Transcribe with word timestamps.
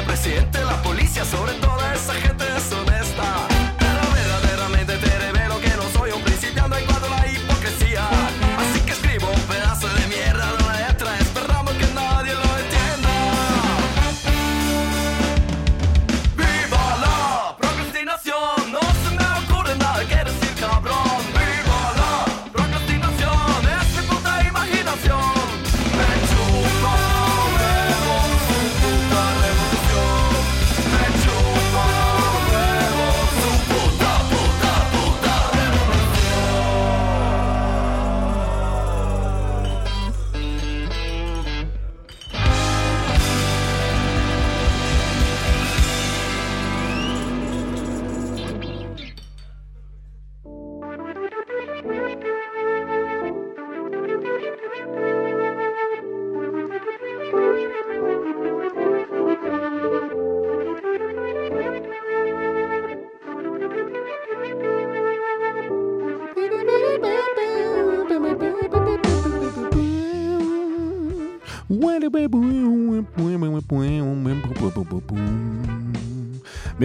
siempre 0.00 0.16
siente 0.16 0.59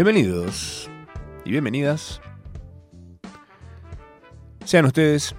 Bienvenidos 0.05 0.87
y 1.45 1.49
bienvenidas. 1.49 2.21
Sean 4.63 4.85
ustedes 4.85 5.35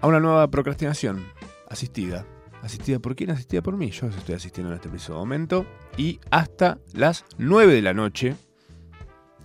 a 0.00 0.08
una 0.08 0.18
nueva 0.18 0.50
procrastinación 0.50 1.24
asistida. 1.68 2.26
¿Asistida 2.60 2.98
por 2.98 3.14
quién? 3.14 3.30
Asistida 3.30 3.62
por 3.62 3.76
mí. 3.76 3.92
Yo 3.92 4.08
estoy 4.08 4.34
asistiendo 4.34 4.72
en 4.72 4.78
este 4.78 4.88
preciso 4.88 5.14
momento. 5.14 5.64
Y 5.96 6.18
hasta 6.28 6.78
las 6.92 7.24
9 7.38 7.72
de 7.72 7.82
la 7.82 7.94
noche. 7.94 8.34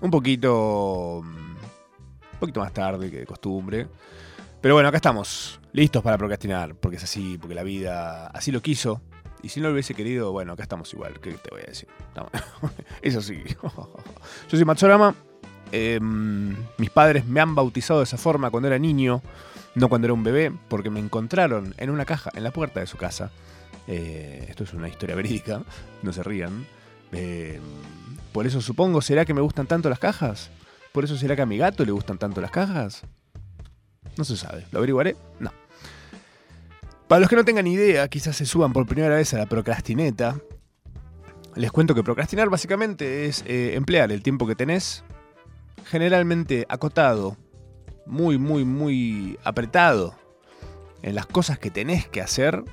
Un 0.02 0.09
poquito. 0.09 1.19
Un 1.19 2.39
poquito 2.39 2.59
más 2.59 2.73
tarde 2.73 3.11
que 3.11 3.19
de 3.19 3.25
costumbre. 3.27 3.88
Pero 4.61 4.73
bueno, 4.73 4.89
acá 4.89 4.97
estamos. 4.97 5.59
Listos 5.73 6.02
para 6.02 6.17
procrastinar. 6.17 6.73
Porque 6.73 6.97
es 6.97 7.03
así, 7.03 7.38
porque 7.38 7.53
la 7.53 7.61
vida 7.61 8.25
así 8.30 8.52
lo 8.52 8.63
quiso. 8.63 9.03
Y 9.41 9.50
si 9.50 9.59
no 9.59 9.67
lo 9.67 9.73
hubiese 9.73 9.94
querido, 9.94 10.31
bueno, 10.31 10.53
acá 10.53 10.64
estamos 10.64 10.91
igual. 10.94 11.19
¿Qué 11.19 11.33
te 11.33 11.50
voy 11.52 11.61
a 11.61 11.66
decir? 11.66 11.88
No, 12.16 12.30
es 13.02 13.16
así. 13.16 13.44
Yo 13.61 14.50
soy 14.50 14.66
Matsorama. 14.66 15.16
Eh, 15.72 16.00
mis 16.02 16.89
padres 16.89 17.25
me 17.25 17.42
han 17.42 17.55
bautizado 17.55 18.00
de 18.00 18.05
esa 18.05 18.17
forma 18.17 18.50
cuando 18.50 18.67
era 18.67 18.80
niño, 18.80 19.22
no 19.73 19.89
cuando 19.89 20.05
era 20.05 20.14
un 20.14 20.23
bebé, 20.23 20.52
porque 20.69 20.89
me 20.89 21.00
encontraron 21.00 21.73
en 21.77 21.89
una 21.89 22.05
caja 22.05 22.31
en 22.33 22.44
la 22.44 22.52
puerta 22.52 22.80
de 22.80 22.87
su 22.87 22.98
casa. 22.98 23.32
Eh, 23.87 24.45
esto 24.49 24.64
es 24.64 24.73
una 24.73 24.87
historia 24.87 25.15
verídica, 25.15 25.61
no 26.02 26.14
se 26.14 26.23
rían. 26.23 26.65
Eh, 27.11 27.60
por 28.31 28.48
eso 28.48 28.61
supongo, 28.61 29.02
¿será 29.02 29.26
que 29.26 29.33
me 29.33 29.42
gustan 29.42 29.67
tanto 29.67 29.89
las 29.89 29.99
cajas? 29.99 30.49
¿Por 30.92 31.04
eso 31.04 31.17
será 31.17 31.36
que 31.36 31.42
a 31.42 31.45
mi 31.45 31.58
gato 31.58 31.86
le 31.86 31.92
gustan 31.92 32.17
tanto 32.17 32.42
las 32.42 32.52
cajas? 32.52 33.04
No 34.17 34.23
se 34.23 34.37
sabe. 34.37 34.65
¿Lo 34.71 34.80
averiguaré? 34.80 35.15
No. 35.39 35.52
Para 37.08 37.20
los 37.20 37.30
que 37.30 37.36
no 37.36 37.45
tengan 37.45 37.67
idea, 37.67 38.08
quizás 38.08 38.36
se 38.36 38.45
suban 38.45 38.73
por 38.73 38.88
primera 38.88 39.16
vez 39.16 39.33
a 39.33 39.38
la 39.38 39.45
procrastineta. 39.45 40.39
Les 41.55 41.71
cuento 41.71 41.93
que 41.93 42.04
procrastinar 42.04 42.49
básicamente 42.49 43.27
es 43.27 43.43
eh, 43.48 43.76
emplear 43.76 44.11
el 44.11 44.23
tiempo 44.23 44.48
que 44.48 44.55
tenés, 44.55 45.04
generalmente 45.86 46.66
acotado, 46.67 47.38
muy, 48.08 48.38
muy, 48.39 48.66
muy 48.66 49.39
apretado, 49.43 50.16
en 51.04 51.14
las 51.14 51.27
cosas 51.27 51.60
que 51.60 51.70
tenés 51.70 52.08
que 52.08 52.21
hacer 52.21 52.64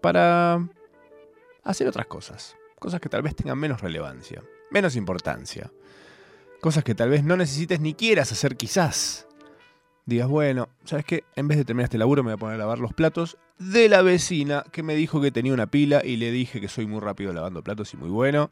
para 0.00 0.64
hacer 1.64 1.88
otras 1.88 2.06
cosas. 2.06 2.56
Cosas 2.78 3.00
que 3.00 3.08
tal 3.08 3.22
vez 3.22 3.34
tengan 3.34 3.58
menos 3.58 3.80
relevancia, 3.80 4.42
menos 4.70 4.94
importancia. 4.94 5.72
Cosas 6.60 6.84
que 6.84 6.94
tal 6.94 7.10
vez 7.10 7.24
no 7.24 7.36
necesites 7.36 7.80
ni 7.80 7.94
quieras 7.94 8.30
hacer 8.30 8.56
quizás. 8.56 9.27
Digas, 10.08 10.26
bueno, 10.26 10.70
¿sabes 10.86 11.04
qué? 11.04 11.24
En 11.36 11.48
vez 11.48 11.58
de 11.58 11.66
terminar 11.66 11.84
este 11.84 11.98
laburo 11.98 12.22
me 12.22 12.30
voy 12.30 12.36
a 12.36 12.38
poner 12.38 12.54
a 12.54 12.58
lavar 12.60 12.78
los 12.78 12.94
platos 12.94 13.36
de 13.58 13.90
la 13.90 14.00
vecina 14.00 14.64
que 14.72 14.82
me 14.82 14.94
dijo 14.94 15.20
que 15.20 15.30
tenía 15.30 15.52
una 15.52 15.66
pila 15.66 16.00
y 16.02 16.16
le 16.16 16.32
dije 16.32 16.62
que 16.62 16.68
soy 16.68 16.86
muy 16.86 17.00
rápido 17.00 17.34
lavando 17.34 17.62
platos 17.62 17.92
y 17.92 17.98
muy 17.98 18.08
bueno. 18.08 18.48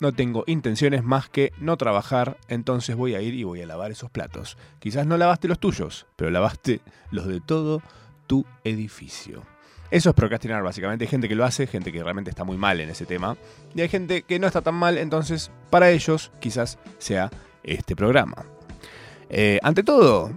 No 0.00 0.10
tengo 0.12 0.42
intenciones 0.48 1.04
más 1.04 1.28
que 1.28 1.52
no 1.60 1.76
trabajar, 1.76 2.36
entonces 2.48 2.96
voy 2.96 3.14
a 3.14 3.20
ir 3.20 3.34
y 3.34 3.44
voy 3.44 3.62
a 3.62 3.66
lavar 3.66 3.92
esos 3.92 4.10
platos. 4.10 4.58
Quizás 4.80 5.06
no 5.06 5.16
lavaste 5.16 5.46
los 5.46 5.60
tuyos, 5.60 6.08
pero 6.16 6.32
lavaste 6.32 6.80
los 7.12 7.28
de 7.28 7.40
todo 7.40 7.80
tu 8.26 8.44
edificio. 8.64 9.44
Eso 9.92 10.10
es 10.10 10.16
procrastinar, 10.16 10.64
básicamente. 10.64 11.04
Hay 11.04 11.08
gente 11.08 11.28
que 11.28 11.36
lo 11.36 11.44
hace, 11.44 11.68
gente 11.68 11.92
que 11.92 12.02
realmente 12.02 12.30
está 12.30 12.42
muy 12.42 12.56
mal 12.56 12.80
en 12.80 12.90
ese 12.90 13.06
tema. 13.06 13.36
Y 13.72 13.82
hay 13.82 13.88
gente 13.88 14.22
que 14.22 14.40
no 14.40 14.48
está 14.48 14.62
tan 14.62 14.74
mal, 14.74 14.98
entonces 14.98 15.52
para 15.70 15.92
ellos 15.92 16.32
quizás 16.40 16.76
sea 16.98 17.30
este 17.62 17.94
programa. 17.94 18.44
Eh, 19.30 19.60
ante 19.62 19.84
todo, 19.84 20.32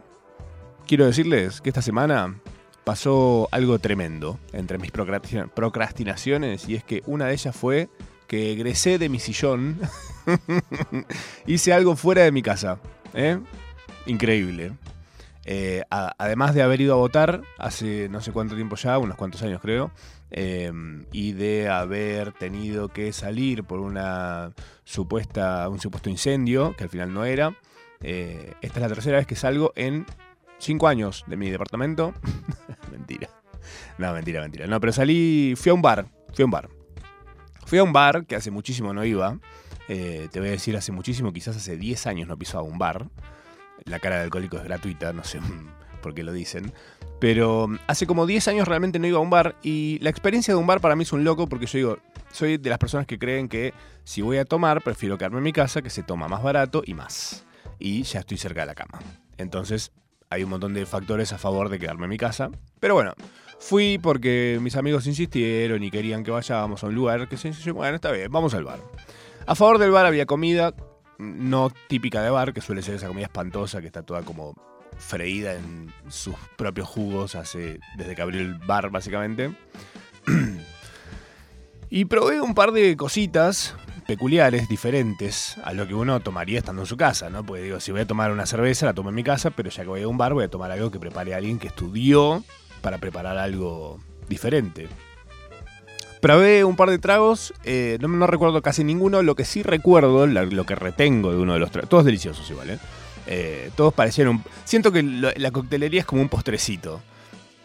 quiero 0.92 1.06
decirles 1.06 1.62
que 1.62 1.70
esta 1.70 1.82
semana 1.82 2.36
pasó 2.84 3.48
algo 3.54 3.80
tremendo 3.80 4.38
entre 4.52 4.78
mis 4.78 4.92
procrastina- 4.92 5.48
procrastinaciones 5.48 6.68
y 6.68 6.76
es 6.76 6.84
que 6.84 7.02
una 7.06 7.28
de 7.28 7.34
ellas 7.34 7.56
fue 7.56 7.88
que 8.28 8.52
egresé 8.52 8.98
de 8.98 9.08
mi 9.08 9.18
sillón, 9.18 9.80
hice 11.48 11.72
algo 11.72 11.96
fuera 11.96 12.24
de 12.24 12.34
mi 12.34 12.42
casa. 12.42 12.78
¿eh? 13.14 13.40
Increíble. 14.06 14.74
Eh, 15.46 15.84
además 15.90 16.54
de 16.56 16.62
haber 16.62 16.82
ido 16.82 16.96
a 16.96 16.98
votar 16.98 17.42
hace 17.58 18.10
no 18.10 18.20
sé 18.20 18.34
cuánto 18.34 18.56
tiempo 18.56 18.76
ya, 18.76 18.98
unos 18.98 19.16
cuantos 19.16 19.42
años 19.44 19.62
creo, 19.62 19.92
eh, 20.30 20.74
y 21.14 21.32
de 21.32 21.70
haber 21.70 22.34
tenido 22.34 22.90
que 22.90 23.14
salir 23.14 23.64
por 23.64 23.80
una 23.80 24.52
supuesta, 24.84 25.70
un 25.70 25.80
supuesto 25.80 26.10
incendio, 26.10 26.76
que 26.76 26.84
al 26.84 26.90
final 26.90 27.14
no 27.14 27.24
era, 27.24 27.56
eh, 28.02 28.56
esta 28.62 28.80
es 28.80 28.82
la 28.82 28.90
tercera 28.90 29.20
vez 29.20 29.26
que 29.28 29.38
salgo 29.38 29.72
en 29.78 30.06
cinco 30.62 30.88
años 30.88 31.24
de 31.28 31.38
mi 31.38 31.50
departamento. 31.50 32.14
mentira. 32.92 33.30
No, 33.98 34.14
mentira, 34.14 34.42
mentira. 34.42 34.68
No, 34.68 34.80
pero 34.80 34.94
salí, 34.94 35.54
fui 35.58 35.70
a 35.70 35.74
un 35.74 35.82
bar, 35.82 36.08
fui 36.34 36.44
a 36.44 36.46
un 36.46 36.52
bar. 36.52 36.70
Fui 37.66 37.80
a 37.80 37.84
un 37.84 37.94
bar 37.94 38.26
que 38.26 38.36
hace 38.36 38.52
muchísimo 38.52 38.94
no 38.94 39.04
iba. 39.06 39.40
eh, 39.88 40.28
te 40.32 40.40
voy 40.40 40.50
a 40.50 40.52
decir 40.52 40.76
hace 40.78 40.92
muchísimo, 40.92 41.34
quizás 41.34 41.56
hace 41.58 41.78
10 41.78 42.08
años 42.08 42.28
no 42.28 42.38
pisaba 42.38 42.64
un 42.64 42.78
bar. 42.78 43.10
La 43.86 44.00
cara 44.00 44.18
de 44.18 44.24
alcohólico 44.24 44.58
es 44.58 44.64
gratuita, 44.64 45.12
no 45.14 45.24
sé 45.24 45.40
por 46.02 46.14
qué 46.14 46.24
lo 46.24 46.32
dicen. 46.32 46.72
Pero 47.20 47.68
mm, 47.68 47.80
hace 47.88 48.08
como 48.08 48.26
10 48.26 48.48
años 48.50 48.68
realmente 48.68 49.00
no 49.00 49.08
iba 49.08 49.18
a 49.18 49.22
un 49.22 49.30
bar 49.30 49.56
y 49.64 50.00
la 50.02 50.10
experiencia 50.10 50.54
de 50.54 50.60
un 50.60 50.68
bar 50.68 50.82
para 50.82 50.96
mí 50.96 51.04
es 51.04 51.14
un 51.14 51.24
loco 51.24 51.48
porque 51.48 51.66
yo 51.66 51.78
digo, 51.78 51.98
soy 52.32 52.58
de 52.58 52.70
las 52.70 52.80
personas 52.80 53.06
que 53.08 53.20
creen 53.20 53.48
que 53.48 53.74
si 54.04 54.22
voy 54.22 54.38
a 54.38 54.46
tomar, 54.46 54.82
prefiero 54.82 55.18
quedarme 55.18 55.38
en 55.38 55.44
mi 55.44 55.54
casa, 55.54 55.82
que 55.82 55.90
se 55.90 56.04
toma 56.04 56.28
más 56.28 56.44
barato 56.44 56.84
y 56.86 56.94
más. 56.94 57.46
Y 57.80 58.04
ya 58.04 58.20
estoy 58.20 58.38
cerca 58.38 58.62
de 58.62 58.68
la 58.68 58.76
cama. 58.76 59.00
Entonces 59.38 59.92
hay 60.32 60.44
un 60.44 60.50
montón 60.50 60.74
de 60.74 60.86
factores 60.86 61.34
a 61.34 61.38
favor 61.38 61.70
de 61.70 61.78
quedarme 61.78 62.06
en 62.06 62.10
mi 62.10 62.18
casa. 62.18 62.50
Pero 62.80 62.96
bueno, 62.96 63.14
fui 63.60 64.00
porque 64.02 64.58
mis 64.62 64.78
amigos 64.78 65.06
insistieron 65.06 65.84
y 65.84 65.92
querían 65.92 66.24
que 66.24 66.32
vayamos 66.32 66.84
a 66.84 66.88
un 66.88 66.96
lugar 66.96 67.28
que 67.28 67.38
se 67.38 67.52
bueno, 67.72 67.96
está 67.96 68.12
bien, 68.12 68.32
vamos 68.32 68.54
al 68.54 68.64
bar. 68.64 68.80
A 69.46 69.56
favor 69.56 69.78
del 69.78 69.92
bar 69.92 70.06
había 70.06 70.26
comida 70.26 70.74
no 71.20 71.70
típica 71.88 72.24
de 72.24 72.30
bar, 72.30 72.54
que 72.54 72.62
suele 72.62 72.82
ser 72.82 72.96
esa 72.96 73.08
comida 73.08 73.26
espantosa 73.26 73.82
que 73.82 73.88
está 73.88 74.04
toda 74.04 74.24
como 74.24 74.56
freída 74.98 75.54
en 75.54 75.92
sus 76.10 76.36
propios 76.58 76.88
jugos 76.88 77.38
desde 77.98 78.16
que 78.16 78.22
abrió 78.22 78.40
el 78.40 78.56
bar 78.56 78.90
básicamente. 78.90 79.54
y 81.90 82.06
probé 82.06 82.40
un 82.40 82.56
par 82.56 82.72
de 82.72 82.96
cositas 82.96 83.76
peculiares, 84.12 84.68
diferentes 84.68 85.56
a 85.64 85.72
lo 85.72 85.88
que 85.88 85.94
uno 85.94 86.20
tomaría 86.20 86.60
estando 86.60 86.82
en 86.82 86.86
su 86.86 86.98
casa, 86.98 87.30
¿no? 87.30 87.46
Porque 87.46 87.64
digo, 87.64 87.80
si 87.80 87.94
voy 87.94 88.02
a 88.02 88.06
tomar 88.06 88.30
una 88.30 88.46
cerveza, 88.46 88.86
la 88.86 88.94
tomo 88.94 89.08
en 89.08 89.16
mi 89.16 89.24
casa, 89.24 89.52
pero 89.52 89.70
ya 89.70 89.84
que 89.84 89.88
voy 89.88 90.02
a 90.02 90.08
un 90.10 90.18
bar, 90.18 90.34
voy 90.34 90.44
a 90.44 90.50
tomar 90.50 90.70
algo 90.70 90.92
que 90.92 91.00
prepare 91.00 91.34
alguien 91.34 91.60
que 91.60 91.68
estudió 91.68 92.44
para 92.82 92.98
preparar 92.98 93.38
algo 93.38 94.02
diferente. 94.28 94.90
Probé 96.20 96.66
un 96.66 96.76
par 96.76 96.90
de 96.90 97.00
tragos, 97.00 97.54
eh, 97.64 98.00
no, 98.02 98.28
recuerdo 98.28 98.62
casi 98.62 98.84
ninguno, 98.84 99.22
lo 99.24 99.36
que 99.36 99.46
sí 99.46 99.64
recuerdo, 99.64 100.28
lo 100.28 100.66
que 100.66 100.76
retengo 100.76 101.32
de 101.32 101.38
uno 101.38 101.54
de 101.54 101.60
los 101.60 101.72
tragos, 101.72 101.90
todos 101.90 102.04
deliciosos 102.04 102.50
igual, 102.52 102.72
¿eh? 102.72 102.80
Eh, 103.28 103.72
todos 103.78 103.94
parecieron. 103.94 104.44
Siento 104.66 104.92
que 104.92 105.04
la 105.04 105.52
coctelería 105.52 106.02
es 106.02 106.06
como 106.06 106.22
un 106.22 106.28
postrecito. 106.28 107.02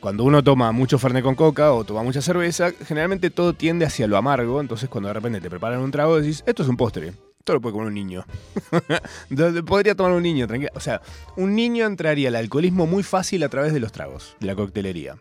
Cuando 0.07 0.23
uno 0.23 0.45
toma 0.45 0.71
mucho 0.71 1.01
Fernet 1.01 1.25
con 1.25 1.35
coca 1.35 1.73
o 1.73 1.83
toma 1.83 2.05
mucha 2.05 2.23
cerveza, 2.23 2.71
generalmente 2.87 3.29
todo 3.29 3.55
tiende 3.55 3.85
hacia 3.85 4.07
lo 4.07 4.17
amargo. 4.17 4.61
Entonces, 4.61 4.89
cuando 4.89 5.09
de 5.09 5.15
repente 5.15 5.41
te 5.41 5.51
preparan 5.51 5.81
un 5.81 5.91
trago, 5.91 6.21
decís, 6.21 6.45
esto 6.47 6.63
es 6.63 6.69
un 6.69 6.77
postre. 6.77 7.09
Esto 7.09 7.55
lo 7.55 7.61
puede 7.61 7.73
comer 7.73 7.89
un 7.89 7.95
niño. 7.95 8.25
Podría 9.67 9.97
tomar 9.97 10.13
un 10.13 10.23
niño, 10.23 10.47
tranquilo. 10.47 10.71
O 10.77 10.79
sea, 10.79 11.03
un 11.37 11.57
niño 11.57 11.87
entraría 11.87 12.29
al 12.29 12.37
alcoholismo 12.37 12.87
muy 12.87 13.03
fácil 13.03 13.43
a 13.43 13.49
través 13.49 13.73
de 13.73 13.81
los 13.81 13.91
tragos, 13.91 14.37
de 14.39 14.47
la 14.47 14.55
coctelería. 14.55 15.17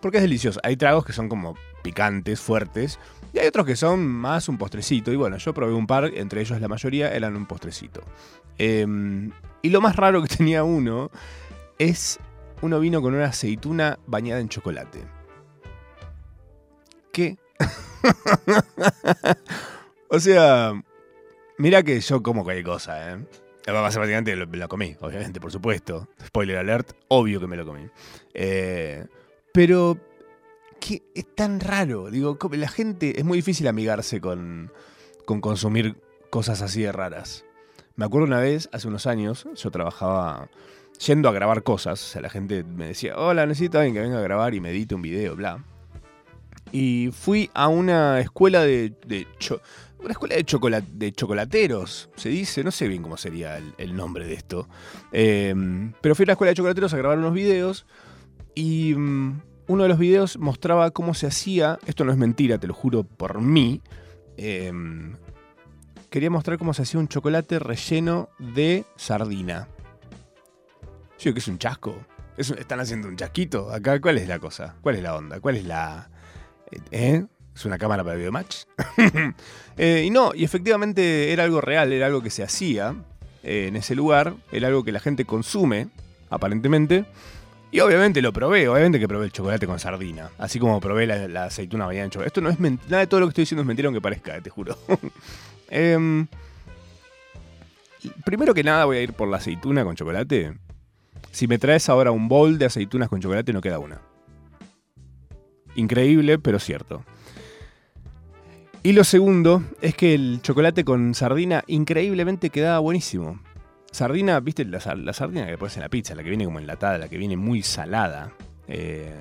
Porque 0.00 0.18
es 0.18 0.22
delicioso. 0.22 0.60
Hay 0.62 0.76
tragos 0.76 1.04
que 1.04 1.12
son 1.12 1.28
como 1.28 1.56
picantes, 1.82 2.38
fuertes, 2.38 3.00
y 3.32 3.40
hay 3.40 3.48
otros 3.48 3.66
que 3.66 3.74
son 3.74 4.06
más 4.06 4.48
un 4.48 4.58
postrecito. 4.58 5.10
Y 5.10 5.16
bueno, 5.16 5.38
yo 5.38 5.52
probé 5.52 5.72
un 5.72 5.88
par, 5.88 6.04
entre 6.14 6.42
ellos 6.42 6.60
la 6.60 6.68
mayoría 6.68 7.12
eran 7.12 7.34
un 7.34 7.46
postrecito. 7.46 8.04
Em, 8.58 9.32
y 9.60 9.70
lo 9.70 9.80
más 9.80 9.96
raro 9.96 10.22
que 10.22 10.28
tenía 10.36 10.62
uno 10.62 11.10
es 11.80 12.20
uno 12.62 12.80
vino 12.80 13.02
con 13.02 13.14
una 13.14 13.26
aceituna 13.26 13.98
bañada 14.06 14.40
en 14.40 14.48
chocolate. 14.48 15.04
¿Qué? 17.12 17.38
o 20.08 20.20
sea, 20.20 20.72
mira 21.58 21.82
que 21.82 22.00
yo 22.00 22.22
como 22.22 22.44
cualquier 22.44 22.66
cosa, 22.66 23.12
¿eh? 23.12 23.26
Básicamente 23.66 24.34
lo, 24.36 24.46
lo 24.46 24.68
comí, 24.68 24.96
obviamente, 25.00 25.40
por 25.40 25.52
supuesto. 25.52 26.08
Spoiler 26.24 26.56
alert, 26.56 26.92
obvio 27.08 27.40
que 27.40 27.46
me 27.46 27.56
lo 27.56 27.66
comí. 27.66 27.88
Eh, 28.34 29.06
pero 29.52 29.98
que 30.80 31.02
es 31.14 31.26
tan 31.34 31.60
raro. 31.60 32.10
Digo, 32.10 32.38
la 32.52 32.68
gente. 32.68 33.18
Es 33.18 33.24
muy 33.24 33.38
difícil 33.38 33.68
amigarse 33.68 34.20
con, 34.20 34.72
con 35.24 35.40
consumir 35.40 35.96
cosas 36.30 36.62
así 36.62 36.82
de 36.82 36.92
raras. 36.92 37.44
Me 37.96 38.06
acuerdo 38.06 38.26
una 38.26 38.40
vez, 38.40 38.68
hace 38.72 38.88
unos 38.88 39.06
años, 39.06 39.46
yo 39.54 39.70
trabajaba 39.70 40.48
yendo 41.06 41.28
a 41.28 41.32
grabar 41.32 41.62
cosas. 41.62 42.02
O 42.02 42.06
sea, 42.06 42.22
la 42.22 42.30
gente 42.30 42.64
me 42.64 42.86
decía, 42.86 43.16
hola, 43.16 43.46
necesito 43.46 43.78
alguien 43.78 43.94
que 43.94 44.00
venga 44.00 44.18
a 44.18 44.22
grabar 44.22 44.54
y 44.54 44.60
me 44.60 44.70
edite 44.70 44.94
un 44.94 45.02
video, 45.02 45.36
bla. 45.36 45.64
Y 46.72 47.10
fui 47.12 47.50
a 47.54 47.68
una 47.68 48.20
escuela 48.20 48.62
de. 48.62 48.92
de 49.06 49.26
una 49.98 50.12
escuela 50.12 50.80
de, 50.80 50.86
de 50.92 51.12
chocolateros, 51.12 52.08
se 52.16 52.30
dice, 52.30 52.64
no 52.64 52.70
sé 52.70 52.88
bien 52.88 53.02
cómo 53.02 53.18
sería 53.18 53.60
el, 53.76 53.96
nombre 53.96 54.26
de 54.26 54.34
esto. 54.34 54.68
Eh, 55.12 55.54
pero 56.00 56.14
fui 56.14 56.24
a 56.24 56.26
la 56.28 56.32
escuela 56.32 56.50
de 56.50 56.54
chocolateros 56.54 56.94
a 56.94 56.96
grabar 56.96 57.18
unos 57.18 57.34
videos 57.34 57.84
y 58.54 58.94
mm, 58.94 59.40
uno 59.66 59.82
de 59.82 59.88
los 59.90 59.98
videos 59.98 60.38
mostraba 60.38 60.90
cómo 60.90 61.12
se 61.12 61.26
hacía, 61.26 61.78
esto 61.86 62.06
no 62.06 62.12
es 62.12 62.18
mentira, 62.18 62.56
te 62.56 62.66
lo 62.66 62.72
juro 62.72 63.04
por 63.04 63.42
mí, 63.42 63.82
eh, 64.38 64.72
quería 66.08 66.30
mostrar 66.30 66.56
cómo 66.56 66.72
se 66.72 66.82
hacía 66.82 66.98
un 66.98 67.08
chocolate 67.08 67.58
relleno 67.58 68.30
de 68.38 68.86
sardina. 68.96 69.68
Yo 71.20 71.24
digo 71.24 71.34
que 71.34 71.40
es 71.40 71.48
un 71.48 71.58
chasco. 71.58 71.94
Están 72.38 72.80
haciendo 72.80 73.08
un 73.08 73.16
chasquito 73.16 73.70
acá. 73.70 74.00
¿Cuál 74.00 74.16
es 74.16 74.26
la 74.26 74.38
cosa? 74.38 74.74
¿Cuál 74.80 74.96
es 74.96 75.02
la 75.02 75.14
onda? 75.14 75.38
¿Cuál 75.40 75.56
es 75.58 75.64
la... 75.66 76.08
¿Eh? 76.90 77.26
¿Es 77.54 77.64
una 77.66 77.76
cámara 77.76 78.02
para 78.02 78.16
videomatch? 78.16 78.64
Eh, 79.76 80.04
y 80.04 80.10
no, 80.10 80.32
y 80.34 80.44
efectivamente 80.44 81.32
era 81.32 81.44
algo 81.44 81.62
real, 81.62 81.90
era 81.90 82.04
algo 82.04 82.20
que 82.22 82.28
se 82.28 82.42
hacía 82.42 82.94
eh, 83.42 83.66
en 83.68 83.76
ese 83.76 83.94
lugar, 83.94 84.34
era 84.52 84.68
algo 84.68 84.84
que 84.84 84.92
la 84.92 85.00
gente 85.00 85.24
consume, 85.24 85.88
aparentemente. 86.28 87.06
Y 87.70 87.80
obviamente 87.80 88.20
lo 88.20 88.30
probé, 88.30 88.68
obviamente 88.68 88.98
que 88.98 89.08
probé 89.08 89.24
el 89.26 89.32
chocolate 89.32 89.66
con 89.66 89.78
sardina, 89.78 90.28
así 90.36 90.58
como 90.58 90.80
probé 90.80 91.06
la, 91.06 91.44
aceituna 91.44 91.86
bañada 91.86 92.04
en 92.04 92.10
chocolate. 92.10 92.28
Esto 92.28 92.40
no 92.42 92.50
es 92.50 92.60
men- 92.60 92.78
nada 92.88 92.98
de 92.98 93.06
todo 93.06 93.20
lo 93.20 93.26
que 93.26 93.30
estoy 93.30 93.42
diciendo 93.42 93.62
es 93.62 93.66
mentira 93.66 93.86
aunque 93.86 94.02
parezca, 94.02 94.36
eh, 94.36 94.42
te 94.42 94.50
juro. 94.50 94.76
Em, 95.70 96.26
primero 98.26 98.52
que 98.52 98.64
nada 98.64 98.84
voy 98.84 98.98
a 98.98 99.02
ir 99.02 99.12
por 99.14 99.28
la 99.28 99.38
aceituna 99.38 99.82
con 99.84 99.94
chocolate. 99.96 100.58
Si 101.30 101.46
me 101.46 101.58
traes 101.58 101.88
ahora 101.88 102.10
un 102.10 102.28
bowl 102.28 102.58
de 102.58 102.66
aceitunas 102.66 103.08
con 103.08 103.20
chocolate 103.20 103.52
no 103.52 103.60
queda 103.60 103.78
una. 103.78 104.00
Increíble, 105.76 106.38
pero 106.38 106.58
cierto. 106.58 107.04
Y 108.82 108.92
lo 108.92 109.04
segundo 109.04 109.62
es 109.80 109.94
que 109.94 110.14
el 110.14 110.40
chocolate 110.42 110.84
con 110.84 111.14
sardina 111.14 111.62
increíblemente 111.66 112.50
quedaba 112.50 112.78
buenísimo. 112.78 113.40
Sardina, 113.92 114.40
¿viste? 114.40 114.64
La, 114.64 114.80
sar- 114.80 114.98
la 114.98 115.12
sardina 115.12 115.46
que 115.46 115.58
pones 115.58 115.76
en 115.76 115.82
la 115.82 115.88
pizza, 115.88 116.14
la 116.14 116.22
que 116.22 116.30
viene 116.30 116.44
como 116.44 116.58
enlatada, 116.58 116.96
la 116.98 117.08
que 117.08 117.18
viene 117.18 117.36
muy 117.36 117.62
salada. 117.62 118.32
Eh, 118.68 119.12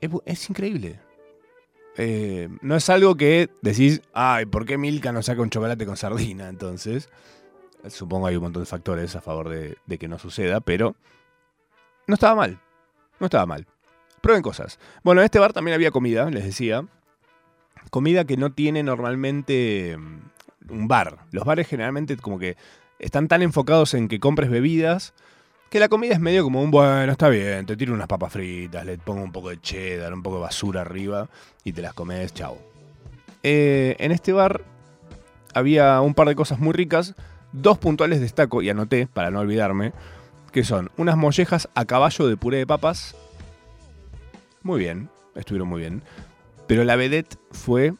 es, 0.00 0.10
es 0.26 0.50
increíble. 0.50 1.00
Eh, 1.96 2.48
no 2.62 2.76
es 2.76 2.88
algo 2.88 3.16
que 3.16 3.50
decís, 3.62 4.00
ay, 4.12 4.46
¿por 4.46 4.64
qué 4.64 4.78
Milka 4.78 5.10
no 5.12 5.22
saca 5.22 5.42
un 5.42 5.50
chocolate 5.50 5.84
con 5.84 5.96
sardina? 5.96 6.48
Entonces, 6.48 7.08
supongo 7.88 8.26
hay 8.26 8.36
un 8.36 8.42
montón 8.42 8.62
de 8.62 8.66
factores 8.66 9.14
a 9.16 9.20
favor 9.20 9.48
de, 9.48 9.98
que 9.98 10.08
no 10.08 10.18
suceda, 10.18 10.60
pero 10.60 10.94
no 12.06 12.14
estaba 12.14 12.34
mal. 12.34 12.58
No 13.18 13.26
estaba 13.26 13.46
mal. 13.46 13.66
Prueben 14.20 14.42
cosas. 14.42 14.78
Bueno, 15.02 15.20
en 15.20 15.26
este 15.26 15.38
bar 15.38 15.52
también 15.52 15.74
había 15.74 15.90
comida, 15.90 16.30
les 16.30 16.44
decía. 16.44 16.84
Comida 17.90 18.24
que 18.24 18.36
no 18.36 18.52
tiene 18.52 18.82
normalmente 18.82 19.96
mm, 19.98 20.72
un 20.72 20.88
bar. 20.88 21.26
Los 21.30 21.44
bares 21.44 21.66
generalmente 21.66 22.16
como 22.16 22.38
que 22.38 22.56
están 22.98 23.28
tan 23.28 23.42
enfocados 23.42 23.94
en 23.94 24.08
que 24.08 24.20
compres 24.20 24.50
bebidas 24.50 25.14
que 25.70 25.78
la 25.78 25.88
comida 25.88 26.14
es 26.14 26.20
medio 26.20 26.42
como 26.42 26.60
un, 26.62 26.72
bueno, 26.72 27.12
está 27.12 27.28
bien, 27.28 27.64
te 27.64 27.76
tiro 27.76 27.94
unas 27.94 28.08
papas 28.08 28.32
fritas, 28.32 28.84
le 28.84 28.98
pongo 28.98 29.22
un 29.22 29.30
poco 29.30 29.50
de 29.50 29.60
cheddar, 29.60 30.12
un 30.12 30.22
poco 30.22 30.36
de 30.36 30.42
basura 30.42 30.80
arriba 30.80 31.28
y 31.62 31.72
te 31.72 31.80
las 31.80 31.94
comes, 31.94 32.34
chao. 32.34 32.58
Eh, 33.44 33.94
en 34.00 34.10
este 34.10 34.32
bar 34.32 34.62
había 35.54 36.00
un 36.00 36.14
par 36.14 36.26
de 36.26 36.34
cosas 36.34 36.58
muy 36.58 36.72
ricas, 36.72 37.14
dos 37.52 37.78
puntuales 37.78 38.20
destaco 38.20 38.62
y 38.62 38.70
anoté 38.70 39.06
para 39.06 39.30
no 39.30 39.40
olvidarme, 39.40 39.92
que 40.52 40.64
son 40.64 40.90
unas 40.96 41.16
mollejas 41.16 41.68
a 41.74 41.84
caballo 41.84 42.26
de 42.26 42.36
puré 42.36 42.58
de 42.58 42.66
papas. 42.66 43.16
Muy 44.62 44.80
bien, 44.80 45.08
estuvieron 45.34 45.68
muy 45.68 45.80
bien. 45.80 46.02
Pero 46.66 46.84
la 46.84 46.96
vedette 46.96 47.36
fue 47.50 47.94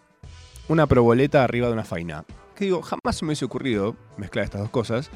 una 0.68 0.86
proboleta 0.86 1.42
arriba 1.42 1.66
de 1.66 1.72
una 1.72 1.84
faina. 1.84 2.24
Que 2.54 2.66
digo, 2.66 2.82
jamás 2.82 3.16
se 3.16 3.24
me 3.24 3.30
hubiese 3.30 3.44
ocurrido 3.44 3.96
mezclar 4.16 4.44
estas 4.44 4.60
dos 4.60 4.70
cosas. 4.70 5.10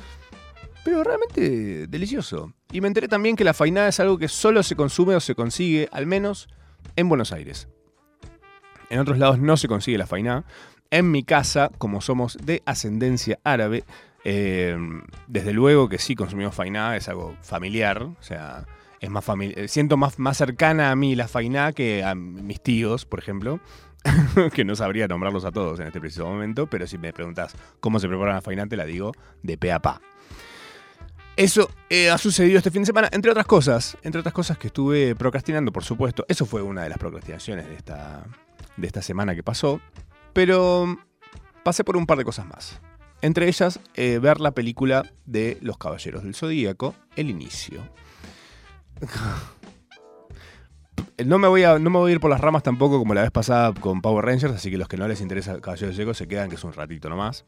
Pero 0.84 1.04
realmente 1.04 1.86
delicioso. 1.86 2.52
Y 2.72 2.80
me 2.80 2.88
enteré 2.88 3.08
también 3.08 3.36
que 3.36 3.44
la 3.44 3.54
faina 3.54 3.86
es 3.88 4.00
algo 4.00 4.18
que 4.18 4.28
solo 4.28 4.62
se 4.62 4.76
consume 4.76 5.14
o 5.14 5.20
se 5.20 5.34
consigue, 5.34 5.88
al 5.92 6.06
menos, 6.06 6.48
en 6.96 7.08
Buenos 7.08 7.32
Aires. 7.32 7.68
En 8.90 8.98
otros 8.98 9.18
lados 9.18 9.38
no 9.38 9.56
se 9.56 9.68
consigue 9.68 9.98
la 9.98 10.06
faina. 10.06 10.44
En 10.90 11.10
mi 11.10 11.22
casa, 11.22 11.70
como 11.78 12.00
somos 12.00 12.36
de 12.42 12.62
ascendencia 12.66 13.38
árabe, 13.44 13.84
eh, 14.24 14.76
desde 15.26 15.52
luego 15.52 15.88
que 15.88 15.98
sí 15.98 16.14
consumimos 16.14 16.54
fainá, 16.54 16.96
es 16.96 17.08
algo 17.08 17.36
familiar, 17.42 18.02
o 18.02 18.16
sea, 18.20 18.64
es 19.00 19.10
más 19.10 19.26
famili- 19.26 19.54
eh, 19.56 19.68
siento 19.68 19.96
más, 19.96 20.18
más 20.18 20.36
cercana 20.36 20.90
a 20.90 20.96
mí 20.96 21.14
la 21.14 21.28
fainá 21.28 21.72
que 21.72 22.02
a 22.02 22.14
mis 22.14 22.62
tíos, 22.62 23.04
por 23.04 23.18
ejemplo, 23.18 23.60
que 24.54 24.64
no 24.64 24.76
sabría 24.76 25.08
nombrarlos 25.08 25.44
a 25.44 25.52
todos 25.52 25.80
en 25.80 25.86
este 25.86 26.00
preciso 26.00 26.26
momento, 26.26 26.66
pero 26.66 26.86
si 26.86 26.98
me 26.98 27.12
preguntas 27.12 27.54
cómo 27.80 27.98
se 27.98 28.08
prepara 28.08 28.34
la 28.34 28.42
fainá, 28.42 28.66
te 28.66 28.76
la 28.76 28.84
digo 28.84 29.12
de 29.42 29.56
pe 29.58 29.72
a 29.72 29.80
pa. 29.80 30.00
Eso 31.36 31.68
eh, 31.90 32.10
ha 32.10 32.18
sucedido 32.18 32.58
este 32.58 32.70
fin 32.70 32.82
de 32.82 32.86
semana, 32.86 33.08
entre 33.10 33.30
otras 33.30 33.46
cosas, 33.46 33.98
entre 34.04 34.20
otras 34.20 34.32
cosas 34.32 34.56
que 34.56 34.68
estuve 34.68 35.16
procrastinando, 35.16 35.72
por 35.72 35.82
supuesto. 35.82 36.24
Eso 36.28 36.46
fue 36.46 36.62
una 36.62 36.84
de 36.84 36.88
las 36.88 36.98
procrastinaciones 36.98 37.66
de 37.66 37.74
esta, 37.74 38.24
de 38.76 38.86
esta 38.86 39.02
semana 39.02 39.34
que 39.34 39.42
pasó. 39.42 39.80
Pero 40.32 40.96
pasé 41.64 41.82
por 41.82 41.96
un 41.96 42.06
par 42.06 42.18
de 42.18 42.24
cosas 42.24 42.46
más. 42.46 42.80
Entre 43.24 43.48
ellas, 43.48 43.80
eh, 43.94 44.18
ver 44.18 44.38
la 44.40 44.50
película 44.50 45.10
de 45.24 45.56
Los 45.62 45.78
Caballeros 45.78 46.22
del 46.24 46.34
Zodíaco, 46.34 46.94
El 47.16 47.30
Inicio. 47.30 47.80
No 51.24 51.38
me, 51.38 51.46
voy 51.46 51.62
a, 51.62 51.78
no 51.78 51.90
me 51.90 51.98
voy 51.98 52.10
a 52.10 52.14
ir 52.14 52.20
por 52.20 52.30
las 52.30 52.40
ramas 52.40 52.64
tampoco 52.64 52.98
como 52.98 53.14
la 53.14 53.22
vez 53.22 53.30
pasada 53.30 53.72
con 53.72 54.00
Power 54.02 54.24
Rangers, 54.24 54.52
así 54.52 54.68
que 54.70 54.76
los 54.76 54.88
que 54.88 54.96
no 54.96 55.06
les 55.06 55.20
interesa 55.20 55.60
Caballeros 55.60 55.90
del 55.90 55.94
Zodíaco 55.94 56.14
se 56.14 56.26
quedan, 56.26 56.48
que 56.48 56.56
es 56.56 56.64
un 56.64 56.72
ratito 56.72 57.08
nomás. 57.08 57.44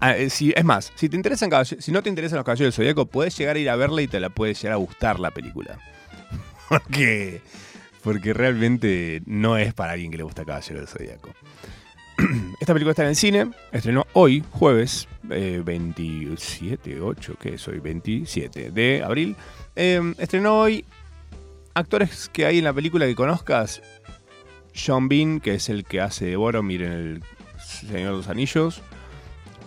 Ah, 0.00 0.16
eh, 0.16 0.30
si- 0.30 0.52
es 0.56 0.64
más, 0.64 0.92
si, 0.96 1.08
te 1.08 1.14
interesan 1.16 1.50
si 1.64 1.92
no 1.92 2.02
te 2.02 2.08
interesan 2.08 2.38
los 2.38 2.44
Caballeros 2.44 2.74
del 2.76 2.84
Zodíaco, 2.84 3.06
puedes 3.06 3.36
llegar 3.38 3.54
a 3.54 3.58
ir 3.60 3.70
a 3.70 3.76
verla 3.76 4.02
y 4.02 4.08
te 4.08 4.18
la 4.18 4.30
puede 4.30 4.54
llegar 4.54 4.72
a 4.72 4.76
gustar 4.76 5.20
la 5.20 5.30
película. 5.30 5.78
Porque, 6.68 7.40
porque 8.02 8.32
realmente 8.34 9.22
no 9.26 9.56
es 9.56 9.72
para 9.74 9.92
alguien 9.92 10.10
que 10.10 10.16
le 10.16 10.22
gusta 10.24 10.44
Caballeros 10.44 10.80
del 10.80 10.88
Zodíaco. 10.88 11.30
Esta 12.60 12.72
película 12.72 12.90
está 12.90 13.02
en 13.02 13.08
el 13.08 13.16
cine, 13.16 13.50
estrenó 13.72 14.06
hoy, 14.12 14.44
jueves, 14.50 15.08
eh, 15.30 15.62
27, 15.64 17.00
8, 17.00 17.34
¿qué 17.40 17.54
es 17.54 17.68
hoy? 17.68 17.80
27 17.80 18.70
de 18.70 19.02
abril. 19.02 19.36
Eh, 19.76 20.14
estrenó 20.18 20.60
hoy 20.60 20.84
actores 21.74 22.28
que 22.32 22.46
hay 22.46 22.58
en 22.58 22.64
la 22.64 22.72
película 22.72 23.06
que 23.06 23.14
conozcas. 23.14 23.82
Sean 24.72 25.08
Bean, 25.08 25.40
que 25.40 25.54
es 25.54 25.68
el 25.68 25.84
que 25.84 26.00
hace 26.00 26.26
de 26.26 26.36
Boromir 26.36 26.82
en 26.82 26.92
El 26.92 27.22
Señor 27.60 28.12
de 28.12 28.16
los 28.16 28.28
Anillos. 28.28 28.82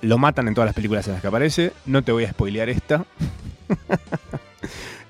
Lo 0.01 0.17
matan 0.17 0.47
en 0.47 0.53
todas 0.53 0.67
las 0.67 0.75
películas 0.75 1.07
en 1.07 1.13
las 1.13 1.21
que 1.21 1.27
aparece. 1.27 1.73
No 1.85 2.03
te 2.03 2.11
voy 2.11 2.25
a 2.25 2.31
spoilear 2.31 2.69
esta. 2.69 3.05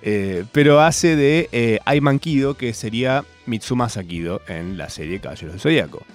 Eh, 0.06 0.44
pero 0.52 0.82
hace 0.82 1.16
de 1.16 1.48
eh, 1.54 1.80
Ayman 1.86 2.20
Kido, 2.20 2.58
que 2.58 2.74
sería 2.74 3.24
Mitsumasa 3.46 4.04
Kido 4.04 4.42
en 4.50 4.78
la 4.78 4.90
serie 4.90 5.22
Caballeros 5.22 5.54
del 5.54 5.62
Zodíaco. 5.62 6.06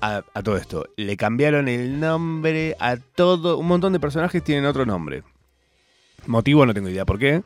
A, 0.00 0.22
todo 0.44 0.56
esto, 0.56 0.86
le 0.96 1.16
cambiaron 1.16 1.68
el 1.68 1.98
nombre 1.98 2.76
a 2.78 2.96
todo. 2.96 3.58
Un 3.58 3.66
montón 3.66 3.92
de 3.92 4.00
personajes 4.00 4.44
tienen 4.44 4.64
otro 4.64 4.86
nombre. 4.86 5.24
Motivo 6.26 6.64
no 6.66 6.74
tengo 6.74 6.88
idea 6.88 7.04
por 7.04 7.18
qué. 7.18 7.42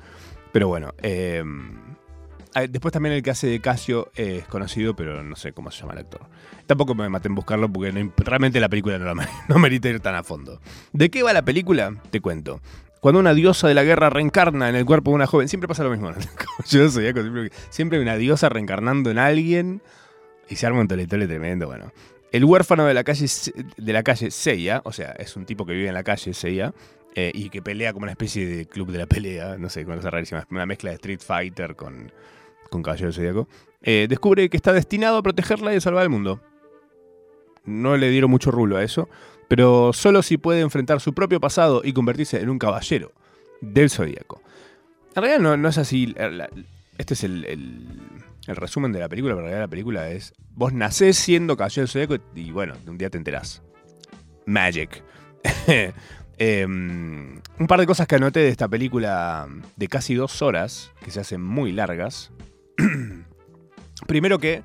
Pero 0.52 0.68
bueno, 0.68 0.92
eh, 1.02 1.42
Ah, 2.54 2.66
Después 2.66 2.92
también 2.92 3.14
el 3.14 3.22
que 3.22 3.30
hace 3.30 3.46
de 3.46 3.60
Casio 3.60 4.10
eh, 4.14 4.40
es 4.42 4.46
conocido, 4.46 4.94
pero 4.94 5.22
no 5.22 5.36
sé 5.36 5.52
cómo 5.52 5.70
se 5.70 5.80
llama 5.80 5.94
el 5.94 6.00
actor. 6.00 6.20
Tampoco 6.66 6.94
me 6.94 7.08
maté 7.08 7.28
en 7.28 7.34
buscarlo 7.34 7.72
porque 7.72 8.10
realmente 8.18 8.60
la 8.60 8.68
película 8.68 8.98
no, 8.98 9.14
la 9.14 9.28
no 9.48 9.58
merita 9.58 9.88
ir 9.88 10.00
tan 10.00 10.14
a 10.14 10.22
fondo. 10.22 10.60
¿De 10.92 11.10
qué 11.10 11.22
va 11.22 11.32
la 11.32 11.42
película? 11.42 11.94
Te 12.10 12.20
cuento. 12.20 12.60
Cuando 13.00 13.20
una 13.20 13.34
diosa 13.34 13.68
de 13.68 13.74
la 13.74 13.84
guerra 13.84 14.10
reencarna 14.10 14.68
en 14.68 14.76
el 14.76 14.84
cuerpo 14.84 15.10
de 15.10 15.16
una 15.16 15.26
joven, 15.26 15.48
siempre 15.48 15.66
pasa 15.66 15.82
lo 15.82 15.90
mismo. 15.90 16.12
Yo 16.68 16.88
soy 16.90 17.12
siempre, 17.12 17.50
siempre 17.70 17.98
hay 17.98 18.02
una 18.02 18.16
diosa 18.16 18.48
reencarnando 18.48 19.10
en 19.10 19.18
alguien 19.18 19.82
y 20.48 20.56
se 20.56 20.66
arma 20.66 20.80
un 20.80 20.88
toletole 20.88 21.26
tremendo. 21.26 21.66
Bueno, 21.66 21.90
el 22.32 22.44
huérfano 22.44 22.86
de 22.86 22.94
la 22.94 23.04
calle 23.04 23.26
de 23.76 23.92
la 23.92 24.02
calle 24.02 24.30
Seiya, 24.30 24.80
o 24.84 24.92
sea, 24.92 25.12
es 25.12 25.36
un 25.36 25.44
tipo 25.44 25.64
que 25.64 25.74
vive 25.74 25.88
en 25.88 25.94
la 25.94 26.02
calle 26.02 26.34
Seiya 26.34 26.72
eh, 27.14 27.30
y 27.34 27.50
que 27.50 27.60
pelea 27.60 27.92
como 27.92 28.04
una 28.04 28.12
especie 28.12 28.46
de 28.46 28.66
club 28.66 28.90
de 28.90 28.98
la 28.98 29.06
pelea, 29.06 29.56
no 29.58 29.68
sé, 29.68 29.84
una 29.84 29.96
cosa 29.96 30.10
rarísima, 30.10 30.46
una 30.50 30.64
mezcla 30.64 30.90
de 30.90 30.96
Street 30.96 31.20
Fighter 31.20 31.76
con, 31.76 32.10
con 32.70 32.82
Caballero 32.82 33.12
Zodíaco, 33.12 33.48
eh, 33.82 34.06
descubre 34.08 34.48
que 34.48 34.56
está 34.56 34.72
destinado 34.72 35.18
a 35.18 35.22
protegerla 35.22 35.74
y 35.74 35.76
a 35.76 35.80
salvar 35.80 36.04
el 36.04 36.08
mundo. 36.08 36.40
No 37.64 37.96
le 37.98 38.08
dieron 38.08 38.30
mucho 38.30 38.50
rulo 38.50 38.78
a 38.78 38.82
eso, 38.82 39.08
pero 39.46 39.92
solo 39.92 40.22
si 40.22 40.38
puede 40.38 40.62
enfrentar 40.62 41.00
su 41.00 41.12
propio 41.12 41.38
pasado 41.38 41.82
y 41.84 41.92
convertirse 41.92 42.40
en 42.40 42.48
un 42.48 42.58
caballero 42.58 43.12
del 43.60 43.90
Zodíaco. 43.90 44.40
En 45.14 45.22
realidad 45.22 45.40
no, 45.40 45.56
no 45.58 45.68
es 45.68 45.76
así. 45.76 46.14
Este 46.98 47.14
es 47.14 47.24
el, 47.24 48.00
resumen 48.46 48.92
de 48.92 49.00
la 49.00 49.08
película, 49.08 49.34
pero 49.34 49.40
en 49.40 49.44
realidad 49.46 49.64
la 49.64 49.70
película 49.70 50.10
es. 50.10 50.34
Vos 50.54 50.72
nacés 50.72 51.16
siendo 51.16 51.56
caballero 51.56 51.82
del 51.82 51.88
Zodíaco 51.88 52.16
y 52.34 52.50
bueno, 52.50 52.74
un 52.86 52.98
día 52.98 53.10
te 53.10 53.18
enterás. 53.18 53.62
Magic. 54.46 55.02
Em, 56.38 57.40
un 57.60 57.66
par 57.68 57.78
de 57.78 57.86
cosas 57.86 58.08
que 58.08 58.16
anoté 58.16 58.40
de 58.40 58.48
esta 58.48 58.66
película 58.66 59.46
de 59.76 59.86
casi 59.86 60.14
dos 60.14 60.42
horas, 60.42 60.90
que 61.04 61.12
se 61.12 61.20
hacen 61.20 61.40
muy 61.40 61.70
largas. 61.70 62.32
Primero 64.08 64.40
que 64.40 64.64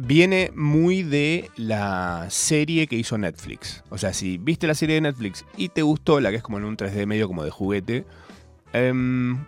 viene 0.00 0.52
muy 0.54 1.02
de 1.02 1.50
la 1.56 2.28
serie 2.30 2.86
que 2.86 2.96
hizo 2.96 3.18
Netflix. 3.18 3.82
O 3.90 3.98
sea, 3.98 4.12
si 4.12 4.38
viste 4.38 4.66
la 4.66 4.74
serie 4.74 4.94
de 4.94 5.00
Netflix 5.02 5.44
y 5.56 5.68
te 5.70 5.82
gustó, 5.82 6.20
la 6.20 6.30
que 6.30 6.36
es 6.36 6.42
como 6.42 6.58
en 6.58 6.64
un 6.64 6.76
3D 6.76 7.04
medio 7.04 7.26
como 7.26 7.44
de 7.44 7.50
juguete, 7.50 8.06
em, 8.72 9.44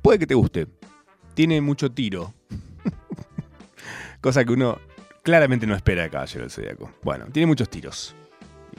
puede 0.00 0.20
que 0.20 0.26
te 0.26 0.34
guste. 0.34 0.66
Tiene 1.34 1.60
mucho 1.60 1.90
tiro. 1.90 2.32
Cosa 4.20 4.44
que 4.44 4.52
uno 4.52 4.78
claramente 5.22 5.66
no 5.66 5.74
espera 5.74 6.02
de 6.02 6.10
Caballero 6.10 6.42
del 6.42 6.50
Zodíaco. 6.50 6.90
Bueno, 7.02 7.26
tiene 7.32 7.46
muchos 7.46 7.68
tiros. 7.68 8.14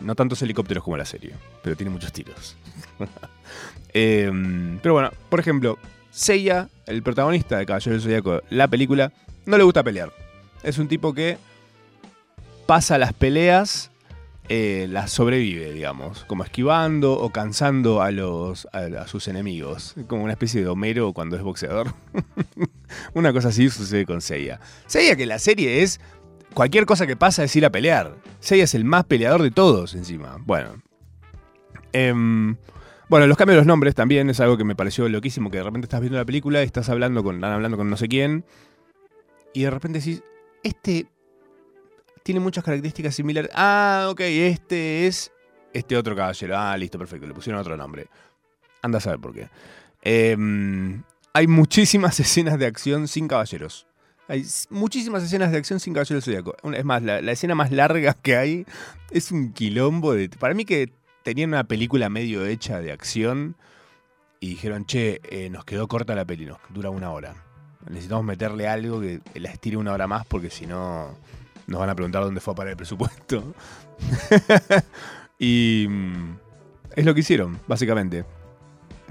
No 0.01 0.15
tantos 0.15 0.41
helicópteros 0.41 0.83
como 0.83 0.97
la 0.97 1.05
serie, 1.05 1.33
pero 1.63 1.75
tiene 1.75 1.89
muchos 1.89 2.11
tiros. 2.11 2.55
Em, 3.97 4.77
pero 4.79 4.95
bueno, 4.95 5.11
por 5.29 5.39
ejemplo, 5.39 5.77
Seiya, 6.11 6.67
el 6.85 7.01
protagonista 7.01 7.57
de 7.57 7.65
Caballero 7.65 7.93
del 7.93 8.01
Zodíaco, 8.01 8.41
la 8.49 8.67
película, 8.67 9.13
no 9.45 9.57
le 9.57 9.63
gusta 9.63 9.83
pelear. 9.83 10.11
Es 10.63 10.77
un 10.79 10.89
tipo 10.89 11.13
que 11.13 11.37
pasa 12.65 12.97
las 12.97 13.13
peleas, 13.13 13.91
eh, 14.47 14.87
las 14.89 15.11
sobrevive, 15.11 15.71
digamos, 15.73 16.23
como 16.25 16.43
esquivando 16.43 17.13
o 17.13 17.31
cansando 17.31 18.01
a, 18.01 18.11
los, 18.11 18.67
a, 18.71 19.07
sus 19.07 19.27
enemigos. 19.27 19.95
Como 20.07 20.23
una 20.23 20.33
especie 20.33 20.61
de 20.61 20.67
Homero 20.67 21.13
cuando 21.13 21.35
es 21.35 21.41
boxeador. 21.41 21.93
una 23.13 23.33
cosa 23.33 23.49
así 23.49 23.69
sucede 23.69 24.05
con 24.05 24.21
Seiya. 24.21 24.59
Seiya 24.85 25.15
que 25.15 25.25
la 25.25 25.39
serie 25.39 25.81
es 25.81 25.99
cualquier 26.53 26.85
cosa 26.85 27.07
que 27.07 27.15
pasa 27.15 27.43
es 27.43 27.55
ir 27.55 27.65
a 27.65 27.71
pelear. 27.71 28.15
Seiya 28.39 28.65
es 28.65 28.75
el 28.75 28.85
más 28.85 29.05
peleador 29.05 29.41
de 29.41 29.51
todos 29.51 29.95
encima. 29.95 30.37
Bueno. 30.45 30.81
Em, 31.91 32.55
bueno, 33.09 33.25
los 33.25 33.37
cambios 33.37 33.55
de 33.55 33.61
los 33.61 33.67
nombres 33.67 33.95
también 33.95 34.29
es 34.29 34.39
algo 34.39 34.57
que 34.57 34.63
me 34.63 34.75
pareció 34.75 35.09
loquísimo, 35.09 35.49
que 35.49 35.57
de 35.57 35.63
repente 35.63 35.85
estás 35.85 36.01
viendo 36.01 36.17
la 36.17 36.25
película 36.25 36.61
y 36.61 36.65
estás 36.65 36.89
hablando 36.89 37.23
con, 37.23 37.43
hablando 37.43 37.77
con 37.77 37.89
no 37.89 37.97
sé 37.97 38.07
quién, 38.07 38.45
y 39.53 39.63
de 39.63 39.69
repente 39.71 39.99
decís, 39.99 40.23
este 40.63 41.07
tiene 42.25 42.39
muchas 42.39 42.63
características 42.63 43.13
similares. 43.13 43.51
Ah, 43.53 44.07
ok, 44.09 44.19
este 44.21 45.05
es 45.05 45.31
este 45.73 45.95
otro 45.95 46.15
caballero. 46.15 46.57
Ah, 46.57 46.75
listo, 46.75 46.97
perfecto, 46.97 47.27
le 47.27 47.35
pusieron 47.35 47.61
otro 47.61 47.77
nombre. 47.77 48.07
Anda 48.81 48.97
a 48.97 49.01
saber 49.01 49.19
por 49.19 49.31
qué. 49.31 49.47
Em, 50.01 51.03
hay 51.33 51.45
muchísimas 51.45 52.19
escenas 52.25 52.57
de 52.57 52.65
acción 52.65 53.07
sin 53.07 53.27
caballeros. 53.27 53.85
Hay 54.27 54.43
muchísimas 54.71 55.21
escenas 55.21 55.51
de 55.51 55.59
acción 55.59 55.79
sin 55.79 55.93
Caballero 55.93 56.15
del 56.15 56.23
Zodíaco. 56.23 56.55
Una- 56.63 56.77
Es 56.77 56.83
más, 56.85 57.03
la, 57.03 57.21
la 57.21 57.31
escena 57.31 57.53
más 57.53 57.71
larga 57.71 58.15
que 58.15 58.35
hay 58.35 58.65
es 59.11 59.31
un 59.31 59.53
quilombo 59.53 60.13
de. 60.15 60.29
Para 60.29 60.55
mí 60.55 60.65
que 60.65 60.91
tenían 61.21 61.49
una 61.49 61.65
película 61.65 62.09
medio 62.09 62.43
hecha 62.43 62.81
de 62.81 62.91
acción 62.91 63.55
y 64.39 64.47
dijeron, 64.49 64.85
che, 64.85 65.21
eh, 65.29 65.51
nos 65.51 65.63
quedó 65.63 65.87
corta 65.87 66.15
la 66.15 66.25
peli, 66.25 66.47
nos 66.47 66.57
dura 66.69 66.89
una 66.89 67.11
hora. 67.11 67.35
Necesitamos 67.87 68.25
meterle 68.25 68.67
algo 68.67 68.99
que 68.99 69.21
la 69.35 69.51
estire 69.51 69.77
una 69.77 69.93
hora 69.93 70.07
más 70.07 70.25
porque 70.25 70.49
si 70.49 70.65
no 70.65 71.15
nos 71.67 71.79
van 71.79 71.89
a 71.89 71.95
preguntar 71.95 72.23
dónde 72.23 72.41
fue 72.41 72.53
a 72.53 72.55
parar 72.55 72.71
el 72.71 72.77
presupuesto. 72.77 73.53
y 75.39 75.85
mm, 75.89 76.37
es 76.95 77.05
lo 77.05 77.13
que 77.13 77.21
hicieron, 77.21 77.59
básicamente. 77.67 78.25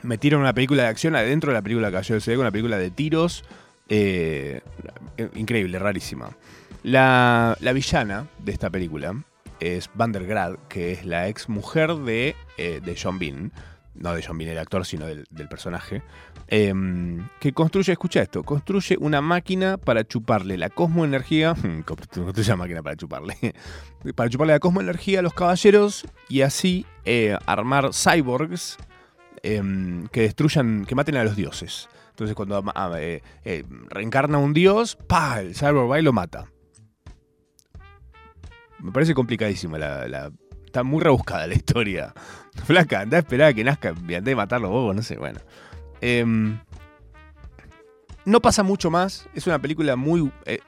Metieron 0.03 0.41
una 0.41 0.53
película 0.53 0.83
de 0.83 0.89
acción 0.89 1.17
adentro 1.17 1.51
de 1.51 1.55
la 1.55 1.63
película 1.63 1.89
de 1.89 1.93
Caballero 1.93 2.15
del 2.15 2.23
Zodíaco, 2.23 2.41
una 2.43 2.51
película 2.51 2.79
de 2.79 2.91
tiros. 2.91 3.45
eh, 3.89 4.61
increíble, 5.35 5.79
rarísima. 5.79 6.31
La, 6.83 7.57
la 7.61 7.73
villana 7.73 8.29
de 8.39 8.53
esta 8.53 8.69
película 8.71 9.15
es 9.61 9.89
Vandergrad, 9.95 10.57
que 10.69 10.93
es 10.93 11.05
la 11.05 11.29
ex 11.29 11.49
mujer 11.49 11.95
de, 11.95 12.37
eh, 12.59 12.81
de 12.85 12.97
John 13.01 13.19
Bean. 13.19 13.53
No 13.95 14.13
de 14.13 14.25
John 14.27 14.37
Bean, 14.39 14.51
el 14.51 14.59
actor, 14.59 14.85
sino 14.85 15.07
del, 15.07 15.27
personaje. 15.49 16.03
em, 16.49 17.29
que 17.41 17.53
construye, 17.53 17.93
escucha 17.93 18.21
esto, 18.23 18.43
construye 18.43 18.97
una 18.99 19.21
máquina 19.21 19.77
para 19.79 20.05
chuparle 20.05 20.59
la 20.59 20.69
cosmoenergía. 20.69 21.55
Construye 21.87 22.49
una 22.53 22.57
máquina 22.57 22.83
para 22.83 22.97
chuparle. 22.97 23.37
Para 24.17 24.29
chuparle 24.29 24.53
la 24.53 24.59
cosmoenergía 24.61 25.21
a 25.21 25.23
los 25.23 25.33
caballeros 25.33 26.05
y 26.29 26.43
así 26.43 26.85
eh, 27.05 27.39
armar 27.47 27.91
cyborgs 27.95 28.77
em, 29.43 30.09
que 30.09 30.23
destruyan, 30.23 30.85
que 30.85 30.95
maten 30.95 31.17
a 31.17 31.25
los 31.25 31.37
dioses. 31.37 31.89
Entonces 32.11 32.35
cuando 32.37 32.63
ah, 32.75 32.93
eh, 32.99 33.23
eh, 33.45 33.65
reencarna 33.89 34.39
un 34.39 34.53
dios, 34.53 34.97
¡pa! 34.97 35.41
El 35.41 35.55
cyborg 35.55 35.91
va 35.91 35.99
y 35.99 36.03
lo 36.03 36.13
mata. 36.13 36.51
Me 38.81 38.93
parece 38.93 39.15
complicadísimo 39.15 39.79
la- 39.79 40.31
Está 40.75 40.83
muy 40.83 41.00
rebuscada 41.00 41.47
la 41.47 41.54
historia. 41.54 42.12
Flaca, 42.64 43.02
anda 43.02 43.16
a 43.16 43.21
esperar 43.21 43.50
a 43.50 43.54
que 43.54 43.62
nazca 43.62 43.95
y 43.97 44.12
no 44.93 45.02
sé, 45.02 45.16
bueno. 45.16 45.38
Em, 46.00 46.59
no 48.25 48.40
pasa 48.40 48.64
mucho 48.64 48.90
más. 48.90 49.28
Es 49.35 49.47
una 49.47 49.61
película 49.61 49.95
muy. 49.95 50.33
eh, 50.47 50.59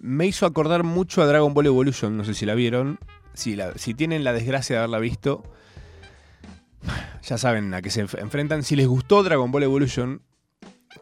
me 0.00 0.26
hizo 0.26 0.46
acordar 0.46 0.82
mucho 0.82 1.22
a 1.22 1.26
Dragon 1.26 1.54
Ball 1.54 1.66
Evolution. 1.66 2.16
No 2.16 2.24
sé 2.24 2.34
si 2.34 2.44
la 2.44 2.56
vieron. 2.56 2.98
Si, 3.34 3.56
si 3.76 3.94
tienen 3.94 4.24
la 4.24 4.32
desgracia 4.32 4.74
de 4.74 4.78
haberla 4.80 4.98
visto, 4.98 5.44
ya 7.22 7.38
saben 7.38 7.72
a 7.72 7.82
qué 7.82 7.90
se 7.90 8.04
enf- 8.04 8.18
enfrentan. 8.20 8.64
Si 8.64 8.74
les 8.74 8.88
gustó 8.88 9.22
Dragon 9.22 9.52
Ball 9.52 9.62
Evolution, 9.62 10.22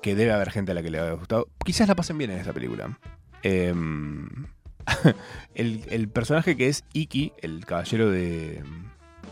que 0.02 0.14
debe 0.14 0.32
haber 0.32 0.50
gente 0.50 0.72
a 0.72 0.74
la 0.74 0.82
que 0.82 0.90
le 0.90 1.00
haya 1.00 1.12
gustado, 1.12 1.48
quizás 1.64 1.88
la 1.88 1.94
pasen 1.94 2.18
bien 2.18 2.30
en 2.30 2.40
esta 2.40 2.52
película. 2.52 2.98
Em, 3.42 4.28
el, 5.54 6.08
personaje 6.08 6.56
que 6.56 6.68
es 6.68 6.84
Iki, 6.92 7.32
el 7.42 7.64
caballero 7.64 8.10
de, 8.10 8.62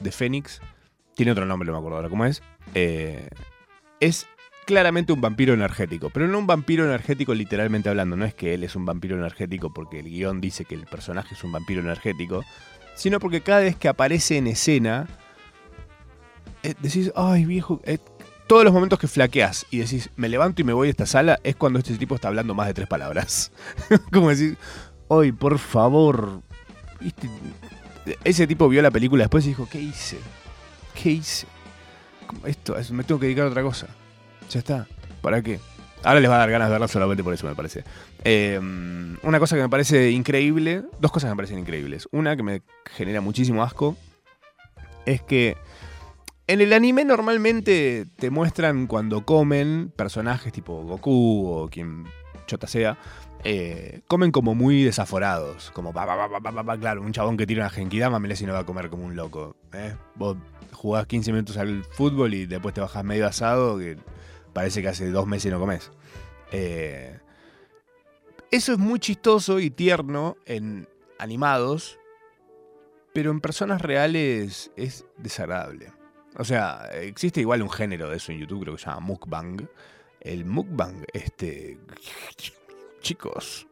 de 0.00 0.12
Fénix, 0.12 0.60
tiene 1.14 1.32
otro 1.32 1.46
nombre, 1.46 1.66
no 1.66 1.72
me 1.72 1.78
acuerdo 1.78 1.96
ahora 1.96 2.08
cómo 2.08 2.24
es. 2.24 2.42
eh, 2.74 3.28
es 4.00 4.26
claramente 4.64 5.12
un 5.12 5.20
vampiro 5.20 5.54
energético, 5.54 6.10
pero 6.10 6.28
no 6.28 6.38
un 6.38 6.46
vampiro 6.46 6.84
energético 6.84 7.34
literalmente 7.34 7.88
hablando. 7.88 8.16
No 8.16 8.24
es 8.24 8.34
que 8.34 8.54
él 8.54 8.64
es 8.64 8.76
un 8.76 8.84
vampiro 8.84 9.16
energético 9.16 9.72
porque 9.72 10.00
el 10.00 10.06
guion 10.06 10.40
dice 10.40 10.64
que 10.64 10.74
el 10.74 10.86
personaje 10.86 11.34
es 11.34 11.44
un 11.44 11.52
vampiro 11.52 11.80
energético, 11.80 12.44
sino 12.94 13.20
porque 13.20 13.42
cada 13.42 13.60
vez 13.60 13.76
que 13.76 13.88
aparece 13.88 14.36
en 14.36 14.46
escena, 14.46 15.06
eh, 16.62 16.74
decís, 16.80 17.12
ay 17.14 17.44
viejo, 17.44 17.80
eh, 17.84 17.98
todos 18.46 18.64
los 18.64 18.72
momentos 18.72 18.98
que 18.98 19.08
flaqueas 19.08 19.66
y 19.70 19.78
decís, 19.78 20.10
me 20.16 20.28
levanto 20.28 20.62
y 20.62 20.64
me 20.64 20.72
voy 20.72 20.88
de 20.88 20.92
esta 20.92 21.06
sala, 21.06 21.40
es 21.42 21.56
cuando 21.56 21.78
este 21.78 21.96
tipo 21.96 22.14
está 22.14 22.28
hablando 22.28 22.54
más 22.54 22.66
de 22.66 22.74
tres 22.74 22.88
palabras. 22.88 23.52
Como 24.12 24.28
decir, 24.28 24.58
ay, 25.20 25.32
por 25.32 25.58
favor. 25.58 26.40
¿Viste? 27.00 27.28
Ese 28.24 28.46
tipo 28.46 28.68
vio 28.68 28.82
la 28.82 28.90
película 28.90 29.24
después 29.24 29.44
y 29.46 29.48
dijo, 29.48 29.68
¿qué 29.70 29.80
hice? 29.80 30.18
¿Qué 31.00 31.10
hice? 31.10 31.46
¿Cómo 32.26 32.46
Esto, 32.46 32.76
es- 32.76 32.90
me 32.90 33.04
tengo 33.04 33.20
que 33.20 33.26
dedicar 33.26 33.46
a 33.46 33.48
otra 33.50 33.62
cosa. 33.62 33.88
Ya 34.50 34.58
está. 34.58 34.86
¿Para 35.20 35.40
qué? 35.42 35.60
Ahora 36.04 36.18
les 36.20 36.28
va 36.28 36.34
a 36.34 36.38
dar 36.38 36.50
ganas 36.50 36.68
de 36.68 36.72
verla 36.72 36.88
solamente 36.88 37.22
por 37.22 37.32
eso, 37.32 37.46
me 37.46 37.54
parece. 37.54 37.84
Eh, 38.24 38.58
una 39.22 39.38
cosa 39.38 39.54
que 39.54 39.62
me 39.62 39.68
parece 39.68 40.10
increíble, 40.10 40.82
dos 40.98 41.12
cosas 41.12 41.28
que 41.28 41.34
me 41.34 41.36
parecen 41.36 41.60
increíbles. 41.60 42.08
Una 42.10 42.36
que 42.36 42.42
me 42.42 42.62
genera 42.96 43.20
muchísimo 43.20 43.62
asco 43.62 43.96
es 45.06 45.22
que 45.22 45.56
en 46.48 46.60
el 46.60 46.72
anime 46.72 47.04
normalmente 47.04 48.06
te 48.16 48.30
muestran 48.30 48.88
cuando 48.88 49.24
comen 49.24 49.92
personajes 49.94 50.52
tipo 50.52 50.82
Goku 50.82 51.46
o 51.48 51.68
quien 51.68 52.04
chota 52.48 52.66
sea, 52.66 52.98
eh, 53.44 54.00
comen 54.06 54.30
como 54.32 54.54
muy 54.54 54.84
desaforados. 54.84 55.70
Como, 55.72 55.92
pa, 55.92 56.06
pa, 56.06 56.64
pa, 56.64 56.78
claro, 56.78 57.02
un 57.02 57.12
chabón 57.12 57.36
que 57.36 57.46
tira 57.46 57.62
una 57.62 57.70
genkidama, 57.70 58.18
mirá 58.18 58.36
si 58.36 58.46
no 58.46 58.52
va 58.52 58.60
a 58.60 58.66
comer 58.66 58.88
como 58.90 59.04
un 59.04 59.16
loco. 59.16 59.56
¿eh? 59.72 59.96
Vos 60.14 60.36
jugás 60.72 61.06
15 61.06 61.32
minutos 61.32 61.56
al 61.56 61.84
fútbol 61.84 62.34
y 62.34 62.46
después 62.46 62.74
te 62.74 62.80
bajás 62.80 63.04
medio 63.04 63.26
asado 63.26 63.78
que 63.78 63.96
parece 64.52 64.82
que 64.82 64.88
hace 64.88 65.10
dos 65.10 65.26
meses 65.26 65.52
no 65.52 65.58
comes. 65.60 65.90
Eh, 66.52 67.18
Eso 68.50 68.72
es 68.72 68.78
muy 68.78 68.98
chistoso 69.00 69.58
y 69.60 69.70
tierno 69.70 70.36
en 70.46 70.88
animados, 71.18 71.98
pero 73.14 73.30
en 73.30 73.40
personas 73.40 73.80
reales 73.82 74.70
es 74.76 75.06
desagradable. 75.18 75.92
O 76.36 76.44
sea, 76.44 76.88
existe 76.94 77.40
igual 77.40 77.62
un 77.62 77.70
género 77.70 78.08
de 78.08 78.16
eso 78.16 78.32
en 78.32 78.38
YouTube, 78.38 78.62
creo 78.62 78.74
que 78.76 78.82
se 78.82 78.88
llama 78.88 79.00
mukbang. 79.00 79.68
El 80.20 80.44
mukbang, 80.44 81.04
este... 81.12 81.78
Chicos, 83.02 83.66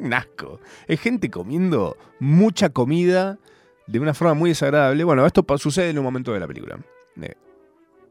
un 0.00 0.12
asco. 0.12 0.60
Es 0.86 1.00
gente 1.00 1.30
comiendo 1.30 1.96
mucha 2.18 2.70
comida 2.70 3.38
de 3.86 4.00
una 4.00 4.12
forma 4.12 4.34
muy 4.34 4.50
desagradable. 4.50 5.04
Bueno, 5.04 5.24
esto 5.24 5.44
sucede 5.56 5.90
en 5.90 5.98
un 5.98 6.04
momento 6.04 6.32
de 6.32 6.40
la 6.40 6.48
película. 6.48 6.78
Eh, 7.22 7.34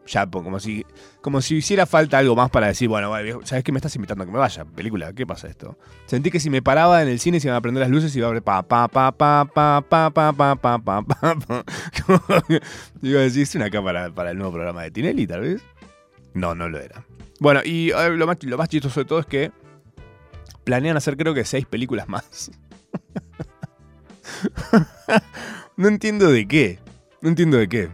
ya, 0.05 0.25
como 0.25 0.60
si, 0.62 0.86
como 1.22 1.41
si 1.41 1.57
hiciera 1.57 1.86
falta 1.86 2.17
algo 2.17 2.36
más 2.36 2.50
para 2.50 2.67
decir, 2.67 2.88
bueno, 2.88 3.12
¿sabes 3.43 3.65
qué 3.65 3.74
me 3.74 3.79
estás 3.79 3.96
invitando 3.96 4.24
a 4.24 4.25
que 4.25 4.31
me 4.31 4.39
vaya? 4.39 4.63
Película, 4.63 5.12
¿qué 5.12 5.27
pasa 5.27 5.50
esto? 5.50 5.77
Sentí 6.05 6.31
que 6.31 6.39
si 6.39 6.50
me 6.50 6.62
paraba 6.62 7.01
en 7.01 7.10
el 7.10 7.19
cine 7.19 7.41
se 7.41 7.48
iban 7.48 7.57
a 7.57 7.62
prender 7.62 7.81
las 7.81 7.89
luces 7.89 8.15
y 8.15 8.19
iba 8.19 8.29
a 8.29 8.31
ver 8.31 8.41
pa 8.41 8.63
pa 8.63 8.88
pa 8.88 9.12
pa 9.12 9.46
pa 9.46 9.81
pa 9.81 10.10
pa 10.10 10.34
pa 10.34 10.55
pa 10.55 10.55
pa 10.55 10.77
pa 10.79 11.03
pa. 11.03 11.65
Decir, 13.01 13.43
es 13.43 13.55
una 13.55 13.69
cámara 13.69 14.10
para 14.10 14.31
el 14.31 14.38
nuevo 14.38 14.53
programa 14.53 14.84
de 14.84 14.91
Tinelli, 14.91 15.27
tal 15.27 15.41
vez. 15.41 15.62
No, 16.34 16.55
no 16.55 16.69
lo 16.69 16.79
era. 16.79 17.07
Bueno, 17.39 17.62
y 17.63 17.91
lo 17.91 18.27
más, 18.27 18.38
lo 18.44 18.58
más 18.58 18.70
chistoso 18.70 19.01
de 19.01 19.06
todo 19.06 19.20
es 19.20 19.25
que 19.25 19.51
planean 20.63 20.98
hacer 20.98 21.17
creo 21.17 21.34
que 21.34 21.46
seis 21.46 21.65
películas 21.65 22.08
más. 22.08 22.51
no 25.77 25.88
entiendo 25.88 26.32
de 26.32 26.48
qué. 26.48 26.79
No 27.22 27.29
entiendo 27.29 27.58
de 27.58 27.67
qué. 27.67 27.89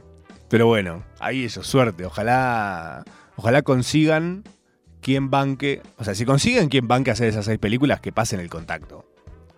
Pero 0.49 0.67
bueno, 0.67 1.03
ahí 1.19 1.45
eso, 1.45 1.63
suerte. 1.63 2.05
Ojalá. 2.05 3.03
Ojalá 3.35 3.61
consigan 3.61 4.43
quien 5.01 5.29
banque. 5.29 5.81
O 5.97 6.03
sea, 6.03 6.15
si 6.15 6.25
consiguen 6.25 6.69
quien 6.69 6.87
banque 6.87 7.11
hacer 7.11 7.27
esas 7.27 7.45
seis 7.45 7.59
películas, 7.59 7.99
que 7.99 8.11
pasen 8.11 8.39
el 8.39 8.49
contacto. 8.49 9.05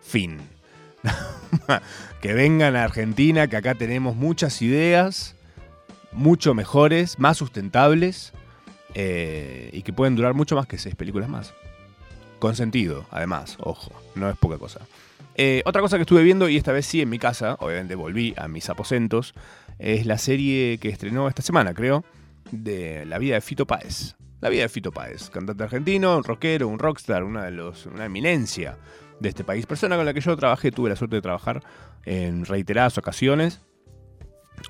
Fin. 0.01 0.39
que 2.21 2.33
vengan 2.33 2.75
a 2.75 2.83
Argentina, 2.83 3.47
que 3.47 3.57
acá 3.57 3.75
tenemos 3.75 4.15
muchas 4.15 4.61
ideas, 4.61 5.35
mucho 6.11 6.53
mejores, 6.53 7.19
más 7.19 7.37
sustentables, 7.37 8.33
eh, 8.95 9.69
y 9.73 9.83
que 9.83 9.93
pueden 9.93 10.15
durar 10.15 10.33
mucho 10.33 10.55
más 10.55 10.65
que 10.65 10.77
seis 10.77 10.95
películas 10.95 11.29
más. 11.29 11.53
Con 12.39 12.55
sentido, 12.55 13.05
además, 13.11 13.57
ojo, 13.59 13.91
no 14.15 14.29
es 14.29 14.37
poca 14.37 14.57
cosa. 14.57 14.81
Eh, 15.35 15.61
otra 15.65 15.81
cosa 15.81 15.97
que 15.97 16.03
estuve 16.03 16.23
viendo, 16.23 16.47
y 16.47 16.57
esta 16.57 16.71
vez 16.71 16.85
sí 16.85 17.01
en 17.01 17.09
mi 17.09 17.19
casa, 17.19 17.57
obviamente 17.59 17.95
volví 17.95 18.33
a 18.37 18.47
mis 18.47 18.69
aposentos, 18.69 19.35
es 19.79 20.05
la 20.05 20.17
serie 20.17 20.77
que 20.77 20.89
estrenó 20.89 21.27
esta 21.27 21.41
semana, 21.41 21.73
creo, 21.73 22.05
de 22.51 23.05
la 23.05 23.19
vida 23.19 23.35
de 23.35 23.41
Fito 23.41 23.67
Páez. 23.67 24.15
La 24.39 24.49
vida 24.49 24.63
de 24.63 24.69
Fito 24.69 24.91
Páez, 24.91 25.29
cantante 25.29 25.63
argentino, 25.63 26.17
un 26.17 26.23
rockero, 26.23 26.67
un 26.67 26.79
rockstar, 26.79 27.23
una, 27.23 27.43
de 27.43 27.51
los, 27.51 27.85
una 27.85 28.05
eminencia 28.05 28.77
de 29.19 29.29
este 29.29 29.43
país. 29.43 29.65
Persona 29.65 29.97
con 29.97 30.05
la 30.05 30.13
que 30.13 30.21
yo 30.21 30.35
trabajé, 30.37 30.71
tuve 30.71 30.89
la 30.89 30.95
suerte 30.95 31.17
de 31.17 31.21
trabajar 31.21 31.63
en 32.05 32.45
reiteradas 32.45 32.97
ocasiones. 32.97 33.61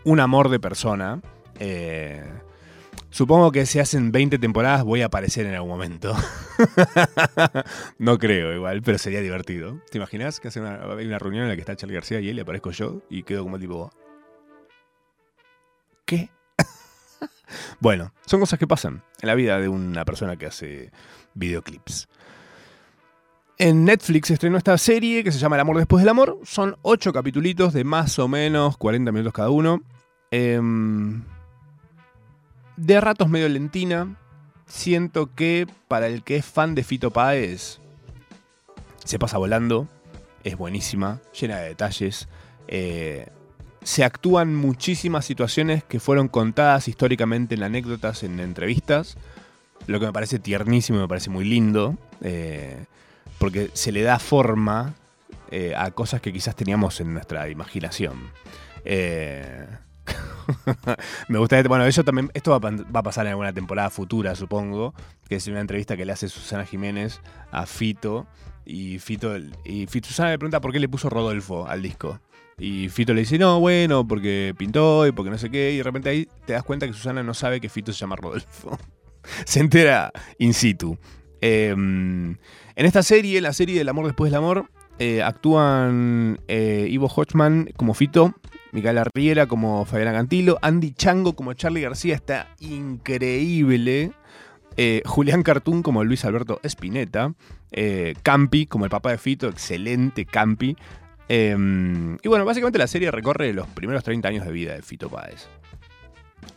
Un 0.03 0.19
amor 0.19 0.49
de 0.49 0.59
persona. 0.59 1.21
Eh, 1.59 2.23
supongo 3.15 3.49
que 3.53 3.65
si 3.65 3.79
hacen 3.79 4.11
20 4.11 4.39
temporadas 4.39 4.83
voy 4.83 5.01
a 5.01 5.05
aparecer 5.05 5.45
en 5.45 5.55
algún 5.55 5.69
momento. 5.69 6.13
no 7.97 8.17
creo 8.19 8.53
igual, 8.53 8.81
pero 8.81 8.97
sería 8.97 9.21
divertido. 9.21 9.79
¿Te 9.89 9.99
imaginas 9.99 10.41
que 10.41 10.49
hacen 10.49 10.63
una, 10.63 10.95
hay 10.97 11.07
una 11.07 11.17
reunión 11.17 11.43
en 11.43 11.49
la 11.49 11.55
que 11.55 11.61
está 11.61 11.77
Charlie 11.77 11.95
García 11.95 12.19
y 12.19 12.27
él 12.27 12.37
y 12.37 12.41
aparezco 12.41 12.71
yo 12.71 13.01
y 13.09 13.23
quedo 13.23 13.43
como 13.43 13.57
tipo... 13.57 13.89
¿Qué? 16.05 16.29
bueno, 17.79 18.13
son 18.25 18.41
cosas 18.41 18.59
que 18.59 18.67
pasan 18.67 19.01
en 19.21 19.27
la 19.27 19.35
vida 19.35 19.61
de 19.61 19.69
una 19.69 20.03
persona 20.03 20.35
que 20.35 20.47
hace 20.47 20.91
videoclips. 21.35 22.09
En 23.57 23.85
Netflix 23.85 24.29
estrenó 24.29 24.57
esta 24.57 24.77
serie 24.77 25.23
que 25.23 25.31
se 25.31 25.39
llama 25.39 25.55
El 25.55 25.61
amor 25.61 25.77
después 25.77 26.01
del 26.01 26.09
amor. 26.09 26.39
Son 26.43 26.75
ocho 26.81 27.13
capitulitos 27.13 27.71
de 27.71 27.85
más 27.85 28.19
o 28.19 28.27
menos 28.27 28.75
40 28.75 29.13
minutos 29.13 29.31
cada 29.31 29.49
uno. 29.51 29.81
Em, 30.31 31.23
de 32.77 33.01
ratos 33.01 33.29
medio 33.29 33.49
lentina. 33.49 34.15
Siento 34.65 35.33
que 35.35 35.67
para 35.87 36.07
el 36.07 36.23
que 36.23 36.37
es 36.37 36.45
fan 36.45 36.75
de 36.75 36.83
Fito 36.83 37.11
Páez, 37.11 37.79
se 39.03 39.19
pasa 39.19 39.37
volando. 39.37 39.87
Es 40.43 40.57
buenísima, 40.57 41.21
llena 41.39 41.57
de 41.57 41.69
detalles. 41.69 42.27
Eh, 42.67 43.27
se 43.83 44.03
actúan 44.03 44.55
muchísimas 44.55 45.25
situaciones 45.25 45.83
que 45.83 45.99
fueron 45.99 46.27
contadas 46.27 46.87
históricamente 46.87 47.55
en 47.55 47.63
anécdotas, 47.63 48.23
en 48.23 48.39
entrevistas. 48.39 49.17
Lo 49.87 49.99
que 49.99 50.07
me 50.07 50.13
parece 50.13 50.39
tiernísimo, 50.39 50.99
me 50.99 51.07
parece 51.07 51.29
muy 51.29 51.45
lindo. 51.45 51.97
eh, 52.21 52.85
porque 53.37 53.69
se 53.73 53.91
le 53.91 54.01
da 54.01 54.19
forma 54.19 54.95
eh, 55.51 55.73
a 55.75 55.91
cosas 55.91 56.21
que 56.21 56.33
quizás 56.33 56.55
teníamos 56.55 56.99
en 57.01 57.13
nuestra 57.13 57.49
imaginación. 57.49 58.31
Eh, 58.83 59.67
me 61.27 61.39
gusta, 61.39 61.61
bueno, 61.63 61.85
eso 61.85 62.03
también, 62.03 62.31
esto 62.33 62.57
va 62.59 62.99
a, 62.99 63.03
pasar 63.03 63.25
en 63.25 63.31
alguna 63.31 63.53
temporada 63.53 63.89
futura, 63.89 64.35
supongo, 64.35 64.93
que 65.27 65.35
es 65.35 65.47
una 65.47 65.61
entrevista 65.61 65.97
que 65.97 66.05
le 66.05 66.11
hace 66.11 66.27
Susana 66.27 66.65
Jiménez 66.65 67.21
a 67.51 67.65
Fito, 67.65 68.27
y 68.65 68.99
Fito, 68.99 69.37
y 69.63 69.85
Fito- 69.87 70.07
Susana 70.07 70.31
le 70.31 70.39
pregunta 70.39 70.61
por 70.61 70.71
qué 70.71 70.79
le 70.79 70.89
puso 70.89 71.09
Rodolfo 71.09 71.67
al 71.67 71.81
disco. 71.81 72.19
Y 72.57 72.87
Fito 72.89 73.13
le 73.13 73.21
dice, 73.21 73.37
no, 73.37 73.59
bueno, 73.59 74.07
porque 74.07 74.55
pintó 74.57 75.05
y 75.05 75.11
porque 75.11 75.29
no 75.29 75.37
sé 75.37 75.51
qué, 75.51 75.71
y 75.73 75.77
de 75.77 75.83
repente 75.83 76.09
ahí 76.09 76.27
te 76.45 76.53
das 76.53 76.63
cuenta 76.63 76.87
que 76.87 76.93
Susana 76.93 77.21
no 77.21 77.33
sabe 77.33 77.59
que 77.59 77.69
Fito 77.69 77.91
se 77.91 77.99
llama 77.99 78.15
Rodolfo. 78.15 78.77
se 79.45 79.59
entera 79.59 80.11
in 80.39 80.53
situ. 80.53 80.97
Eh, 81.41 81.69
en 81.71 82.37
esta 82.75 83.03
serie, 83.03 83.41
la 83.41 83.53
serie 83.53 83.77
del 83.77 83.89
amor 83.89 84.05
después 84.05 84.31
del 84.31 84.37
amor, 84.37 84.69
eh, 84.97 85.21
actúan 85.21 86.39
eh, 86.47 86.87
Ivo 86.89 87.07
Hochman 87.13 87.69
como 87.75 87.93
Fito, 87.93 88.33
Micaela 88.75 89.05
Riera 89.13 89.47
como 89.47 89.85
Fabiana 89.85 90.11
Cantilo, 90.11 90.59
Andy 90.61 90.91
Chango 90.91 91.33
como 91.33 91.53
Charlie 91.53 91.81
García, 91.81 92.13
está 92.13 92.49
increíble. 92.59 94.11
eh, 94.75 95.01
Julián 95.05 95.43
Cartoon 95.43 95.81
como 95.81 96.03
Luis 96.03 96.25
Alberto 96.25 96.59
Spinetta, 96.61 97.33
eh, 97.71 98.15
Campi 98.21 98.65
como 98.65 98.83
el 98.83 98.91
papá 98.91 99.11
de 99.11 99.17
Fito, 99.17 99.47
excelente 99.47 100.25
Campi. 100.25 100.75
Eh, 101.29 101.55
y 102.21 102.27
bueno, 102.27 102.43
básicamente 102.43 102.77
la 102.77 102.87
serie 102.87 103.09
recorre 103.11 103.53
los 103.53 103.65
primeros 103.67 104.03
30 104.03 104.27
años 104.27 104.45
de 104.45 104.51
vida 104.51 104.73
de 104.73 104.81
Fito 104.81 105.09
Páez. 105.09 105.47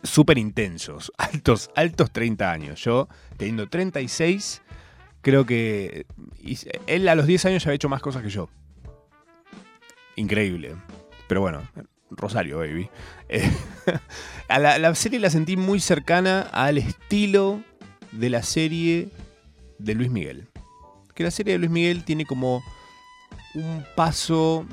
Súper 0.03 0.37
intensos, 0.37 1.13
altos, 1.17 1.71
altos 1.73 2.11
30 2.11 2.51
años. 2.51 2.83
Yo, 2.83 3.07
teniendo 3.37 3.69
36, 3.69 4.61
creo 5.21 5.45
que 5.45 6.05
él 6.85 7.07
a 7.07 7.15
los 7.15 7.25
10 7.27 7.45
años 7.45 7.63
ya 7.63 7.69
había 7.69 7.75
hecho 7.75 7.87
más 7.87 8.01
cosas 8.01 8.21
que 8.23 8.29
yo. 8.29 8.49
Increíble. 10.17 10.75
Pero 11.29 11.41
bueno, 11.41 11.61
Rosario, 12.11 12.59
baby. 12.59 12.89
Eh, 13.27 13.51
la 14.49 14.95
serie 14.95 15.19
la 15.19 15.29
sentí 15.29 15.57
muy 15.57 15.79
cercana 15.79 16.41
al 16.41 16.77
estilo 16.77 17.61
de 18.11 18.29
la 18.29 18.43
serie 18.43 19.09
de 19.77 19.95
Luis 19.95 20.09
Miguel. 20.09 20.47
Que 21.13 21.23
la 21.23 21.31
serie 21.31 21.53
de 21.53 21.59
Luis 21.59 21.71
Miguel 21.71 22.03
tiene 22.03 22.25
como 22.25 22.63
un 23.55 23.83
paso 23.95 24.65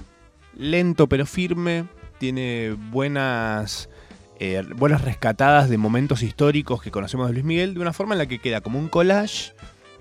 lento 0.54 1.08
pero 1.08 1.26
firme. 1.26 1.86
Tiene 2.18 2.76
buenas, 2.90 3.90
eh, 4.38 4.62
buenas 4.76 5.02
rescatadas 5.02 5.68
de 5.68 5.76
momentos 5.76 6.22
históricos 6.22 6.82
que 6.82 6.90
conocemos 6.90 7.26
de 7.26 7.34
Luis 7.34 7.44
Miguel 7.44 7.74
de 7.74 7.80
una 7.80 7.92
forma 7.92 8.14
en 8.14 8.18
la 8.18 8.26
que 8.26 8.38
queda 8.38 8.62
como 8.62 8.78
un 8.78 8.88
collage, 8.88 9.52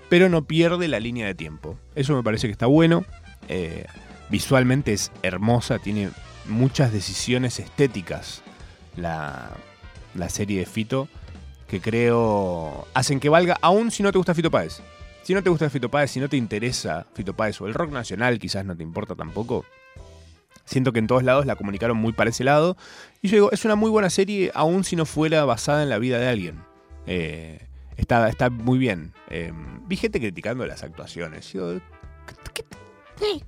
pero 0.08 0.28
no 0.30 0.44
pierde 0.46 0.88
la 0.88 0.98
línea 0.98 1.26
de 1.26 1.34
tiempo. 1.34 1.78
Eso 1.94 2.14
me 2.16 2.22
parece 2.22 2.46
que 2.46 2.52
está 2.52 2.66
bueno. 2.66 3.04
Eh, 3.48 3.84
visualmente 4.30 4.92
es 4.92 5.12
hermosa, 5.22 5.78
tiene 5.78 6.08
muchas 6.48 6.92
decisiones 6.92 7.58
estéticas 7.58 8.42
la, 8.96 9.50
la 10.14 10.28
serie 10.28 10.60
de 10.60 10.66
Fito 10.66 11.08
que 11.68 11.80
creo 11.80 12.86
hacen 12.94 13.18
que 13.20 13.28
valga, 13.28 13.58
aún 13.60 13.90
si 13.90 14.02
no 14.02 14.12
te 14.12 14.18
gusta 14.18 14.34
Fito 14.34 14.50
Páez. 14.50 14.80
Si 15.24 15.34
no 15.34 15.42
te 15.42 15.50
gusta 15.50 15.68
Fito 15.68 15.90
Páez, 15.90 16.12
si 16.12 16.20
no 16.20 16.28
te 16.28 16.36
interesa 16.36 17.06
Fito 17.14 17.34
Páez 17.34 17.60
o 17.60 17.66
el 17.66 17.74
rock 17.74 17.90
nacional 17.90 18.38
quizás 18.38 18.64
no 18.64 18.76
te 18.76 18.84
importa 18.84 19.16
tampoco, 19.16 19.64
siento 20.64 20.92
que 20.92 21.00
en 21.00 21.08
todos 21.08 21.24
lados 21.24 21.44
la 21.46 21.56
comunicaron 21.56 21.96
muy 21.96 22.12
para 22.12 22.30
ese 22.30 22.44
lado. 22.44 22.76
Y 23.22 23.28
yo 23.28 23.34
digo, 23.36 23.52
es 23.52 23.64
una 23.64 23.74
muy 23.74 23.90
buena 23.90 24.10
serie, 24.10 24.52
aún 24.54 24.84
si 24.84 24.94
no 24.94 25.04
fuera 25.04 25.44
basada 25.44 25.82
en 25.82 25.88
la 25.88 25.98
vida 25.98 26.18
de 26.18 26.28
alguien. 26.28 26.62
Eh, 27.06 27.66
está, 27.96 28.28
está 28.28 28.50
muy 28.50 28.78
bien. 28.78 29.12
Eh, 29.30 29.52
vi 29.86 29.96
gente 29.96 30.20
criticando 30.20 30.64
las 30.66 30.84
actuaciones. 30.84 31.52
Yo, 31.52 31.80
¿qué- 32.54 32.62
qué- 32.62 32.64
qué- 33.18 33.42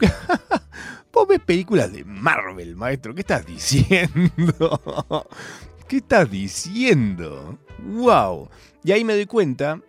Vos 1.16 1.26
ves 1.26 1.40
películas 1.40 1.90
de 1.94 2.04
Marvel, 2.04 2.76
maestro. 2.76 3.14
¿Qué 3.14 3.22
estás 3.22 3.46
diciendo? 3.46 5.26
¿Qué 5.88 5.96
estás 5.96 6.30
diciendo? 6.30 7.58
¡Wow! 7.78 8.50
Y 8.84 8.92
ahí 8.92 9.02
me 9.02 9.14
doy 9.14 9.24
cuenta 9.24 9.80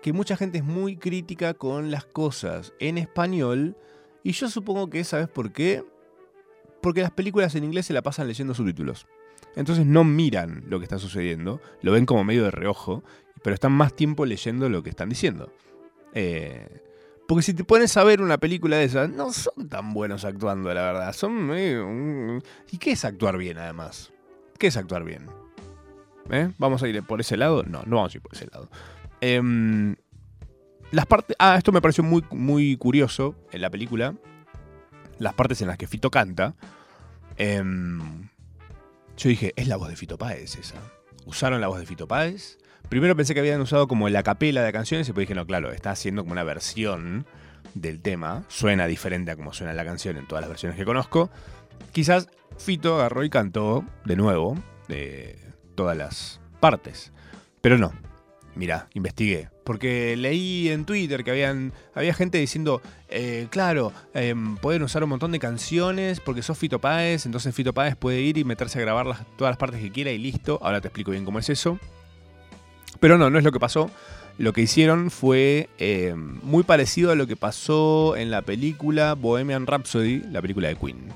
que 0.00 0.14
mucha 0.14 0.38
gente 0.38 0.56
es 0.56 0.64
muy 0.64 0.96
crítica 0.96 1.52
con 1.52 1.90
las 1.90 2.06
cosas 2.06 2.72
en 2.78 2.96
español. 2.96 3.76
Y 4.22 4.32
yo 4.32 4.48
supongo 4.48 4.88
que, 4.88 5.04
¿sabes 5.04 5.28
por 5.28 5.52
qué? 5.52 5.84
Porque 6.80 7.02
las 7.02 7.10
películas 7.10 7.54
en 7.56 7.64
inglés 7.64 7.84
se 7.84 7.92
la 7.92 8.00
pasan 8.00 8.26
leyendo 8.26 8.54
subtítulos. 8.54 9.06
Entonces 9.56 9.84
no 9.84 10.02
miran 10.02 10.64
lo 10.66 10.78
que 10.78 10.84
está 10.84 10.98
sucediendo, 10.98 11.60
lo 11.82 11.92
ven 11.92 12.06
como 12.06 12.24
medio 12.24 12.44
de 12.44 12.52
reojo, 12.52 13.04
pero 13.42 13.52
están 13.52 13.72
más 13.72 13.94
tiempo 13.94 14.24
leyendo 14.24 14.70
lo 14.70 14.82
que 14.82 14.88
están 14.88 15.10
diciendo. 15.10 15.52
Eh, 16.14 16.89
porque 17.30 17.44
si 17.44 17.54
te 17.54 17.62
pones 17.62 17.96
a 17.96 18.02
ver 18.02 18.20
una 18.22 18.38
película 18.38 18.78
de 18.78 18.82
esas, 18.82 19.08
no 19.08 19.32
son 19.32 19.68
tan 19.68 19.94
buenos 19.94 20.24
actuando, 20.24 20.74
la 20.74 20.82
verdad. 20.82 21.12
Son 21.12 21.48
¿Y 22.72 22.76
qué 22.78 22.90
es 22.90 23.04
actuar 23.04 23.38
bien, 23.38 23.56
además? 23.56 24.10
¿Qué 24.58 24.66
es 24.66 24.76
actuar 24.76 25.04
bien? 25.04 25.28
¿Eh? 26.28 26.50
¿Vamos 26.58 26.82
a 26.82 26.88
ir 26.88 27.00
por 27.04 27.20
ese 27.20 27.36
lado? 27.36 27.62
No, 27.62 27.84
no 27.86 27.98
vamos 27.98 28.12
a 28.12 28.16
ir 28.16 28.20
por 28.20 28.34
ese 28.34 28.48
lado. 28.48 28.68
Em, 29.20 29.94
las 30.90 31.06
partes. 31.06 31.36
Ah, 31.38 31.54
esto 31.56 31.70
me 31.70 31.80
pareció 31.80 32.02
muy, 32.02 32.24
muy 32.32 32.76
curioso 32.76 33.36
en 33.52 33.60
la 33.60 33.70
película. 33.70 34.16
Las 35.20 35.34
partes 35.34 35.62
en 35.62 35.68
las 35.68 35.78
que 35.78 35.86
Fito 35.86 36.10
canta. 36.10 36.56
Em, 37.36 38.28
yo 39.16 39.28
dije, 39.28 39.52
es 39.54 39.68
la 39.68 39.76
voz 39.76 39.88
de 39.88 39.94
Fito 39.94 40.18
Páez 40.18 40.56
esa. 40.56 40.82
Usaron 41.26 41.60
la 41.60 41.68
voz 41.68 41.78
de 41.78 41.86
Fito 41.86 42.08
Páez. 42.08 42.58
Primero 42.90 43.16
pensé 43.16 43.32
que 43.32 43.40
habían 43.40 43.60
usado 43.62 43.88
como 43.88 44.08
la 44.10 44.22
capela 44.22 44.62
de 44.62 44.72
canciones 44.72 45.06
y 45.06 45.10
después 45.10 45.22
dije, 45.26 45.34
no, 45.34 45.46
claro, 45.46 45.72
está 45.72 45.92
haciendo 45.92 46.22
como 46.22 46.32
una 46.32 46.44
versión 46.44 47.24
del 47.74 48.02
tema. 48.02 48.44
Suena 48.48 48.86
diferente 48.86 49.30
a 49.30 49.36
como 49.36 49.52
suena 49.54 49.72
la 49.72 49.84
canción 49.84 50.16
en 50.18 50.26
todas 50.26 50.42
las 50.42 50.48
versiones 50.50 50.76
que 50.76 50.84
conozco. 50.84 51.30
Quizás 51.92 52.28
Fito 52.58 52.96
agarró 52.96 53.24
y 53.24 53.30
cantó 53.30 53.84
de 54.04 54.16
nuevo 54.16 54.56
de 54.88 55.38
todas 55.76 55.96
las 55.96 56.40
partes. 56.58 57.12
Pero 57.60 57.78
no. 57.78 57.92
Mira, 58.56 58.88
investigué. 58.94 59.48
Porque 59.64 60.16
leí 60.16 60.68
en 60.68 60.84
Twitter 60.84 61.22
que 61.22 61.30
habían, 61.30 61.72
había 61.94 62.12
gente 62.12 62.38
diciendo, 62.38 62.82
eh, 63.08 63.46
claro, 63.50 63.92
em, 64.12 64.56
pueden 64.56 64.82
usar 64.82 65.04
un 65.04 65.10
montón 65.10 65.30
de 65.30 65.38
canciones 65.38 66.18
porque 66.18 66.42
sos 66.42 66.58
Fito 66.58 66.80
Páez, 66.80 67.24
entonces 67.24 67.54
Fito 67.54 67.72
Páez 67.72 67.94
puede 67.94 68.20
ir 68.20 68.36
y 68.36 68.42
meterse 68.44 68.80
a 68.80 68.82
grabar 68.82 69.06
las- 69.06 69.24
todas 69.36 69.52
las 69.52 69.58
partes 69.58 69.80
que 69.80 69.92
quiera 69.92 70.10
y 70.10 70.18
listo. 70.18 70.58
Ahora 70.60 70.80
te 70.80 70.88
explico 70.88 71.12
bien 71.12 71.24
cómo 71.24 71.38
es 71.38 71.48
eso. 71.48 71.78
Pero 73.00 73.18
no, 73.18 73.30
no 73.30 73.38
es 73.38 73.44
lo 73.44 73.52
que 73.52 73.58
pasó. 73.58 73.90
Lo 74.38 74.52
que 74.52 74.62
hicieron 74.62 75.10
fue 75.10 75.68
eh, 75.78 76.14
muy 76.16 76.62
parecido 76.62 77.10
a 77.10 77.14
lo 77.14 77.26
que 77.26 77.36
pasó 77.36 78.16
en 78.16 78.30
la 78.30 78.42
película 78.42 79.14
Bohemian 79.14 79.66
Rhapsody, 79.66 80.22
la 80.30 80.40
película 80.40 80.68
de 80.68 80.76
Queen. 80.76 81.08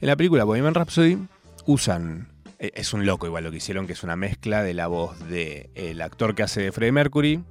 En 0.00 0.08
la 0.08 0.16
película 0.16 0.44
Bohemian 0.44 0.74
Rhapsody 0.74 1.18
usan, 1.66 2.28
eh, 2.58 2.72
es 2.74 2.92
un 2.92 3.06
loco 3.06 3.26
igual 3.26 3.44
lo 3.44 3.50
que 3.50 3.58
hicieron, 3.58 3.86
que 3.86 3.92
es 3.92 4.02
una 4.02 4.16
mezcla 4.16 4.62
de 4.62 4.74
la 4.74 4.86
voz 4.86 5.18
del 5.28 5.70
el 5.74 6.02
actor 6.02 6.34
que 6.34 6.42
hace 6.42 6.62
de 6.62 6.72
Freddie 6.72 6.92
Mercury, 6.92 7.44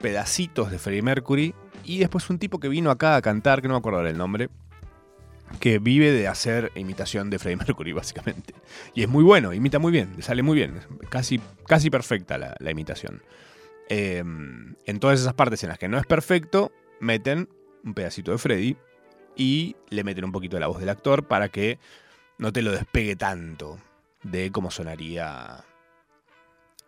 pedacitos 0.00 0.70
de 0.70 0.78
Freddie 0.78 1.02
Mercury, 1.02 1.54
y 1.84 1.98
después 1.98 2.30
un 2.30 2.38
tipo 2.38 2.60
que 2.60 2.68
vino 2.68 2.90
acá 2.90 3.16
a 3.16 3.22
cantar, 3.22 3.62
que 3.62 3.68
no 3.68 3.74
me 3.74 3.78
acuerdo 3.78 4.06
el 4.06 4.16
nombre, 4.16 4.48
que 5.60 5.78
vive 5.78 6.12
de 6.12 6.28
hacer 6.28 6.72
imitación 6.74 7.30
de 7.30 7.38
Freddie 7.38 7.56
Mercury, 7.66 7.92
básicamente. 7.92 8.54
Y 8.94 9.02
es 9.02 9.08
muy 9.08 9.24
bueno, 9.24 9.52
imita 9.52 9.78
muy 9.78 9.92
bien, 9.92 10.14
le 10.16 10.22
sale 10.22 10.42
muy 10.42 10.56
bien, 10.56 10.80
casi, 11.08 11.40
casi 11.66 11.90
perfecta 11.90 12.38
la, 12.38 12.70
imitación. 12.70 13.22
Eh, 13.88 14.18
en 14.18 15.00
todas 15.00 15.20
esas 15.20 15.34
partes 15.34 15.62
en 15.62 15.70
las 15.70 15.78
que 15.78 15.88
no 15.88 15.98
es 15.98 16.06
perfecto, 16.06 16.72
meten 17.00 17.48
un 17.84 17.94
pedacito 17.94 18.32
de 18.32 18.38
Freddy 18.38 18.76
y 19.36 19.76
le 19.88 20.04
meten 20.04 20.24
un 20.24 20.32
poquito 20.32 20.56
de 20.56 20.60
la 20.60 20.66
voz 20.66 20.80
del 20.80 20.88
actor 20.88 21.26
para 21.26 21.48
que 21.48 21.78
no 22.38 22.52
te 22.52 22.62
lo 22.62 22.72
despegue 22.72 23.16
tanto 23.16 23.78
de 24.22 24.50
cómo 24.50 24.70
sonaría 24.70 25.64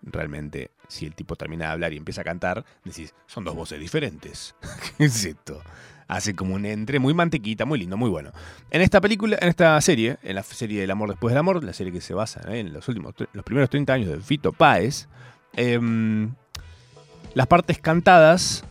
realmente 0.03 0.71
si 0.89 1.07
el 1.07 1.15
tipo 1.15 1.37
termina 1.37 1.67
de 1.67 1.73
hablar 1.73 1.93
y 1.93 1.97
empieza 1.97 2.23
a 2.23 2.25
cantar. 2.25 2.65
Decís, 2.85 3.15
son 3.27 3.45
dos 3.45 3.55
voces 3.55 3.79
diferentes. 3.81 4.55
¿Qué 4.99 5.05
es 5.05 5.25
esto? 5.25 5.63
Hace 6.11 6.35
como 6.35 6.57
un 6.57 6.67
entre 6.67 6.99
muy 6.99 7.15
mantequita, 7.15 7.65
muy 7.65 7.79
lindo, 7.79 7.97
muy 7.97 8.11
bueno. 8.11 8.33
En 8.73 8.83
esta 8.83 9.01
película, 9.01 9.39
en 9.41 9.49
esta 9.49 9.81
serie, 9.81 10.19
en 10.25 10.35
la 10.35 10.43
serie 10.43 10.83
El 10.83 10.91
amor 10.91 11.09
después 11.09 11.31
del 11.31 11.39
amor, 11.39 11.63
la 11.63 11.73
serie 11.73 11.93
que 11.93 12.01
se 12.01 12.15
basa 12.15 12.41
en 12.53 12.73
los 12.73 12.89
últimos, 12.89 13.15
los 13.33 13.45
primeros 13.45 13.71
30 13.71 13.93
años 13.93 14.09
de 14.11 14.19
Fito 14.19 14.53
Páez, 14.53 15.07
em, 15.55 16.35
las 17.35 17.47
partes 17.47 17.79
cantadas 17.79 18.65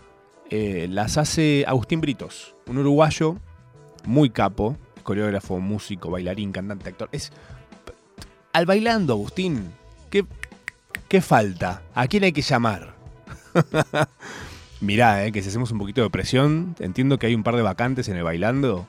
eh, 0.50 0.88
las 0.90 1.18
hace 1.18 1.64
Agustín 1.66 2.02
Britos, 2.02 2.56
un 2.68 2.80
uruguayo 2.80 3.38
muy 4.04 4.32
capo, 4.32 4.76
coreógrafo, 5.04 5.60
músico, 5.60 6.12
bailarín, 6.12 6.52
cantante, 6.52 6.90
actor. 6.90 7.08
Es 7.14 7.32
al 8.52 8.66
bailando, 8.66 9.14
Agustín. 9.14 9.72
¿Qué, 10.10 10.26
qué 11.08 11.22
falta? 11.22 11.84
¿A 11.96 12.06
quién 12.08 12.26
hay 12.26 12.34
que 12.34 12.42
llamar? 12.42 12.96
Mirá, 14.82 15.26
eh, 15.26 15.32
que 15.32 15.42
si 15.42 15.50
hacemos 15.50 15.72
un 15.72 15.80
poquito 15.80 16.02
de 16.02 16.10
presión, 16.10 16.76
entiendo 16.80 17.20
que 17.20 17.28
hay 17.28 17.36
un 17.36 17.44
par 17.44 17.56
de 17.56 17.62
vacantes 17.62 18.08
en 18.08 18.16
el 18.16 18.24
bailando, 18.24 18.88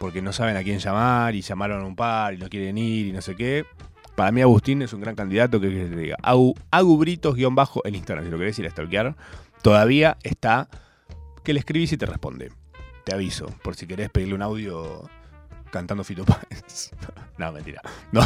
porque 0.00 0.20
no 0.20 0.32
saben 0.32 0.56
a 0.56 0.62
quién 0.62 0.78
llamar 0.78 1.34
y 1.34 1.42
llamaron 1.42 1.82
a 1.82 1.86
un 1.86 1.94
par 1.94 2.34
y 2.34 2.38
no 2.38 2.48
quieren 2.48 2.76
ir 2.76 3.06
y 3.06 3.12
no 3.12 3.22
sé 3.22 3.36
qué. 3.36 3.64
Para 4.16 4.32
mí 4.32 4.42
Agustín 4.42 4.82
es 4.82 4.92
un 4.92 5.00
gran 5.00 5.14
candidato 5.14 5.60
que, 5.60 5.70
que 5.70 5.84
te 5.86 5.96
diga. 5.96 6.16
Agu, 6.22 6.54
Agubritos-bajo 6.70 7.82
en 7.84 7.94
Instagram, 7.94 8.24
si 8.24 8.30
lo 8.30 8.38
querés 8.38 8.58
ir 8.58 8.66
a 8.66 8.70
stalkear. 8.70 9.16
Todavía 9.62 10.18
está 10.22 10.68
que 11.44 11.52
le 11.52 11.60
escribís 11.60 11.92
y 11.92 11.96
te 11.96 12.06
responde. 12.06 12.50
Te 13.04 13.14
aviso, 13.14 13.46
por 13.62 13.74
si 13.74 13.86
querés 13.86 14.10
pedirle 14.10 14.34
un 14.34 14.42
audio 14.42 15.08
cantando 15.70 16.04
Fito 16.04 16.24
Páez. 16.24 16.90
No, 17.38 17.50
mentira. 17.50 17.80
No, 18.12 18.22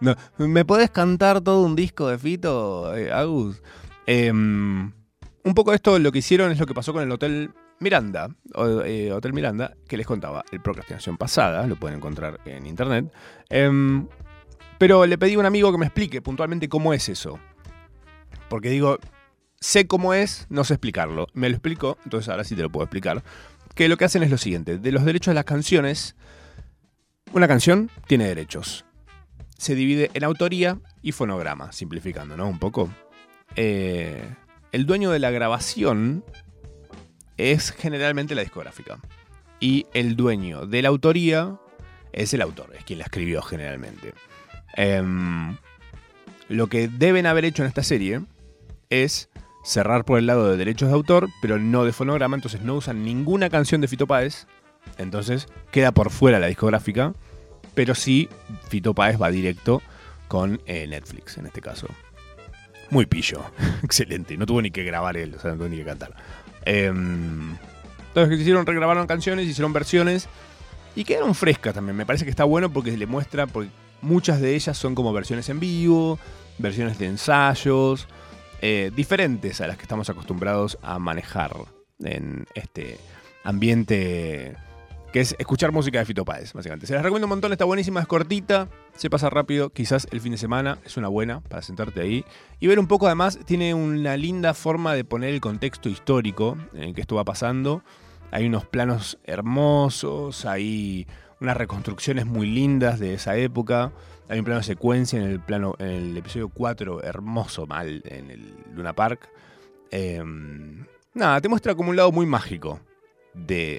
no. 0.00 0.14
¿Me 0.38 0.64
podés 0.64 0.90
cantar 0.90 1.40
todo 1.40 1.64
un 1.64 1.74
disco 1.74 2.08
de 2.08 2.18
Fito, 2.18 2.94
eh, 2.94 3.10
Agus? 3.10 3.62
Em, 4.06 4.92
un 5.44 5.54
poco 5.54 5.72
esto 5.72 5.98
lo 5.98 6.10
que 6.10 6.18
hicieron 6.18 6.50
es 6.50 6.58
lo 6.58 6.66
que 6.66 6.74
pasó 6.74 6.92
con 6.92 7.02
el 7.02 7.12
Hotel 7.12 7.50
Miranda, 7.78 8.28
eh, 8.84 9.12
Hotel 9.12 9.32
Miranda, 9.32 9.74
que 9.86 9.96
les 9.96 10.06
contaba 10.06 10.44
el 10.50 10.60
procrastinación 10.60 11.16
pasada, 11.16 11.66
lo 11.66 11.76
pueden 11.76 11.98
encontrar 11.98 12.40
en 12.46 12.66
internet. 12.66 13.12
Em, 13.50 14.08
pero 14.78 15.06
le 15.06 15.18
pedí 15.18 15.34
a 15.34 15.38
un 15.38 15.46
amigo 15.46 15.70
que 15.70 15.78
me 15.78 15.86
explique 15.86 16.22
puntualmente 16.22 16.68
cómo 16.68 16.94
es 16.94 17.08
eso. 17.08 17.38
Porque 18.48 18.70
digo, 18.70 18.98
sé 19.60 19.86
cómo 19.86 20.14
es, 20.14 20.46
no 20.48 20.64
sé 20.64 20.74
explicarlo. 20.74 21.26
Me 21.34 21.48
lo 21.48 21.56
explicó, 21.56 21.98
entonces 22.04 22.28
ahora 22.28 22.44
sí 22.44 22.56
te 22.56 22.62
lo 22.62 22.70
puedo 22.70 22.84
explicar. 22.84 23.22
Que 23.74 23.88
lo 23.88 23.96
que 23.96 24.04
hacen 24.04 24.22
es 24.22 24.30
lo 24.30 24.38
siguiente: 24.38 24.78
de 24.78 24.92
los 24.92 25.04
derechos 25.04 25.32
de 25.32 25.36
las 25.36 25.44
canciones, 25.44 26.16
una 27.32 27.48
canción 27.48 27.90
tiene 28.06 28.26
derechos. 28.26 28.84
Se 29.58 29.74
divide 29.74 30.10
en 30.14 30.24
autoría 30.24 30.78
y 31.02 31.12
fonograma, 31.12 31.72
simplificando, 31.72 32.36
¿no? 32.36 32.48
Un 32.48 32.58
poco. 32.58 32.88
Eh, 33.56 34.22
el 34.74 34.86
dueño 34.86 35.12
de 35.12 35.20
la 35.20 35.30
grabación 35.30 36.24
es 37.36 37.70
generalmente 37.70 38.34
la 38.34 38.42
discográfica. 38.42 38.98
Y 39.60 39.86
el 39.94 40.16
dueño 40.16 40.66
de 40.66 40.82
la 40.82 40.88
autoría 40.88 41.60
es 42.12 42.34
el 42.34 42.42
autor, 42.42 42.72
es 42.76 42.82
quien 42.82 42.98
la 42.98 43.04
escribió 43.04 43.40
generalmente. 43.40 44.14
Em, 44.74 45.56
lo 46.48 46.66
que 46.66 46.88
deben 46.88 47.26
haber 47.26 47.44
hecho 47.44 47.62
en 47.62 47.68
esta 47.68 47.84
serie 47.84 48.22
es 48.90 49.30
cerrar 49.62 50.04
por 50.04 50.18
el 50.18 50.26
lado 50.26 50.50
de 50.50 50.56
derechos 50.56 50.88
de 50.88 50.94
autor, 50.94 51.28
pero 51.40 51.60
no 51.60 51.84
de 51.84 51.92
fonograma, 51.92 52.34
entonces 52.34 52.62
no 52.62 52.74
usan 52.74 53.04
ninguna 53.04 53.50
canción 53.50 53.80
de 53.80 53.86
Fito 53.86 54.08
Páez, 54.08 54.48
entonces 54.98 55.46
queda 55.70 55.92
por 55.92 56.10
fuera 56.10 56.40
la 56.40 56.48
discográfica, 56.48 57.14
pero 57.76 57.94
sí 57.94 58.28
Fito 58.68 58.92
Páez 58.92 59.22
va 59.22 59.30
directo 59.30 59.82
con 60.26 60.60
eh, 60.66 60.88
Netflix 60.88 61.38
en 61.38 61.46
este 61.46 61.60
caso. 61.60 61.86
Muy 62.94 63.06
pillo, 63.06 63.42
excelente, 63.82 64.36
no 64.36 64.46
tuvo 64.46 64.62
ni 64.62 64.70
que 64.70 64.84
grabar 64.84 65.16
él, 65.16 65.34
o 65.34 65.40
sea, 65.40 65.50
no 65.50 65.56
tuvo 65.56 65.68
ni 65.68 65.78
que 65.78 65.84
cantar. 65.84 66.14
Em, 66.64 67.56
entonces, 68.06 68.28
que 68.28 68.40
hicieron? 68.40 68.64
Regrabaron 68.64 69.08
canciones, 69.08 69.48
hicieron 69.48 69.72
versiones 69.72 70.28
y 70.94 71.02
quedaron 71.02 71.34
frescas 71.34 71.74
también. 71.74 71.96
Me 71.96 72.06
parece 72.06 72.24
que 72.24 72.30
está 72.30 72.44
bueno 72.44 72.72
porque 72.72 72.96
le 72.96 73.06
muestra, 73.06 73.48
porque 73.48 73.68
muchas 74.00 74.40
de 74.40 74.54
ellas 74.54 74.78
son 74.78 74.94
como 74.94 75.12
versiones 75.12 75.48
en 75.48 75.58
vivo, 75.58 76.20
versiones 76.58 76.96
de 77.00 77.06
ensayos, 77.06 78.06
eh, 78.62 78.92
diferentes 78.94 79.60
a 79.60 79.66
las 79.66 79.76
que 79.76 79.82
estamos 79.82 80.08
acostumbrados 80.08 80.78
a 80.80 81.00
manejar 81.00 81.50
en 81.98 82.46
este 82.54 83.00
ambiente 83.42 84.56
que 85.14 85.20
es 85.20 85.36
escuchar 85.38 85.70
música 85.70 86.00
de 86.00 86.06
Fito 86.06 86.24
Páez, 86.24 86.52
básicamente. 86.54 86.88
Se 86.88 86.92
las 86.92 87.04
recomiendo 87.04 87.26
un 87.26 87.30
montón, 87.30 87.52
está 87.52 87.64
buenísima, 87.64 88.00
es 88.00 88.06
cortita, 88.08 88.68
se 88.96 89.08
pasa 89.08 89.30
rápido, 89.30 89.70
quizás 89.70 90.08
el 90.10 90.20
fin 90.20 90.32
de 90.32 90.38
semana 90.38 90.78
es 90.84 90.96
una 90.96 91.06
buena 91.06 91.40
para 91.40 91.62
sentarte 91.62 92.00
ahí 92.00 92.24
y 92.58 92.66
ver 92.66 92.80
un 92.80 92.88
poco, 92.88 93.06
además, 93.06 93.38
tiene 93.46 93.74
una 93.74 94.16
linda 94.16 94.54
forma 94.54 94.92
de 94.92 95.04
poner 95.04 95.32
el 95.32 95.40
contexto 95.40 95.88
histórico 95.88 96.58
en 96.72 96.82
el 96.82 96.94
que 96.96 97.00
esto 97.00 97.14
va 97.14 97.22
pasando. 97.22 97.84
Hay 98.32 98.46
unos 98.46 98.66
planos 98.66 99.20
hermosos, 99.22 100.46
hay 100.46 101.06
unas 101.40 101.56
reconstrucciones 101.58 102.26
muy 102.26 102.48
lindas 102.48 102.98
de 102.98 103.14
esa 103.14 103.36
época. 103.36 103.92
Hay 104.28 104.40
un 104.40 104.44
plano 104.44 104.58
de 104.58 104.66
secuencia 104.66 105.20
en 105.20 105.26
el 105.26 105.38
plano, 105.38 105.76
en 105.78 105.90
el 105.90 106.16
episodio 106.16 106.48
4, 106.48 107.04
hermoso 107.04 107.68
mal, 107.68 108.02
en 108.06 108.32
el 108.32 108.52
Luna 108.74 108.94
Park. 108.94 109.28
Eh, 109.92 110.20
nada, 111.14 111.40
te 111.40 111.48
muestra 111.48 111.76
como 111.76 111.90
un 111.90 111.96
lado 111.96 112.10
muy 112.10 112.26
mágico. 112.26 112.80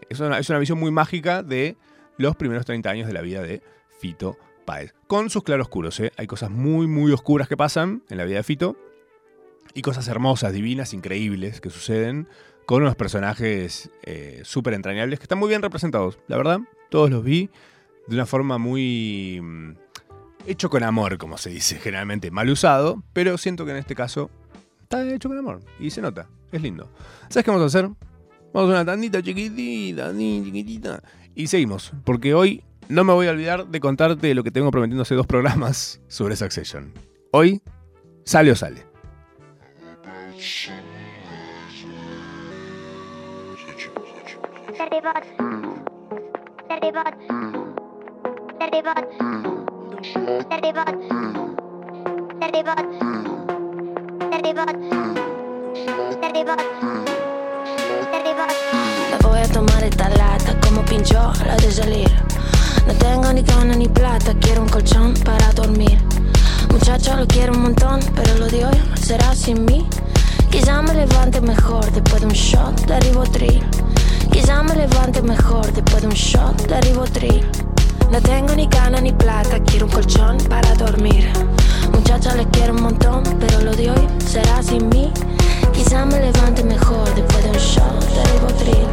Es, 0.09 0.19
una, 0.19 0.39
es 0.39 0.49
una 0.49 0.59
visión 0.59 0.79
muy 0.79 0.91
mágica 0.91 1.43
de 1.43 1.77
los 2.17 2.35
primeros 2.35 2.65
30 2.65 2.89
años 2.89 3.07
de 3.07 3.13
la 3.13 3.21
vida 3.21 3.41
de 3.41 3.61
Fito 3.99 4.37
Páez. 4.65 4.93
Con 5.07 5.29
sus 5.29 5.43
claroscuros, 5.43 5.99
¿eh? 5.99 6.11
Hay 6.17 6.27
cosas 6.27 6.49
muy, 6.49 6.87
muy 6.87 7.11
oscuras 7.11 7.47
que 7.47 7.57
pasan 7.57 8.03
en 8.09 8.17
la 8.17 8.25
vida 8.25 8.37
de 8.37 8.43
Fito. 8.43 8.77
Y 9.73 9.81
cosas 9.81 10.07
hermosas, 10.07 10.53
divinas, 10.53 10.93
increíbles 10.93 11.59
que 11.59 11.69
suceden 11.69 12.27
con 12.65 12.81
unos 12.81 12.95
personajes 12.95 13.91
eh, 14.03 14.41
súper 14.43 14.73
entrañables 14.73 15.19
que 15.19 15.23
están 15.23 15.37
muy 15.37 15.49
bien 15.49 15.61
representados. 15.61 16.19
La 16.27 16.37
verdad, 16.37 16.59
todos 16.89 17.09
los 17.09 17.23
vi 17.23 17.49
de 18.07 18.15
una 18.15 18.25
forma 18.25 18.57
muy... 18.57 19.39
mm, 19.41 19.71
hecho 20.47 20.69
con 20.69 20.83
amor, 20.83 21.17
como 21.17 21.37
se 21.37 21.49
dice 21.49 21.79
generalmente, 21.79 22.31
mal 22.31 22.49
usado, 22.49 23.03
pero 23.13 23.37
siento 23.37 23.65
que 23.65 23.71
en 23.71 23.77
este 23.77 23.95
caso 23.95 24.29
está 24.83 25.03
hecho 25.11 25.29
con 25.29 25.37
amor 25.37 25.61
y 25.79 25.89
se 25.89 26.01
nota. 26.01 26.27
Es 26.51 26.61
lindo. 26.61 26.89
¿Sabes 27.29 27.43
qué 27.43 27.51
vamos 27.51 27.63
a 27.63 27.77
hacer? 27.77 27.89
Vamos 28.55 28.69
a 28.69 28.75
una 28.75 28.85
tandita 28.85 29.21
chiquitita, 29.21 30.13
chiquitita. 30.13 31.03
Y 31.35 31.47
seguimos, 31.47 31.91
porque 32.05 32.33
hoy 32.33 32.63
no 32.87 33.03
me 33.03 33.11
voy 33.11 33.27
a 33.27 33.31
olvidar 33.31 33.67
de 33.67 33.81
contarte 33.81 34.33
lo 34.33 34.45
que 34.45 34.51
tengo 34.51 34.71
prometiendo 34.71 35.01
hace 35.01 35.13
dos 35.13 35.27
programas 35.27 35.99
sobre 36.07 36.37
Succession. 36.37 36.93
Hoy, 37.31 37.61
sale 38.23 38.51
o 38.51 38.55
sale. 38.55 38.85
Me 58.25 59.17
voy 59.21 59.39
a 59.39 59.47
tomar 59.47 59.83
esta 59.83 60.09
lata 60.09 60.59
como 60.59 60.83
pinchó 60.83 61.31
la 61.45 61.55
de 61.57 61.69
salir. 61.71 62.09
No 62.87 62.93
tengo 62.95 63.31
ni 63.31 63.43
gana 63.43 63.75
ni 63.75 63.87
plata, 63.87 64.33
quiero 64.41 64.63
un 64.63 64.67
colchón 64.67 65.13
para 65.23 65.53
dormir. 65.53 65.99
Muchacho, 66.71 67.15
lo 67.17 67.27
quiero 67.27 67.53
un 67.53 67.61
montón, 67.61 67.99
pero 68.15 68.33
lo 68.39 68.47
de 68.47 68.65
hoy 68.65 68.81
será 68.99 69.35
sin 69.35 69.63
mí. 69.65 69.87
Quizá 70.49 70.81
me 70.81 70.95
levante 70.95 71.39
mejor 71.39 71.85
después 71.91 72.21
de 72.21 72.25
un 72.25 72.33
shot 72.33 72.87
de 72.87 72.99
ribotril. 73.01 73.63
Quizá 74.31 74.63
me 74.63 74.73
levante 74.73 75.21
mejor 75.21 75.71
después 75.71 76.01
de 76.01 76.07
un 76.07 76.15
shot 76.15 76.59
de 76.67 76.81
ribotril. 76.81 77.47
No 78.11 78.19
tengo 78.21 78.55
ni 78.55 78.65
gana 78.65 79.01
ni 79.01 79.11
plata, 79.11 79.59
quiero 79.59 79.85
un 79.85 79.91
colchón 79.91 80.37
para 80.49 80.73
dormir. 80.73 81.31
Muchacha, 81.93 82.33
le 82.33 82.47
quiero 82.47 82.73
un 82.73 82.81
montón, 82.81 83.21
pero 83.39 83.61
lo 83.61 83.75
de 83.75 83.91
hoy 83.91 84.07
será 84.17 84.63
sin 84.63 84.89
mí. 84.89 85.13
Quizá 85.73 86.05
me 86.05 86.19
levante 86.19 86.63
mejor 86.63 87.11
después 87.15 87.43
de 87.43 87.49
un 87.49 87.57
shot 87.57 88.05
de 88.13 88.23
ribotril. 88.33 88.87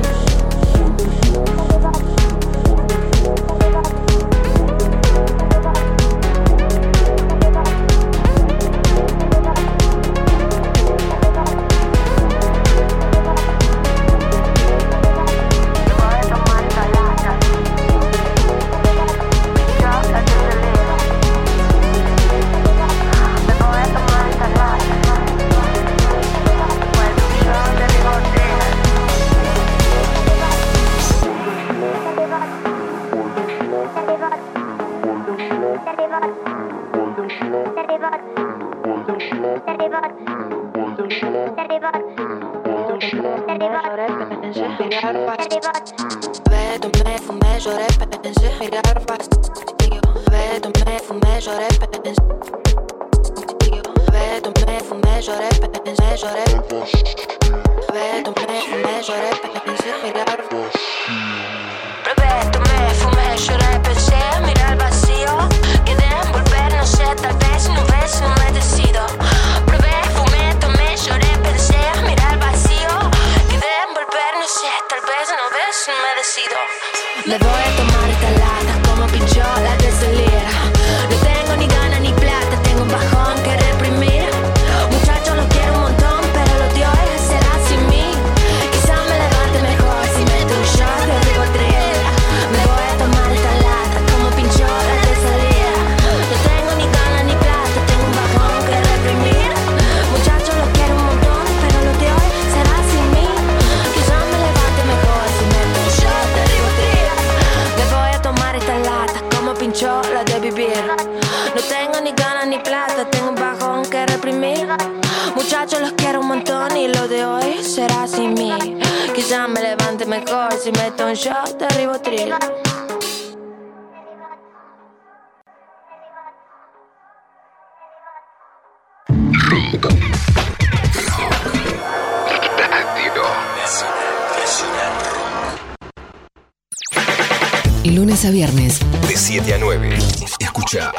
Lunes 137.85 138.25
a 138.25 138.31
viernes, 138.31 138.79
De 139.09 139.17
7 139.17 139.55
a 139.55 139.59
9. 139.59 139.99
Escucha 140.39 140.93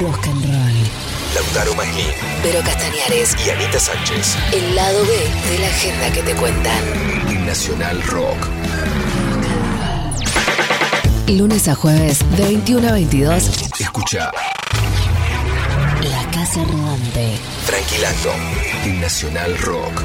rock 0.00 0.26
and 0.26 0.44
roll. 0.44 0.74
Lautaro 1.34 1.74
Maslin 1.74 2.06
Pero 2.42 2.60
Castañares, 2.62 3.36
y 3.46 3.50
Anita 3.50 3.78
Sánchez. 3.78 4.36
el 4.52 4.74
lado 4.74 5.00
B 5.04 5.12
de 5.50 5.58
la 5.58 5.66
agenda 5.68 6.12
que 6.12 6.22
te 6.22 6.34
cuentan. 6.34 7.46
Nacional 7.46 8.02
Rock. 8.04 8.48
Lunes 11.28 11.68
a 11.68 11.74
jueves, 11.74 12.18
de 12.36 12.44
21 12.44 12.88
a 12.88 12.92
22, 12.92 13.50
Escucha 13.78 14.30
La 16.02 16.30
Casa 16.30 16.64
Rodante. 16.64 17.38
Tranquilando. 17.66 18.30
Nacional 19.00 19.56
Rock. 19.58 20.02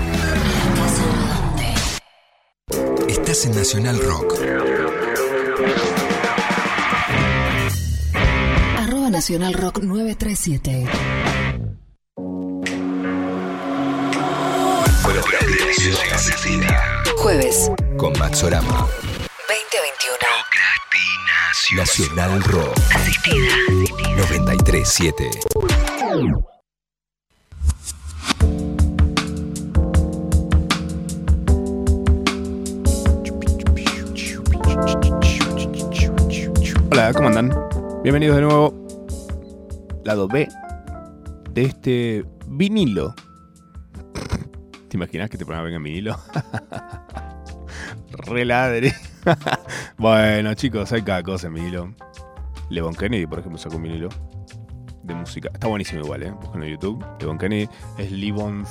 Estás 3.39 3.55
en 3.55 3.55
Nacional 3.55 3.99
Rock. 4.01 4.33
Arroba 8.77 9.09
Nacional 9.09 9.53
Rock 9.53 9.79
937. 9.79 10.85
Buenos 15.03 15.25
días. 15.25 16.67
Jueves, 17.15 17.71
Con 17.95 18.11
Maxorama. 18.19 18.89
2021. 21.71 21.77
Nacional 21.77 22.43
Rock. 22.43 22.77
Asistida. 22.93 23.55
937. 24.17 25.29
Hola, 36.99 37.13
¿cómo 37.13 37.29
andan? 37.29 37.49
Bienvenidos 38.03 38.35
de 38.35 38.41
nuevo. 38.41 38.73
Lado 40.03 40.27
B 40.27 40.49
de 41.51 41.61
este 41.61 42.25
vinilo. 42.45 43.15
¿Te 44.89 44.97
imaginas 44.97 45.29
que 45.29 45.37
te 45.37 45.45
pongan 45.45 45.71
en 45.71 45.81
vinilo? 45.81 46.19
Reladre. 48.27 48.93
bueno, 49.97 50.53
chicos, 50.55 50.91
hay 50.91 51.01
cada 51.01 51.23
cosa 51.23 51.47
en 51.47 51.53
vinilo. 51.53 51.95
Levon 52.69 52.93
Kennedy, 52.93 53.25
por 53.25 53.39
ejemplo, 53.39 53.57
sacó 53.57 53.77
un 53.77 53.83
vinilo 53.83 54.09
de 55.03 55.15
música. 55.15 55.49
Está 55.53 55.67
buenísimo 55.67 56.01
igual, 56.01 56.23
¿eh? 56.23 56.31
Buscan 56.31 56.63
en 56.63 56.71
YouTube. 56.71 57.05
Levon 57.21 57.37
Kennedy 57.37 57.69
es 57.97 58.11
Levon 58.11 58.65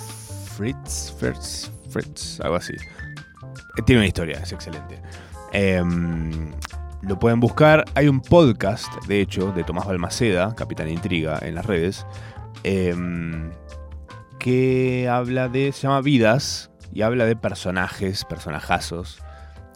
Fritz, 0.55 1.14
Fritz, 1.19 1.73
Fritz, 1.88 2.41
algo 2.43 2.57
así. 2.57 2.75
Eh, 2.75 3.83
Tiene 3.87 4.01
una 4.01 4.07
historia, 4.07 4.38
es 4.41 4.53
excelente. 4.53 5.01
Em, 5.55 6.53
lo 7.02 7.18
pueden 7.18 7.40
buscar. 7.40 7.84
Hay 7.94 8.08
un 8.08 8.20
podcast, 8.20 8.92
de 9.06 9.20
hecho, 9.20 9.52
de 9.52 9.64
Tomás 9.64 9.87
Balmaceda, 9.87 10.54
Capitán 10.54 10.88
Intriga, 10.88 11.38
en 11.42 11.54
las 11.54 11.66
redes. 11.66 12.06
em, 12.64 13.50
que 14.38 15.08
habla 15.08 15.48
de. 15.48 15.72
se 15.72 15.82
llama 15.82 16.00
Vidas 16.00 16.70
y 16.92 17.02
habla 17.02 17.24
de 17.24 17.37
personajes, 17.37 18.24
personajazos. 18.24 19.22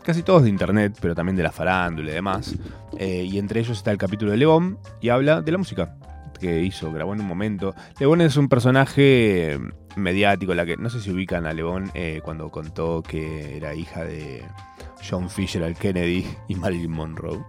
Casi 0.05 0.23
todos 0.23 0.43
de 0.43 0.49
internet, 0.49 0.97
pero 1.01 1.15
también 1.15 1.37
de 1.37 1.45
la 1.45 1.53
farándula 1.53 2.11
y 2.11 2.15
demás. 2.15 2.57
Eh, 2.99 3.25
y 3.25 3.39
entre 3.39 3.61
ellos 3.61 3.79
está 3.79 3.93
el 3.93 3.99
capítulo 3.99 4.33
de 4.33 4.37
Lebón 4.37 4.79
y 5.01 5.11
habla 5.11 5.43
de 5.43 5.53
la 5.53 5.59
música 5.59 5.97
que 6.41 6.61
hizo, 6.63 6.93
grabó 6.93 7.15
en 7.15 7.21
un 7.21 7.27
momento. 7.27 7.75
Lebón 8.01 8.21
es 8.21 8.37
un 8.37 8.49
personaje 8.49 9.61
mediático, 9.95 10.55
la 10.55 10.67
que 10.67 10.77
no 10.77 10.91
sé 10.91 11.01
si 11.01 11.13
ubican 11.13 11.47
a 11.47 11.53
Lebón 11.53 11.91
eh, 11.95 12.21
cuando 12.25 12.51
contó 12.51 13.03
que 13.03 13.57
era 13.57 13.75
hija 13.75 14.05
de 14.05 14.45
John 15.09 15.29
Fisher 15.29 15.63
al 15.65 15.77
Kennedy 15.77 16.27
y 16.49 16.55
Marilyn 16.55 16.93
Monroe. 16.93 17.45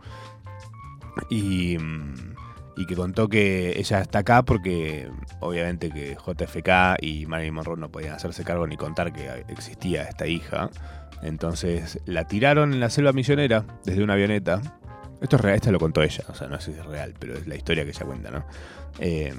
Y, 1.30 1.78
mm, 1.78 2.34
y 2.78 2.86
que 2.86 2.96
contó 2.96 3.30
que 3.30 3.80
ella 3.80 4.02
está 4.02 4.20
acá 4.20 4.44
porque 4.44 5.10
obviamente 5.40 5.92
que 5.92 6.16
JFK 6.16 6.98
y 7.02 7.26
Marilyn 7.26 7.54
Monroe 7.54 7.78
no 7.78 7.90
podían 7.90 8.16
hacerse 8.16 8.44
cargo 8.44 8.66
ni 8.68 8.78
contar 8.78 9.14
que 9.14 9.46
existía 9.50 10.04
esta 10.04 10.26
hija. 10.28 10.70
Entonces 11.22 12.00
la 12.06 12.28
tiraron 12.28 12.74
en 12.74 12.80
la 12.80 12.90
selva 12.90 13.14
misionera 13.14 13.66
desde 13.86 14.04
una 14.04 14.14
avioneta. 14.14 14.62
Esto 15.22 15.38
es 15.38 15.42
real, 15.42 15.56
esto 15.56 15.72
lo 15.72 15.80
contó 15.80 16.04
ella, 16.04 16.26
o 16.28 16.36
sea, 16.36 16.48
no 16.48 16.60
sé 16.60 16.74
si 16.74 16.80
es 16.80 16.86
real, 16.86 17.14
pero 17.18 17.36
es 17.36 17.48
la 17.48 17.56
historia 17.56 17.86
que 17.86 17.92
ella 17.92 18.06
cuenta, 18.06 18.30
¿no? 18.30 18.44
Eh, 19.00 19.34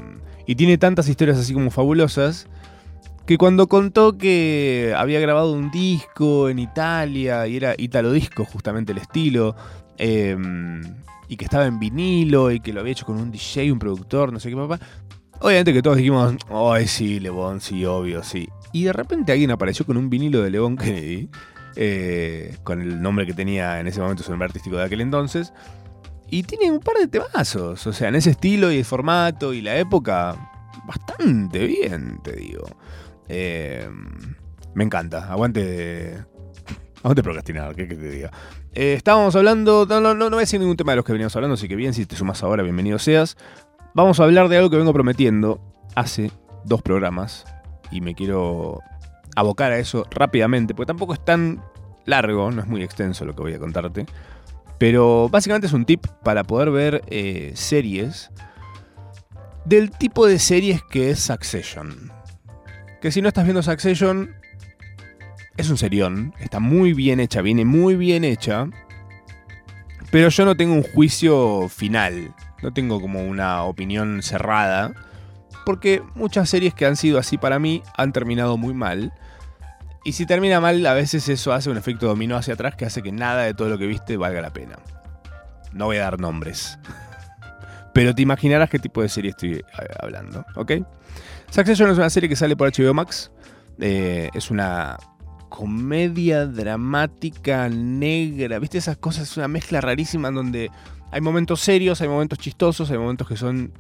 y 0.47 0.55
tiene 0.55 0.79
tantas 0.79 1.09
historias 1.09 1.37
así 1.37 1.53
como 1.53 1.71
fabulosas 1.71 2.47
que 3.27 3.39
cuando 3.39 3.69
contó 3.69 4.19
que 4.19 4.95
había 4.97 5.21
grabado 5.21 5.53
un 5.53 5.71
disco 5.71 6.49
en 6.49 6.59
Italia 6.59 7.47
y 7.47 7.57
era 7.57 7.75
italo 7.79 8.13
disco 8.13 8.45
justamente 8.45 8.93
el 8.93 8.99
estilo, 8.99 9.57
eh, 9.97 10.37
y 11.29 11.37
que 11.37 11.45
estaba 11.45 11.67
en 11.67 11.79
vinilo 11.79 12.51
y 12.51 12.61
que 12.61 12.73
lo 12.73 12.81
había 12.81 12.93
hecho 12.93 13.07
con 13.07 13.17
un 13.17 13.31
DJ, 13.31 13.73
un 13.73 13.79
productor, 13.79 14.33
no 14.33 14.41
sé 14.41 14.51
qué 14.51 14.57
papá. 14.57 14.79
Obviamente 15.41 15.73
que 15.73 15.83
todos 15.83 15.97
dijimos, 15.97 16.37
ay 16.51 16.87
sí, 16.87 17.21
Lebón, 17.21 17.61
sí, 17.61 17.85
obvio, 17.85 18.23
sí. 18.23 18.49
Y 18.73 18.85
de 18.85 18.93
repente 18.93 19.33
alguien 19.33 19.51
apareció 19.51 19.87
con 19.87 19.97
un 19.97 20.11
vinilo 20.11 20.43
de 20.43 20.51
Lebón 20.51 20.77
Kennedy, 20.77 21.29
eh, 21.77 22.57
con 22.63 22.81
el 22.81 23.01
nombre 23.01 23.27
que 23.27 23.35
tenía 23.35 23.81
en 23.81 23.87
ese 23.87 24.01
momento 24.01 24.23
su 24.23 24.31
nombre 24.31 24.47
artístico 24.47 24.77
de 24.77 24.85
aquel 24.85 25.01
entonces. 25.01 25.53
Y 26.31 26.43
tiene 26.43 26.71
un 26.71 26.81
par 26.81 26.97
de 26.97 27.09
temazos, 27.09 27.87
o 27.87 27.93
sea, 27.93 28.09
en 28.09 28.17
ese 28.17 28.31
estilo 28.31 28.73
y 28.73 28.79
el 28.79 28.85
formato 28.85 29.53
y 29.53 29.61
la 29.61 29.77
época, 29.77 30.37
bastante 30.87 31.67
bien, 31.67 32.21
te 32.23 32.33
digo. 32.33 32.65
Eh, 33.29 33.89
me 34.75 34.85
encanta, 34.85 35.31
aguante, 35.31 36.25
aguante 37.03 37.23
procrastinar, 37.23 37.75
¿qué 37.75 37.89
que 37.89 37.95
te 37.95 38.11
diga? 38.11 38.31
Eh, 38.75 38.95
estábamos 38.95 39.37
hablando, 39.37 39.87
no, 39.89 40.01
no, 40.01 40.15
no 40.15 40.31
voy 40.31 40.39
a 40.39 40.41
decir 40.41 40.61
ningún 40.61 40.77
tema 40.77 40.93
de 40.93 40.97
los 40.97 41.05
que 41.05 41.13
veníamos 41.13 41.35
hablando, 41.37 41.55
así 41.55 41.69
que 41.69 41.77
bien, 41.77 41.95
si 41.95 42.07
te 42.07 42.17
sumas 42.17 42.43
ahora, 42.43 42.63
bienvenido 42.63 42.99
seas. 42.99 43.37
Vamos 43.95 44.19
a 44.19 44.25
hablar 44.25 44.49
de 44.49 44.57
algo 44.57 44.71
que 44.71 44.77
vengo 44.77 44.93
prometiendo 44.93 45.61
hace 45.95 46.33
dos 46.65 46.83
programas 46.83 47.45
y 47.91 48.01
me 48.01 48.15
quiero 48.15 48.81
abocar 49.37 49.73
a 49.73 49.79
eso 49.79 50.07
rápidamente, 50.11 50.75
porque 50.75 50.89
tampoco 50.89 51.15
es 51.15 51.25
tan 51.25 51.63
largo, 52.05 52.51
no 52.51 52.61
es 52.61 52.67
muy 52.67 52.83
extenso 52.83 53.25
lo 53.25 53.35
que 53.35 53.43
voy 53.43 53.55
a 53.55 53.59
contarte. 53.59 54.07
Pero 54.79 55.29
básicamente 55.29 55.69
es 55.69 55.73
un 55.73 55.85
tip 55.85 56.07
para 56.25 56.43
poder 56.43 56.71
ver 56.71 57.03
eh, 57.07 57.53
series 57.55 58.31
del 59.65 59.91
tipo 59.91 60.27
de 60.27 60.39
series 60.39 60.83
que 60.83 61.11
es 61.11 61.21
Succession. 61.21 62.13
Que 63.05 63.13
si 63.13 63.21
no 63.21 63.29
estás 63.29 63.45
viendo 63.45 63.63
Succession, 63.63 64.35
es 65.59 65.69
un 65.69 65.77
serión, 65.77 66.33
está 66.41 66.59
muy 66.59 66.95
bien 66.95 67.21
hecha, 67.21 67.43
viene 67.43 67.67
muy 67.67 67.97
bien 67.97 68.25
hecha. 68.25 68.67
Pero 70.11 70.31
yo 70.31 70.47
no 70.47 70.57
tengo 70.57 70.73
un 70.73 70.83
juicio 70.83 71.69
final, 71.69 72.35
no 72.63 72.73
tengo 72.73 73.03
como 73.03 73.23
una 73.23 73.65
opinión 73.65 74.23
cerrada. 74.23 74.95
Porque 75.67 76.03
muchas 76.15 76.49
series 76.49 76.73
que 76.73 76.87
han 76.87 76.97
sido 76.97 77.19
así 77.19 77.37
para 77.37 77.59
mí 77.59 77.83
han 77.95 78.11
terminado 78.15 78.57
muy 78.57 78.73
mal. 78.73 79.13
Y 80.03 80.13
si 80.13 80.25
termina 80.25 80.59
mal, 80.59 80.87
a 80.87 80.95
veces 80.95 81.29
eso 81.29 81.53
hace 81.53 81.69
un 81.69 81.77
efecto 81.77 82.07
dominó 82.07 82.39
hacia 82.39 82.55
atrás 82.55 82.75
que 82.75 82.87
hace 82.87 83.03
que 83.03 83.13
nada 83.13 83.43
de 83.43 83.53
todo 83.53 83.69
lo 83.69 83.77
que 83.77 83.87
viste 83.87 84.17
valga 84.17 84.41
la 84.41 84.55
pena. 84.55 84.79
No 85.75 85.85
voy 85.85 85.99
a 85.99 86.05
dar 86.05 86.19
nombres. 86.19 86.79
Pero 87.93 88.15
te 88.15 88.23
imaginarás 88.23 88.71
qué 88.71 88.79
tipo 88.79 89.03
de 89.03 89.11
serie 89.11 89.33
estoy 89.33 89.57
eh, 89.57 89.65
hablando, 90.01 90.47
¿ok? 90.57 90.73
Succession 91.51 91.91
es 91.91 91.99
una 91.99 92.11
serie 92.11 92.29
que 92.29 92.37
sale 92.37 92.57
por 92.57 92.71
HBO 92.71 92.95
Max. 92.95 93.31
Eh, 93.79 94.31
es 94.35 94.51
una 94.51 94.97
comedia 95.49 96.47
dramática 96.47 97.69
negra. 97.69 98.59
¿Viste 98.59 98.79
esas 98.79 98.97
cosas? 98.97 99.31
Es 99.31 99.37
una 99.37 99.49
mezcla 99.49 99.81
rarísima 99.81 100.29
en 100.29 100.35
donde 100.35 100.71
hay 101.13 101.21
momentos 101.21 101.61
serios, 101.61 102.01
hay 102.01 102.09
momentos 102.09 102.39
chistosos, 102.39 102.91
hay 102.91 102.99
momentos 102.99 103.29
que 103.29 103.37
son. 103.37 103.73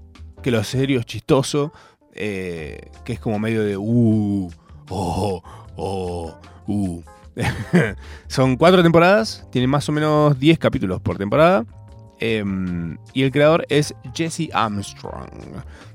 que 0.43 0.51
lo 0.51 0.63
serio 0.63 1.01
es 1.01 1.07
chistoso. 1.07 1.73
eh, 2.15 2.91
que 3.05 3.15
es 3.15 3.21
como 3.21 3.39
medio 3.39 3.65
de. 3.65 3.77
Uh, 3.77 4.51
oh, 4.91 5.43
oh, 5.77 6.39
uh. 6.69 7.03
Son 8.29 8.57
cuatro 8.57 8.83
temporadas, 8.83 9.47
tiene 9.51 9.67
más 9.67 9.89
o 9.89 9.93
menos 9.93 10.39
10 10.39 10.59
capítulos 10.59 11.01
por 11.01 11.19
temporada. 11.19 11.65
em, 12.21 12.97
y 13.13 13.23
el 13.25 13.33
creador 13.33 13.67
es 13.69 13.95
Jesse 14.15 14.49
Armstrong. 14.53 15.29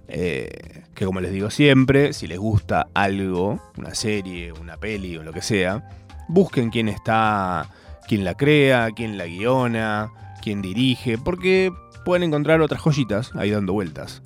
Eh, 0.09 0.83
que 0.95 1.05
como 1.05 1.21
les 1.21 1.31
digo 1.31 1.49
siempre, 1.51 2.13
si 2.13 2.27
les 2.27 2.39
gusta 2.39 2.87
algo, 2.93 3.61
una 3.77 3.93
serie, 3.93 4.51
una 4.51 4.77
peli 4.77 5.15
o 5.17 5.23
lo 5.23 5.31
que 5.31 5.41
sea, 5.41 5.87
busquen 6.27 6.71
quién 6.71 6.89
está, 6.89 7.69
quién 8.07 8.23
la 8.23 8.33
crea, 8.35 8.89
quién 8.95 9.17
la 9.17 9.25
guiona, 9.25 10.11
quién 10.41 10.61
dirige, 10.61 11.17
porque 11.17 11.71
pueden 12.05 12.23
encontrar 12.23 12.59
otras 12.61 12.81
joyitas 12.81 13.31
ahí 13.35 13.51
dando 13.51 13.73
vueltas. 13.73 14.23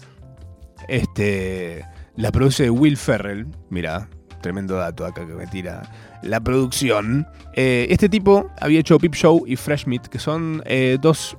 Este, 0.88 1.86
la 2.16 2.32
produce 2.32 2.70
Will 2.70 2.98
Ferrell, 2.98 3.48
mira, 3.70 4.08
tremendo 4.42 4.76
dato 4.76 5.06
acá 5.06 5.28
que 5.28 5.34
me 5.34 5.48
tira 5.48 5.82
la 6.22 6.40
producción. 6.40 7.28
Eh, 7.56 7.88
este 7.90 8.08
tipo 8.08 8.50
había 8.62 8.80
hecho 8.80 8.98
Peep 9.00 9.16
Show 9.16 9.44
y 9.46 9.58
Fresh 9.58 9.86
Meat, 9.86 10.08
que 10.08 10.20
son 10.20 10.64
eh, 10.66 10.98
dos 11.02 11.38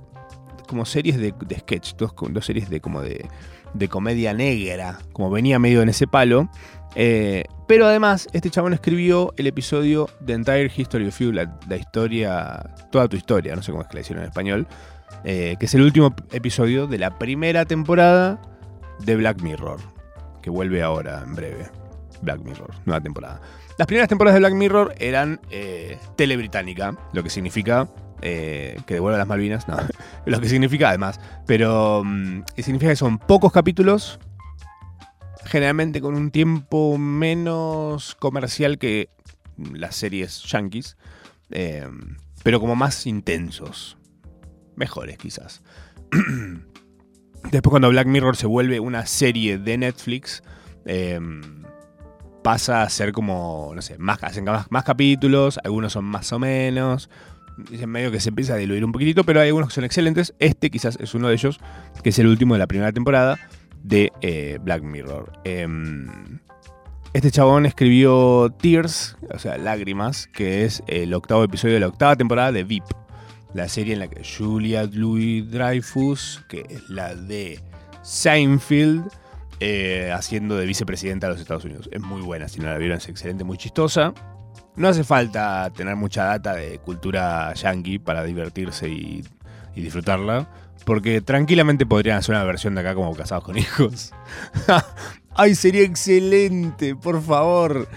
como 0.68 0.84
series 0.84 1.18
de, 1.18 1.34
de 1.46 1.58
sketch, 1.58 1.94
dos, 1.96 2.12
dos 2.30 2.44
series 2.44 2.68
de 2.68 2.80
como 2.80 3.00
de, 3.00 3.26
de 3.74 3.88
comedia 3.88 4.32
negra, 4.32 4.98
como 5.12 5.30
venía 5.30 5.58
medio 5.58 5.82
en 5.82 5.88
ese 5.88 6.06
palo. 6.06 6.48
Eh, 6.94 7.44
pero 7.66 7.86
además, 7.86 8.28
este 8.32 8.50
chabón 8.50 8.72
escribió 8.72 9.34
el 9.36 9.46
episodio 9.46 10.08
The 10.24 10.34
Entire 10.34 10.70
History 10.74 11.08
of 11.08 11.18
You, 11.18 11.32
la, 11.32 11.76
historia, 11.76 12.74
toda 12.90 13.08
tu 13.08 13.16
historia, 13.16 13.56
no 13.56 13.62
sé 13.62 13.72
cómo 13.72 13.82
es 13.82 13.88
que 13.88 13.94
la 13.94 14.00
hicieron 14.00 14.22
en 14.22 14.28
español, 14.28 14.66
eh, 15.24 15.56
que 15.58 15.66
es 15.66 15.74
el 15.74 15.82
último 15.82 16.14
episodio 16.32 16.86
de 16.86 16.98
la 16.98 17.18
primera 17.18 17.64
temporada 17.64 18.40
de 19.00 19.16
Black 19.16 19.42
Mirror, 19.42 19.80
que 20.40 20.50
vuelve 20.50 20.82
ahora 20.82 21.22
en 21.24 21.34
breve. 21.34 21.66
Black 22.22 22.40
Mirror, 22.42 22.70
nueva 22.86 23.02
temporada. 23.02 23.40
Las 23.76 23.86
primeras 23.86 24.08
temporadas 24.08 24.34
de 24.34 24.40
Black 24.40 24.54
Mirror 24.54 24.94
eran 24.98 25.40
eh, 25.50 25.98
tele 26.16 26.36
británica, 26.36 26.96
lo 27.12 27.22
que 27.22 27.30
significa 27.30 27.88
que 28.22 28.82
devuelva 28.88 29.18
las 29.18 29.26
Malvinas, 29.28 29.66
lo 30.26 30.40
que 30.40 30.48
significa 30.48 30.88
además, 30.88 31.20
pero 31.46 32.02
mm, 32.04 32.44
significa 32.56 32.90
que 32.90 32.96
son 32.96 33.18
pocos 33.18 33.52
capítulos, 33.52 34.18
generalmente 35.44 36.00
con 36.00 36.14
un 36.14 36.30
tiempo 36.30 36.98
menos 36.98 38.14
comercial 38.14 38.78
que 38.78 39.08
las 39.72 39.96
series 39.96 40.42
yankees, 40.42 40.96
eh, 41.50 41.88
pero 42.42 42.60
como 42.60 42.76
más 42.76 43.06
intensos, 43.06 43.96
mejores 44.76 45.18
quizás. 45.18 45.62
Después 47.50 47.70
cuando 47.70 47.90
Black 47.90 48.06
Mirror 48.06 48.36
se 48.36 48.46
vuelve 48.46 48.80
una 48.80 49.04
serie 49.06 49.58
de 49.58 49.76
Netflix, 49.76 50.42
eh, 50.86 51.20
pasa 52.42 52.82
a 52.82 52.90
ser 52.90 53.12
como, 53.12 53.72
no 53.74 53.82
sé, 53.82 53.96
hacen 54.20 54.44
más, 54.44 54.66
más 54.70 54.84
capítulos, 54.84 55.58
algunos 55.64 55.94
son 55.94 56.04
más 56.04 56.32
o 56.32 56.38
menos, 56.38 57.08
dicen 57.56 57.90
medio 57.90 58.10
que 58.10 58.20
se 58.20 58.30
empieza 58.30 58.54
a 58.54 58.56
diluir 58.56 58.84
un 58.84 58.92
poquitito, 58.92 59.24
pero 59.24 59.40
hay 59.40 59.48
algunos 59.48 59.68
que 59.68 59.74
son 59.74 59.84
excelentes. 59.84 60.34
Este 60.38 60.70
quizás 60.70 60.98
es 61.00 61.14
uno 61.14 61.28
de 61.28 61.34
ellos, 61.34 61.60
que 62.02 62.10
es 62.10 62.18
el 62.18 62.26
último 62.26 62.54
de 62.54 62.58
la 62.58 62.66
primera 62.66 62.92
temporada 62.92 63.38
de 63.82 64.12
eh, 64.22 64.58
Black 64.62 64.82
Mirror. 64.82 65.32
Em, 65.44 66.40
este 67.12 67.30
chabón 67.30 67.66
escribió 67.66 68.52
Tears, 68.60 69.16
o 69.32 69.38
sea, 69.38 69.56
Lágrimas, 69.56 70.26
que 70.26 70.64
es 70.64 70.82
el 70.88 71.14
octavo 71.14 71.44
episodio 71.44 71.74
de 71.74 71.80
la 71.80 71.88
octava 71.88 72.16
temporada 72.16 72.50
de 72.50 72.64
VIP, 72.64 72.84
la 73.52 73.68
serie 73.68 73.92
en 73.92 74.00
la 74.00 74.08
que 74.08 74.22
Julia 74.24 74.84
Louis 74.92 75.48
Dreyfus, 75.48 76.44
que 76.48 76.66
es 76.68 76.88
la 76.90 77.14
de 77.14 77.60
Seinfeld, 78.02 79.04
eh, 79.60 80.10
haciendo 80.12 80.56
de 80.56 80.66
vicepresidenta 80.66 81.28
de 81.28 81.34
los 81.34 81.40
Estados 81.40 81.64
Unidos. 81.64 81.88
Es 81.92 82.00
muy 82.00 82.20
buena, 82.20 82.48
si 82.48 82.58
no 82.58 82.66
la 82.66 82.78
vieron, 82.78 82.98
es 82.98 83.08
excelente, 83.08 83.44
muy 83.44 83.56
chistosa. 83.58 84.12
No 84.76 84.88
hace 84.88 85.04
falta 85.04 85.70
tener 85.70 85.94
mucha 85.96 86.24
data 86.24 86.54
de 86.54 86.78
cultura 86.78 87.54
yankee 87.54 87.98
para 87.98 88.24
divertirse 88.24 88.88
y, 88.88 89.24
disfrutarla, 89.76 90.48
porque 90.84 91.20
tranquilamente 91.20 91.86
podrían 91.86 92.18
hacer 92.18 92.34
una 92.34 92.44
versión 92.44 92.74
de 92.74 92.80
acá 92.80 92.94
como 92.94 93.14
Casados 93.14 93.44
con 93.44 93.56
Hijos. 93.58 94.12
¡Ay, 95.34 95.54
sería 95.54 95.82
excelente! 95.82 96.94
Por 96.94 97.22
favor. 97.22 97.88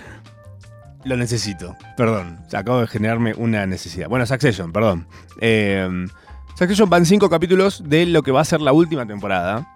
Lo 1.03 1.15
necesito. 1.15 1.75
Perdón. 1.95 2.39
Acabo 2.53 2.81
de 2.81 2.87
generarme 2.87 3.33
una 3.35 3.65
necesidad. 3.65 4.09
Bueno, 4.09 4.25
Succession, 4.25 4.71
perdón. 4.71 5.07
Eh, 5.39 5.87
Succession 6.57 6.89
van 6.89 7.05
cinco 7.05 7.29
capítulos 7.29 7.83
de 7.87 8.07
lo 8.07 8.23
que 8.23 8.31
va 8.31 8.41
a 8.41 8.45
ser 8.45 8.61
la 8.61 8.73
última 8.73 9.05
temporada. 9.05 9.73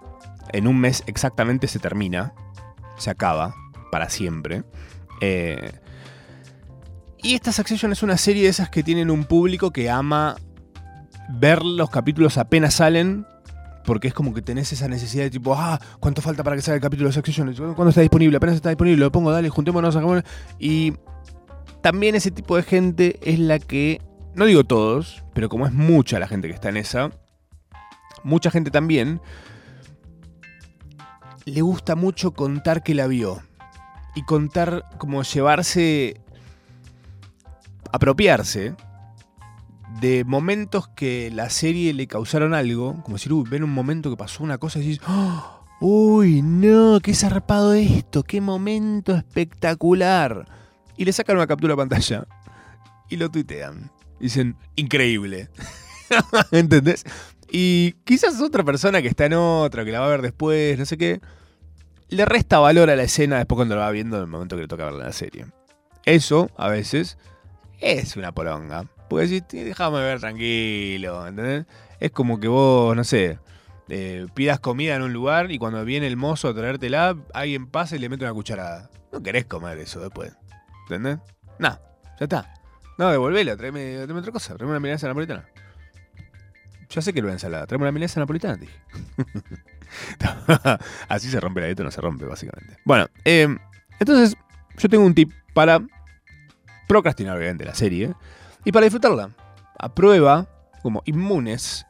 En 0.52 0.66
un 0.66 0.78
mes 0.78 1.04
exactamente 1.06 1.68
se 1.68 1.78
termina. 1.78 2.34
Se 2.96 3.10
acaba. 3.10 3.54
para 3.90 4.08
siempre. 4.08 4.64
Eh, 5.20 5.72
y 7.22 7.34
esta 7.34 7.52
Succession 7.52 7.92
es 7.92 8.02
una 8.02 8.16
serie 8.16 8.44
de 8.44 8.48
esas 8.48 8.68
que 8.68 8.82
tienen 8.82 9.10
un 9.10 9.24
público 9.24 9.70
que 9.70 9.88
ama 9.88 10.36
ver 11.28 11.64
los 11.64 11.90
capítulos 11.90 12.36
apenas 12.38 12.74
salen. 12.74 13.26
Porque 13.84 14.06
es 14.06 14.14
como 14.14 14.32
que 14.32 14.42
tenés 14.42 14.72
esa 14.72 14.86
necesidad 14.86 15.24
de 15.24 15.30
tipo, 15.30 15.56
ah, 15.56 15.80
¿cuánto 15.98 16.22
falta 16.22 16.44
para 16.44 16.54
que 16.54 16.62
salga 16.62 16.76
el 16.76 16.82
capítulo 16.82 17.08
de 17.08 17.14
Succession? 17.14 17.52
¿Cuándo 17.54 17.88
está 17.88 18.00
disponible? 18.00 18.36
Apenas 18.36 18.54
está 18.54 18.68
disponible, 18.68 19.00
lo 19.00 19.10
pongo, 19.10 19.32
dale, 19.32 19.48
juntémonos. 19.48 19.98
Y 20.60 20.94
también 21.80 22.14
ese 22.14 22.30
tipo 22.30 22.56
de 22.56 22.62
gente 22.62 23.18
es 23.22 23.40
la 23.40 23.58
que, 23.58 24.00
no 24.36 24.44
digo 24.44 24.62
todos, 24.62 25.24
pero 25.34 25.48
como 25.48 25.66
es 25.66 25.72
mucha 25.72 26.20
la 26.20 26.28
gente 26.28 26.46
que 26.46 26.54
está 26.54 26.68
en 26.68 26.76
esa, 26.76 27.10
mucha 28.22 28.52
gente 28.52 28.70
también, 28.70 29.20
le 31.44 31.60
gusta 31.60 31.96
mucho 31.96 32.30
contar 32.34 32.84
que 32.84 32.94
la 32.94 33.08
vio. 33.08 33.42
Y 34.14 34.22
contar, 34.24 34.84
como 34.98 35.24
llevarse, 35.24 36.20
apropiarse 37.92 38.74
de 40.00 40.24
momentos 40.24 40.88
que 40.88 41.30
la 41.32 41.50
serie 41.50 41.92
le 41.92 42.06
causaron 42.06 42.54
algo, 42.54 43.02
como 43.02 43.16
decir, 43.16 43.32
uy, 43.32 43.48
ven 43.48 43.62
un 43.62 43.72
momento 43.72 44.10
que 44.10 44.16
pasó 44.16 44.42
una 44.42 44.58
cosa 44.58 44.78
y 44.78 44.82
decís, 44.82 45.00
"Oh, 45.06 45.64
uy, 45.80 46.42
no, 46.42 47.00
qué 47.00 47.14
zarpado 47.14 47.74
esto, 47.74 48.22
qué 48.22 48.40
momento 48.40 49.14
espectacular. 49.14 50.48
Y 50.96 51.04
le 51.04 51.12
sacan 51.12 51.36
una 51.36 51.46
captura 51.46 51.72
de 51.72 51.76
pantalla 51.76 52.26
y 53.08 53.16
lo 53.16 53.30
tuitean. 53.30 53.90
Dicen, 54.20 54.56
increíble. 54.76 55.50
¿Entendés? 56.52 57.04
Y 57.50 57.92
quizás 58.04 58.40
otra 58.40 58.64
persona 58.64 59.02
que 59.02 59.08
está 59.08 59.26
en 59.26 59.34
otra, 59.34 59.84
que 59.84 59.92
la 59.92 60.00
va 60.00 60.06
a 60.06 60.10
ver 60.10 60.22
después, 60.22 60.78
no 60.78 60.86
sé 60.86 60.96
qué, 60.96 61.20
le 62.08 62.24
resta 62.24 62.58
valor 62.58 62.88
a 62.88 62.96
la 62.96 63.02
escena 63.02 63.38
después 63.38 63.56
cuando 63.56 63.74
la 63.74 63.82
va 63.82 63.90
viendo 63.90 64.16
en 64.16 64.22
el 64.22 64.28
momento 64.28 64.56
que 64.56 64.62
le 64.62 64.68
toca 64.68 64.88
en 64.88 64.98
la 64.98 65.12
serie. 65.12 65.46
Eso, 66.04 66.50
a 66.56 66.68
veces, 66.68 67.18
es 67.82 68.16
una 68.16 68.32
poronga. 68.32 68.84
Porque 69.08 69.26
si 69.26 69.40
déjame 69.40 70.00
ver 70.00 70.20
tranquilo, 70.20 71.26
¿entendés? 71.26 71.66
Es 72.00 72.12
como 72.12 72.40
que 72.40 72.48
vos, 72.48 72.96
no 72.96 73.04
sé, 73.04 73.38
eh, 73.88 74.26
pidas 74.34 74.60
comida 74.60 74.96
en 74.96 75.02
un 75.02 75.12
lugar 75.12 75.50
y 75.50 75.58
cuando 75.58 75.84
viene 75.84 76.06
el 76.06 76.16
mozo 76.16 76.48
a 76.48 76.54
traértela, 76.54 77.16
alguien 77.34 77.66
pasa 77.66 77.96
y 77.96 77.98
le 77.98 78.08
mete 78.08 78.24
una 78.24 78.32
cucharada. 78.32 78.88
No 79.12 79.22
querés 79.22 79.44
comer 79.44 79.78
eso 79.78 80.00
después. 80.00 80.32
¿Entendés? 80.84 81.18
No, 81.58 81.78
ya 82.18 82.24
está. 82.24 82.54
No, 82.96 83.10
devolvela, 83.10 83.56
tráeme, 83.56 83.96
tráeme 83.96 84.20
otra 84.20 84.32
cosa, 84.32 84.54
tráeme 84.54 84.70
una 84.70 84.80
milanesa 84.80 85.08
napolitana. 85.08 85.46
Ya 86.88 87.02
sé 87.02 87.12
que 87.12 87.20
lo 87.20 87.26
voy 87.26 87.32
a 87.32 87.34
ensalada, 87.34 87.66
tráeme 87.66 87.84
una 87.84 87.92
milanesa 87.92 88.20
napolitana, 88.20 88.56
dije. 88.56 88.78
Así 91.08 91.30
se 91.30 91.40
rompe 91.40 91.60
la 91.60 91.66
dieta, 91.66 91.82
no 91.82 91.90
se 91.90 92.00
rompe, 92.00 92.24
básicamente. 92.24 92.78
Bueno, 92.84 93.08
eh, 93.24 93.48
entonces 93.98 94.36
yo 94.78 94.88
tengo 94.88 95.04
un 95.04 95.14
tip 95.14 95.32
para 95.52 95.82
procrastinar, 96.92 97.38
obviamente, 97.38 97.64
la 97.64 97.74
serie 97.74 98.12
y 98.66 98.72
para 98.72 98.84
disfrutarla. 98.84 99.30
A 99.78 99.94
prueba, 99.94 100.46
como 100.82 101.02
inmunes 101.06 101.86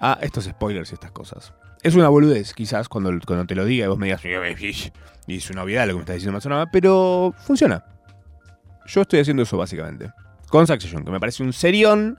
a 0.00 0.18
estos 0.22 0.44
spoilers 0.44 0.90
y 0.90 0.94
estas 0.94 1.12
cosas. 1.12 1.54
Es 1.82 1.94
una 1.94 2.08
boludez, 2.08 2.52
quizás, 2.52 2.88
cuando, 2.88 3.12
cuando 3.24 3.46
te 3.46 3.54
lo 3.54 3.64
diga 3.64 3.84
y 3.84 3.88
vos 3.88 3.96
me 3.96 4.06
digas, 4.06 4.22
y 4.24 5.36
es 5.36 5.50
una 5.50 5.62
obviedad 5.62 5.86
lo 5.86 5.92
que 5.92 5.98
me 5.98 6.00
estás 6.00 6.16
diciendo 6.16 6.36
más 6.36 6.44
o 6.46 6.48
nada, 6.48 6.66
pero 6.70 7.32
funciona. 7.46 7.84
Yo 8.86 9.02
estoy 9.02 9.20
haciendo 9.20 9.44
eso 9.44 9.56
básicamente. 9.56 10.10
Con 10.48 10.66
Succession, 10.66 11.04
que 11.04 11.12
me 11.12 11.20
parece 11.20 11.44
un 11.44 11.52
serión, 11.52 12.18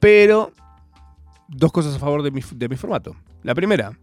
pero 0.00 0.52
dos 1.46 1.70
cosas 1.70 1.94
a 1.94 1.98
favor 2.00 2.24
de 2.24 2.32
mi, 2.32 2.42
de 2.54 2.68
mi 2.68 2.76
formato. 2.76 3.14
La 3.44 3.54
primera, 3.54 3.96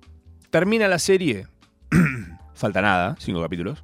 termina 0.49 0.87
la 0.87 0.97
serie, 0.97 1.45
falta 2.53 2.81
nada, 2.81 3.17
cinco 3.19 3.41
capítulos, 3.41 3.83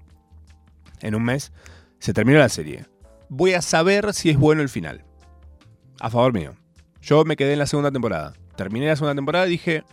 en 1.01 1.13
un 1.13 1.23
mes, 1.23 1.51
se 1.99 2.13
terminó 2.13 2.39
la 2.39 2.49
serie. 2.49 2.85
Voy 3.29 3.53
a 3.53 3.61
saber 3.61 4.13
si 4.13 4.29
es 4.29 4.37
bueno 4.37 4.61
el 4.61 4.69
final. 4.69 5.03
A 5.99 6.09
favor 6.09 6.33
mío. 6.33 6.55
Yo 7.01 7.25
me 7.25 7.35
quedé 7.35 7.53
en 7.53 7.59
la 7.59 7.67
segunda 7.67 7.91
temporada. 7.91 8.33
Terminé 8.55 8.87
la 8.87 8.95
segunda 8.95 9.15
temporada 9.15 9.47
y 9.47 9.51
dije, 9.51 9.83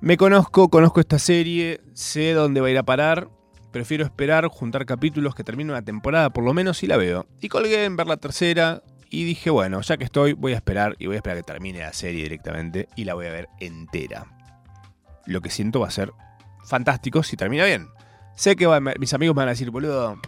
me 0.00 0.16
conozco, 0.16 0.68
conozco 0.68 1.00
esta 1.00 1.18
serie, 1.18 1.80
sé 1.94 2.32
dónde 2.32 2.60
va 2.60 2.68
a 2.68 2.70
ir 2.70 2.78
a 2.78 2.82
parar. 2.84 3.28
Prefiero 3.72 4.04
esperar, 4.04 4.46
juntar 4.48 4.86
capítulos 4.86 5.34
que 5.34 5.44
termine 5.44 5.70
una 5.72 5.82
temporada, 5.82 6.30
por 6.30 6.44
lo 6.44 6.54
menos 6.54 6.78
si 6.78 6.86
la 6.86 6.96
veo. 6.96 7.26
Y 7.40 7.48
colgué 7.48 7.84
en 7.84 7.96
ver 7.96 8.06
la 8.06 8.16
tercera 8.16 8.82
y 9.10 9.24
dije, 9.24 9.50
bueno, 9.50 9.80
ya 9.82 9.96
que 9.96 10.04
estoy, 10.04 10.32
voy 10.32 10.52
a 10.52 10.56
esperar 10.56 10.96
y 10.98 11.06
voy 11.06 11.16
a 11.16 11.18
esperar 11.18 11.38
que 11.38 11.42
termine 11.44 11.80
la 11.80 11.92
serie 11.92 12.22
directamente 12.22 12.88
y 12.96 13.04
la 13.04 13.14
voy 13.14 13.26
a 13.26 13.32
ver 13.32 13.48
entera. 13.60 14.26
Lo 15.26 15.40
que 15.40 15.50
siento 15.50 15.80
va 15.80 15.88
a 15.88 15.90
ser 15.90 16.12
fantástico 16.64 17.22
si 17.22 17.36
termina 17.36 17.64
bien. 17.64 17.88
Sé 18.34 18.56
que 18.56 18.66
va- 18.66 18.80
mis 18.80 19.12
amigos 19.14 19.34
me 19.34 19.40
van 19.40 19.48
a 19.48 19.52
decir, 19.52 19.70
boludo, 19.70 20.18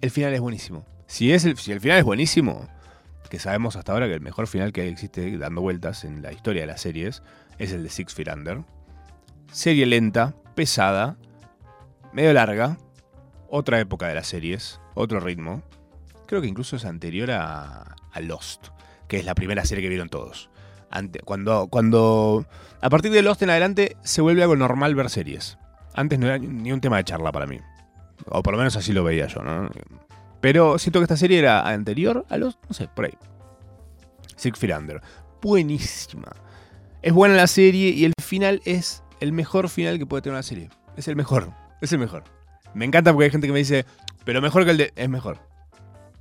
el 0.00 0.10
final 0.10 0.32
es 0.34 0.40
buenísimo. 0.40 0.84
Si, 1.08 1.32
es 1.32 1.44
el, 1.44 1.56
si 1.56 1.72
el 1.72 1.80
final 1.80 1.98
es 1.98 2.04
buenísimo, 2.04 2.68
que 3.30 3.38
sabemos 3.40 3.74
hasta 3.76 3.92
ahora 3.92 4.06
que 4.06 4.14
el 4.14 4.20
mejor 4.20 4.46
final 4.46 4.72
que 4.72 4.86
existe 4.88 5.36
dando 5.38 5.60
vueltas 5.62 6.04
en 6.04 6.22
la 6.22 6.32
historia 6.32 6.62
de 6.62 6.66
las 6.68 6.80
series 6.80 7.22
es 7.58 7.72
el 7.72 7.82
de 7.82 7.88
Six 7.90 8.14
Feet 8.14 8.28
Under. 8.32 8.60
Serie 9.50 9.86
lenta, 9.86 10.34
pesada, 10.54 11.16
medio 12.12 12.32
larga, 12.32 12.76
otra 13.48 13.80
época 13.80 14.06
de 14.06 14.14
las 14.14 14.26
series, 14.26 14.80
otro 14.94 15.18
ritmo. 15.20 15.62
Creo 16.26 16.42
que 16.42 16.46
incluso 16.48 16.76
es 16.76 16.84
anterior 16.84 17.30
a, 17.30 17.96
a 18.12 18.20
Lost, 18.20 18.68
que 19.08 19.16
es 19.18 19.24
la 19.24 19.34
primera 19.34 19.64
serie 19.64 19.82
que 19.82 19.88
vieron 19.88 20.10
todos. 20.10 20.50
Ante- 20.90 21.20
cuando, 21.20 21.68
cuando. 21.68 22.46
A 22.80 22.90
partir 22.90 23.10
de 23.10 23.22
Lost 23.22 23.42
en 23.42 23.50
adelante 23.50 23.96
se 24.04 24.20
vuelve 24.20 24.42
algo 24.42 24.56
normal 24.56 24.94
ver 24.94 25.08
series. 25.10 25.58
Antes 25.94 26.18
no 26.18 26.26
era 26.26 26.38
ni- 26.38 26.70
un 26.72 26.80
tema 26.82 26.98
de 26.98 27.04
charla 27.04 27.32
para 27.32 27.46
mí. 27.46 27.58
O 28.26 28.42
por 28.42 28.52
lo 28.52 28.58
menos 28.58 28.76
así 28.76 28.92
lo 28.92 29.04
veía 29.04 29.26
yo, 29.26 29.42
¿no? 29.42 29.70
Pero 30.40 30.78
siento 30.78 31.00
que 31.00 31.04
esta 31.04 31.16
serie 31.16 31.38
era 31.38 31.68
anterior 31.68 32.24
a 32.28 32.36
Lost, 32.36 32.58
no 32.68 32.74
sé, 32.74 32.88
por 32.88 33.06
ahí. 33.06 33.14
Six 34.36 34.58
Feet. 34.58 35.00
Buenísima. 35.42 36.30
Es 37.02 37.12
buena 37.12 37.34
la 37.34 37.46
serie 37.46 37.90
y 37.90 38.04
el 38.04 38.12
final 38.22 38.60
es 38.64 39.02
el 39.20 39.32
mejor 39.32 39.68
final 39.68 39.98
que 39.98 40.06
puede 40.06 40.22
tener 40.22 40.34
una 40.34 40.42
serie. 40.42 40.70
Es 40.96 41.08
el 41.08 41.16
mejor. 41.16 41.52
Es 41.80 41.92
el 41.92 41.98
mejor. 41.98 42.24
Me 42.74 42.84
encanta 42.84 43.12
porque 43.12 43.26
hay 43.26 43.30
gente 43.30 43.46
que 43.46 43.52
me 43.52 43.58
dice, 43.60 43.84
pero 44.24 44.40
mejor 44.40 44.64
que 44.64 44.72
el 44.72 44.76
de. 44.76 44.92
Es 44.96 45.08
mejor. 45.08 45.38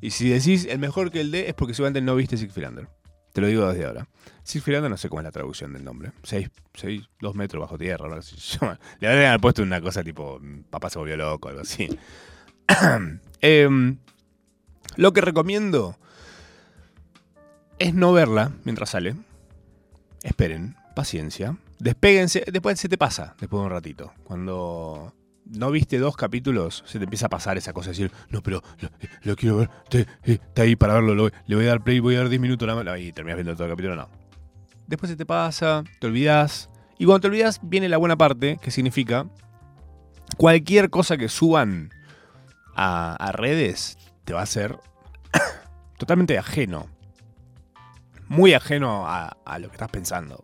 Y 0.01 0.11
si 0.11 0.29
decís 0.29 0.65
el 0.69 0.79
mejor 0.79 1.11
que 1.11 1.21
el 1.21 1.31
de, 1.31 1.49
es 1.49 1.53
porque 1.53 1.73
seguramente 1.73 2.01
no 2.01 2.15
viste 2.15 2.37
Six. 2.37 2.53
Te 3.33 3.41
lo 3.41 3.47
digo 3.47 3.67
desde 3.71 3.85
ahora. 3.85 4.07
Six 4.43 4.63
Feet 4.63 4.77
Under 4.77 4.89
no 4.89 4.97
sé 4.97 5.09
cómo 5.09 5.21
es 5.21 5.25
la 5.25 5.31
traducción 5.31 5.73
del 5.73 5.83
nombre. 5.83 6.11
Seis, 6.23 6.49
seis, 6.73 7.03
dos 7.19 7.35
metros 7.35 7.61
bajo 7.61 7.77
tierra, 7.77 8.15
así 8.17 8.35
se 8.39 8.59
llama. 8.59 8.79
Le 8.99 9.07
habrían 9.07 9.39
puesto 9.39 9.61
una 9.61 9.81
cosa 9.81 10.03
tipo, 10.03 10.39
papá 10.69 10.89
se 10.89 10.99
volvió 10.99 11.17
loco, 11.17 11.49
algo 11.49 11.61
así. 11.61 11.87
Em, 13.39 13.99
lo 14.97 15.13
que 15.13 15.21
recomiendo 15.21 15.97
es 17.79 17.93
no 17.93 18.11
verla 18.13 18.51
mientras 18.63 18.89
sale. 18.91 19.15
Esperen, 20.23 20.75
paciencia. 20.95 21.57
Despéguense, 21.79 22.43
después 22.51 22.79
se 22.79 22.89
te 22.89 22.97
pasa, 22.97 23.35
después 23.39 23.61
de 23.61 23.65
un 23.67 23.71
ratito. 23.71 24.13
Cuando 24.23 25.13
no 25.45 25.71
viste 25.71 25.99
dos 25.99 26.17
capítulos, 26.17 26.83
se 26.87 26.97
te 26.97 27.03
empieza 27.05 27.27
a 27.27 27.29
pasar 27.29 27.57
esa 27.57 27.71
cosa 27.71 27.91
de 27.91 27.97
decir, 27.97 28.11
no, 28.29 28.41
pero 28.41 28.63
lo, 29.21 29.35
quiero 29.35 29.57
ver, 29.57 29.69
eh, 29.91 30.05
está 30.25 30.63
ahí 30.63 30.75
para 30.75 30.95
verlo, 30.95 31.13
lo- 31.15 31.29
le 31.45 31.55
voy 31.55 31.65
a 31.65 31.69
dar 31.69 31.83
play, 31.83 31.99
voy 31.99 32.15
a 32.15 32.19
dar 32.19 32.29
10 32.29 32.41
minutos 32.41 32.67
nada 32.67 32.83
más. 32.83 32.99
Y 32.99 33.11
terminas 33.13 33.37
viendo 33.37 33.53
todo 33.53 33.65
el 33.65 33.71
capítulo, 33.71 33.95
no. 33.95 34.09
Después 34.87 35.09
se 35.11 35.15
te 35.15 35.25
pasa, 35.25 35.83
te 35.99 36.07
olvidas. 36.07 36.69
Y 36.97 37.05
cuando 37.05 37.21
te 37.21 37.27
olvidas, 37.27 37.59
viene 37.61 37.87
la 37.89 37.97
buena 37.97 38.17
parte, 38.17 38.57
que 38.61 38.71
significa 38.71 39.27
cualquier 40.37 40.89
cosa 40.89 41.15
que 41.17 41.29
suban 41.29 41.91
a 42.75 43.31
redes 43.33 43.97
te 44.27 44.33
va 44.33 44.41
a 44.41 44.45
ser 44.45 44.77
totalmente 45.97 46.37
ajeno. 46.37 46.87
Muy 48.27 48.53
ajeno 48.53 49.05
a, 49.07 49.37
lo 49.57 49.69
que 49.69 49.75
estás 49.75 49.89
pensando. 49.89 50.43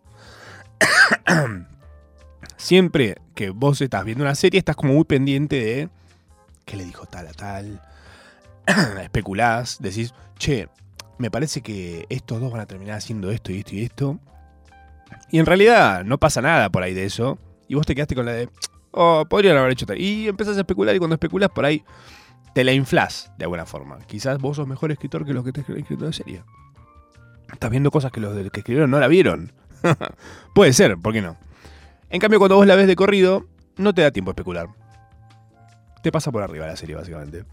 Siempre 2.56 3.18
que 3.34 3.50
vos 3.50 3.78
estás 3.82 4.06
viendo 4.06 4.24
una 4.24 4.34
serie, 4.34 4.58
estás 4.58 4.74
como 4.74 4.94
muy 4.94 5.04
pendiente 5.04 5.56
de 5.56 5.88
qué 6.64 6.78
le 6.78 6.84
dijo 6.86 7.04
tal 7.04 7.28
a 7.28 7.32
tal. 7.34 7.82
Especulás, 9.02 9.76
decís, 9.82 10.14
che, 10.38 10.68
me 11.18 11.30
parece 11.30 11.60
que 11.60 12.06
estos 12.08 12.40
dos 12.40 12.50
van 12.50 12.62
a 12.62 12.66
terminar 12.66 12.96
haciendo 12.96 13.30
esto 13.30 13.52
y 13.52 13.58
esto 13.58 13.74
y 13.74 13.84
esto. 13.84 14.18
Y 15.30 15.40
en 15.40 15.44
realidad 15.44 16.04
no 16.04 16.16
pasa 16.16 16.40
nada 16.40 16.70
por 16.70 16.82
ahí 16.82 16.94
de 16.94 17.04
eso. 17.04 17.38
Y 17.68 17.74
vos 17.74 17.84
te 17.84 17.94
quedaste 17.94 18.14
con 18.14 18.24
la 18.24 18.32
de, 18.32 18.48
oh, 18.92 19.26
podrían 19.28 19.58
haber 19.58 19.72
hecho 19.72 19.84
tal. 19.84 20.00
Y 20.00 20.26
empezás 20.26 20.56
a 20.56 20.60
especular 20.60 20.96
y 20.96 20.98
cuando 20.98 21.16
especulas 21.16 21.50
por 21.50 21.66
ahí 21.66 21.84
te 22.54 22.64
la 22.64 22.72
inflas 22.72 23.32
de 23.36 23.44
alguna 23.44 23.66
forma. 23.66 23.98
Quizás 24.06 24.38
vos 24.38 24.56
sos 24.56 24.66
mejor 24.66 24.92
escritor 24.92 25.26
que 25.26 25.34
los 25.34 25.44
que 25.44 25.52
te 25.52 25.60
escritor 25.60 26.06
de 26.06 26.12
serie. 26.12 26.44
Estás 27.52 27.70
viendo 27.70 27.90
cosas 27.90 28.10
que 28.10 28.20
los 28.20 28.34
que 28.50 28.60
escribieron 28.60 28.90
no 28.90 28.98
la 28.98 29.08
vieron. 29.08 29.52
Puede 30.54 30.72
ser, 30.72 30.96
¿por 30.96 31.12
qué 31.12 31.20
no? 31.20 31.36
En 32.10 32.20
cambio, 32.20 32.38
cuando 32.38 32.56
vos 32.56 32.66
la 32.66 32.76
ves 32.76 32.86
de 32.86 32.96
corrido, 32.96 33.46
no 33.76 33.92
te 33.92 34.02
da 34.02 34.10
tiempo 34.10 34.30
a 34.30 34.32
especular. 34.32 34.68
Te 36.02 36.12
pasa 36.12 36.30
por 36.30 36.42
arriba 36.42 36.66
la 36.66 36.76
serie, 36.76 36.94
básicamente. 36.94 37.44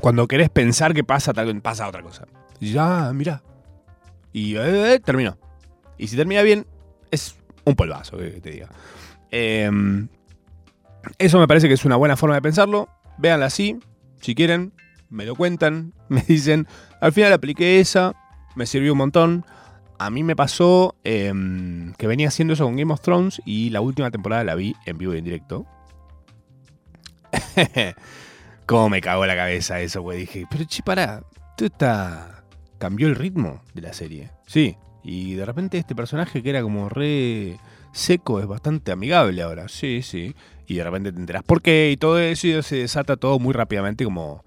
Cuando 0.00 0.26
querés 0.26 0.50
pensar 0.50 0.92
que 0.92 1.04
pasa, 1.04 1.32
pasa 1.62 1.88
otra 1.88 2.02
cosa. 2.02 2.26
Ya, 2.60 3.12
mira. 3.14 3.42
Y 4.32 4.56
eh, 4.56 4.94
eh, 4.94 5.00
terminó. 5.00 5.38
Y 5.96 6.08
si 6.08 6.16
termina 6.16 6.42
bien, 6.42 6.66
es 7.10 7.36
un 7.64 7.74
polvazo, 7.74 8.18
que 8.18 8.40
te 8.40 8.50
diga. 8.50 8.68
Em, 9.30 10.08
Eso 11.18 11.38
me 11.38 11.48
parece 11.48 11.68
que 11.68 11.74
es 11.74 11.84
una 11.84 11.96
buena 11.96 12.16
forma 12.16 12.34
de 12.34 12.42
pensarlo. 12.42 12.88
Véanla 13.18 13.46
así, 13.46 13.78
si 14.20 14.34
quieren, 14.34 14.72
me 15.10 15.26
lo 15.26 15.34
cuentan, 15.34 15.92
me 16.08 16.22
dicen, 16.22 16.66
al 17.00 17.12
final 17.12 17.32
apliqué 17.32 17.80
esa, 17.80 18.14
me 18.54 18.66
sirvió 18.66 18.92
un 18.92 18.98
montón. 18.98 19.44
A 20.00 20.10
mí 20.10 20.22
me 20.22 20.36
pasó 20.36 20.94
em, 21.02 21.92
que 21.94 22.06
venía 22.06 22.28
haciendo 22.28 22.54
eso 22.54 22.64
con 22.64 22.76
Game 22.76 22.92
of 22.92 23.00
Thrones 23.00 23.42
y 23.44 23.70
la 23.70 23.80
última 23.80 24.12
temporada 24.12 24.44
la 24.44 24.54
vi 24.54 24.76
en 24.86 24.96
vivo 24.96 25.12
y 25.14 25.18
en 25.18 25.24
directo. 25.24 25.66
Cómo 28.66 28.88
me 28.90 29.00
cagó 29.00 29.26
la 29.26 29.34
cabeza 29.34 29.80
eso, 29.80 30.02
güey. 30.02 30.20
Dije, 30.20 30.46
pero 30.48 30.64
che, 30.64 30.82
pará, 30.82 31.22
esto 31.50 31.64
está... 31.64 32.44
Cambió 32.78 33.08
el 33.08 33.16
ritmo 33.16 33.60
de 33.74 33.82
la 33.82 33.92
serie. 33.92 34.30
Sí, 34.46 34.76
y 35.02 35.34
de 35.34 35.44
repente 35.44 35.78
este 35.78 35.96
personaje 35.96 36.44
que 36.44 36.50
era 36.50 36.62
como 36.62 36.88
re 36.88 37.58
seco 37.92 38.38
es 38.38 38.46
bastante 38.46 38.92
amigable 38.92 39.42
ahora. 39.42 39.66
Sí, 39.68 40.02
sí. 40.02 40.36
Y 40.68 40.76
de 40.76 40.84
repente 40.84 41.10
te 41.12 41.18
enteras 41.18 41.42
por 41.42 41.62
qué 41.62 41.90
y 41.90 41.96
todo 41.96 42.18
eso 42.18 42.46
y 42.46 42.62
se 42.62 42.76
desata 42.76 43.16
todo 43.16 43.38
muy 43.38 43.54
rápidamente 43.54 44.04
como, 44.04 44.44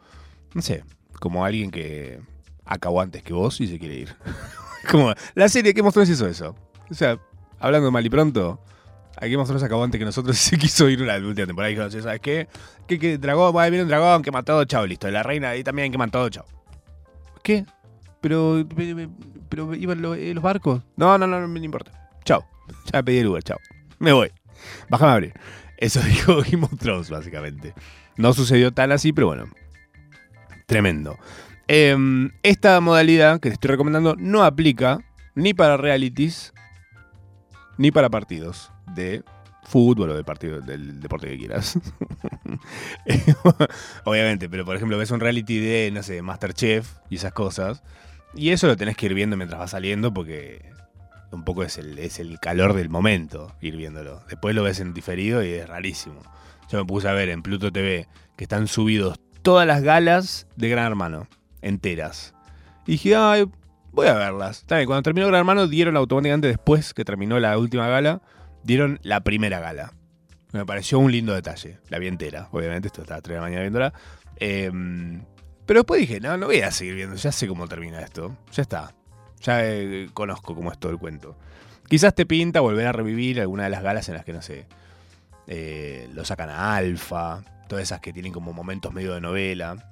no 0.53 0.61
sé, 0.61 0.83
como 1.19 1.43
alguien 1.43 1.71
que 1.71 2.21
acabó 2.63 3.01
antes 3.01 3.23
que 3.23 3.33
vos 3.33 3.59
y 3.59 3.67
se 3.67 3.79
quiere 3.79 3.95
ir. 3.95 4.15
como 4.91 5.13
la 5.33 5.49
serie 5.49 5.73
que 5.73 5.81
mostró 5.81 6.03
hizo 6.03 6.27
eso. 6.27 6.55
O 6.91 6.93
sea, 6.93 7.17
hablando 7.59 7.89
mal 7.89 8.05
y 8.05 8.09
pronto, 8.11 8.59
aquí 9.17 9.35
mostró 9.35 9.57
acabó 9.57 9.83
antes 9.83 9.97
que 9.97 10.05
nosotros 10.05 10.37
se 10.37 10.57
quiso 10.59 10.87
ir 10.89 11.01
la 11.01 11.17
última 11.17 11.47
temporada 11.47 11.71
y 11.71 11.91
"Sí, 11.91 12.01
¿sabes 12.03 12.21
qué? 12.21 12.47
¿Qué, 12.85 12.99
qué 12.99 13.17
dragón? 13.17 13.55
Va 13.55 13.63
a 13.63 13.65
venir 13.65 13.81
un 13.81 13.87
dragón 13.89 14.21
que 14.21 14.29
mató, 14.29 14.63
chao, 14.65 14.85
listo. 14.85 15.09
La 15.09 15.23
reina 15.23 15.49
ahí 15.49 15.63
también 15.63 15.91
que 15.91 15.97
mató, 15.97 16.29
chao. 16.29 16.45
¿Qué? 17.41 17.65
Pero, 18.21 18.63
pero, 19.49 19.73
iban 19.73 20.05
eh, 20.19 20.33
los 20.35 20.43
barcos. 20.43 20.83
No, 20.95 21.17
no, 21.17 21.25
no, 21.25 21.41
no 21.41 21.47
me 21.47 21.59
importa. 21.61 21.91
Chao. 22.23 22.45
Ya 22.93 23.01
pedí 23.01 23.17
el 23.17 23.27
Uber, 23.27 23.41
chao. 23.41 23.57
Me 23.97 24.13
voy. 24.13 24.31
Bájame 24.89 25.11
a 25.11 25.15
abrir. 25.15 25.33
Eso 25.81 25.99
dijo 26.05 26.41
Game 26.49 26.63
of 26.63 27.09
básicamente. 27.09 27.73
No 28.15 28.31
sucedió 28.31 28.71
tan 28.71 28.93
así, 28.93 29.11
pero 29.11 29.27
bueno. 29.27 29.49
Tremendo. 30.67 31.17
Em, 31.67 32.31
esta 32.43 32.79
modalidad 32.79 33.41
que 33.41 33.49
te 33.49 33.55
estoy 33.55 33.71
recomendando 33.71 34.15
no 34.15 34.43
aplica 34.43 34.99
ni 35.35 35.53
para 35.53 35.77
realities 35.77 36.53
ni 37.77 37.91
para 37.91 38.09
partidos 38.09 38.71
de 38.93 39.23
fútbol 39.63 40.11
o 40.11 40.15
de 40.15 40.23
partido, 40.23 40.61
del 40.61 40.99
deporte 40.99 41.27
que 41.27 41.37
quieras. 41.37 41.79
Obviamente, 44.03 44.49
pero 44.49 44.65
por 44.65 44.75
ejemplo, 44.75 44.97
ves 44.97 45.11
un 45.11 45.19
reality 45.19 45.59
de, 45.59 45.91
no 45.91 46.03
sé, 46.03 46.21
Masterchef 46.21 46.97
y 47.09 47.15
esas 47.15 47.33
cosas. 47.33 47.83
Y 48.35 48.49
eso 48.49 48.67
lo 48.67 48.77
tenés 48.77 48.95
que 48.95 49.07
ir 49.07 49.13
viendo 49.13 49.35
mientras 49.35 49.59
va 49.59 49.67
saliendo 49.67 50.13
porque 50.13 50.69
un 51.31 51.43
poco 51.43 51.63
es 51.63 51.77
el, 51.77 51.97
es 51.99 52.19
el 52.19 52.39
calor 52.39 52.73
del 52.73 52.89
momento 52.89 53.55
ir 53.61 53.75
viéndolo. 53.75 54.23
Después 54.29 54.55
lo 54.55 54.63
ves 54.63 54.79
en 54.79 54.93
diferido 54.93 55.43
y 55.43 55.49
es 55.49 55.67
rarísimo. 55.67 56.21
Yo 56.69 56.79
me 56.79 56.85
puse 56.85 57.07
a 57.07 57.13
ver 57.13 57.29
en 57.29 57.41
Pluto 57.41 57.71
TV 57.71 58.07
que 58.35 58.45
están 58.45 58.67
subidos 58.67 59.19
todas 59.41 59.67
las 59.67 59.81
galas 59.81 60.47
de 60.55 60.69
Gran 60.69 60.85
Hermano, 60.85 61.27
enteras. 61.61 62.33
Y 62.85 62.93
dije, 62.93 63.15
ay, 63.15 63.45
voy 63.91 64.07
a 64.07 64.13
verlas. 64.13 64.59
Está 64.59 64.77
bien, 64.77 64.87
cuando 64.87 65.03
terminó 65.03 65.27
Gran 65.27 65.39
Hermano 65.39 65.67
dieron 65.67 65.97
automáticamente 65.97 66.47
después 66.47 66.93
que 66.93 67.05
terminó 67.05 67.39
la 67.39 67.57
última 67.57 67.87
gala, 67.87 68.21
dieron 68.63 68.99
la 69.03 69.21
primera 69.21 69.59
gala. 69.59 69.93
Me 70.51 70.65
pareció 70.65 70.99
un 70.99 71.11
lindo 71.11 71.33
detalle. 71.33 71.79
La 71.89 71.97
vi 71.97 72.07
entera, 72.07 72.49
obviamente, 72.51 72.87
esto 72.87 73.01
estaba 73.01 73.19
a 73.19 73.21
3 73.21 73.35
de 73.35 73.39
la 73.39 73.41
mañana 73.41 73.61
viéndola. 73.61 73.93
Em, 74.37 75.23
pero 75.65 75.81
después 75.81 76.01
dije, 76.01 76.19
no, 76.19 76.35
no 76.37 76.47
voy 76.47 76.59
a 76.61 76.71
seguir 76.71 76.95
viendo, 76.95 77.15
ya 77.15 77.31
sé 77.31 77.47
cómo 77.47 77.67
termina 77.67 78.01
esto. 78.01 78.35
Ya 78.51 78.63
está. 78.63 78.93
Ya 79.41 79.65
eh, 79.65 80.09
conozco 80.13 80.55
cómo 80.55 80.71
es 80.71 80.77
todo 80.77 80.91
el 80.91 80.97
cuento. 80.97 81.35
Quizás 81.87 82.15
te 82.15 82.25
pinta 82.25 82.61
volver 82.61 82.87
a 82.87 82.91
revivir 82.91 83.41
alguna 83.41 83.63
de 83.63 83.69
las 83.69 83.83
galas 83.83 84.07
en 84.07 84.15
las 84.15 84.23
que, 84.23 84.33
no 84.33 84.41
sé, 84.41 84.65
eh, 85.47 86.07
lo 86.13 86.23
sacan 86.23 86.49
a 86.49 86.75
Alfa, 86.75 87.43
todas 87.67 87.83
esas 87.83 87.99
que 87.99 88.13
tienen 88.13 88.31
como 88.31 88.53
momentos 88.53 88.93
medio 88.93 89.13
de 89.13 89.21
novela. 89.21 89.91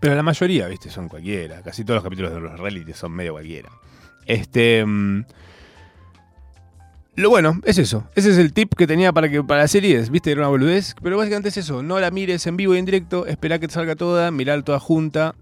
Pero 0.00 0.14
la 0.14 0.22
mayoría, 0.22 0.66
viste, 0.68 0.90
son 0.90 1.08
cualquiera. 1.08 1.62
Casi 1.62 1.84
todos 1.84 1.96
los 1.96 2.04
capítulos 2.04 2.32
de 2.32 2.40
los 2.40 2.58
reality 2.58 2.92
son 2.92 3.12
medio 3.12 3.32
cualquiera. 3.32 3.70
Este. 4.26 4.84
mm, 4.84 5.24
lo 7.16 7.30
bueno, 7.30 7.60
es 7.64 7.78
eso. 7.78 8.04
Ese 8.14 8.30
es 8.30 8.38
el 8.38 8.52
tip 8.52 8.74
que 8.74 8.86
tenía 8.86 9.12
para 9.12 9.28
que 9.28 9.42
para 9.42 9.62
las 9.62 9.72
series, 9.72 10.08
viste, 10.08 10.30
era 10.30 10.42
una 10.42 10.48
boludez. 10.48 10.94
Pero 11.02 11.16
básicamente 11.16 11.48
es 11.48 11.56
eso. 11.56 11.82
No 11.82 11.98
la 11.98 12.10
mires 12.10 12.46
en 12.46 12.56
vivo 12.56 12.74
y 12.74 12.78
en 12.78 12.84
directo, 12.84 13.26
espera 13.26 13.58
que 13.58 13.66
te 13.66 13.74
salga 13.74 13.96
toda, 13.96 14.30
mirar 14.30 14.62
toda 14.62 14.78
junta. 14.78 15.34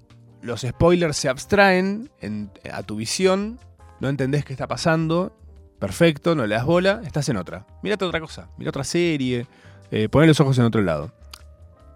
Los 0.43 0.61
spoilers 0.62 1.16
se 1.16 1.28
abstraen 1.28 2.11
en- 2.20 2.51
a 2.72 2.82
tu 2.82 2.97
visión. 2.97 3.59
No 4.01 4.09
entendés 4.09 4.45
qué 4.45 4.53
está 4.53 4.66
pasando. 4.66 5.32
Perfecto, 5.78 6.34
no 6.34 6.47
le 6.47 6.55
das 6.55 6.64
bola, 6.64 7.01
estás 7.05 7.28
en 7.28 7.37
otra. 7.37 7.66
Mirate 7.82 8.05
otra 8.05 8.20
cosa, 8.20 8.49
mira 8.57 8.70
otra 8.70 8.84
serie. 8.84 9.47
Eh, 9.91 10.09
poné 10.09 10.26
los 10.26 10.41
ojos 10.41 10.59
en 10.59 10.64
otro 10.64 10.80
lado. 10.82 11.12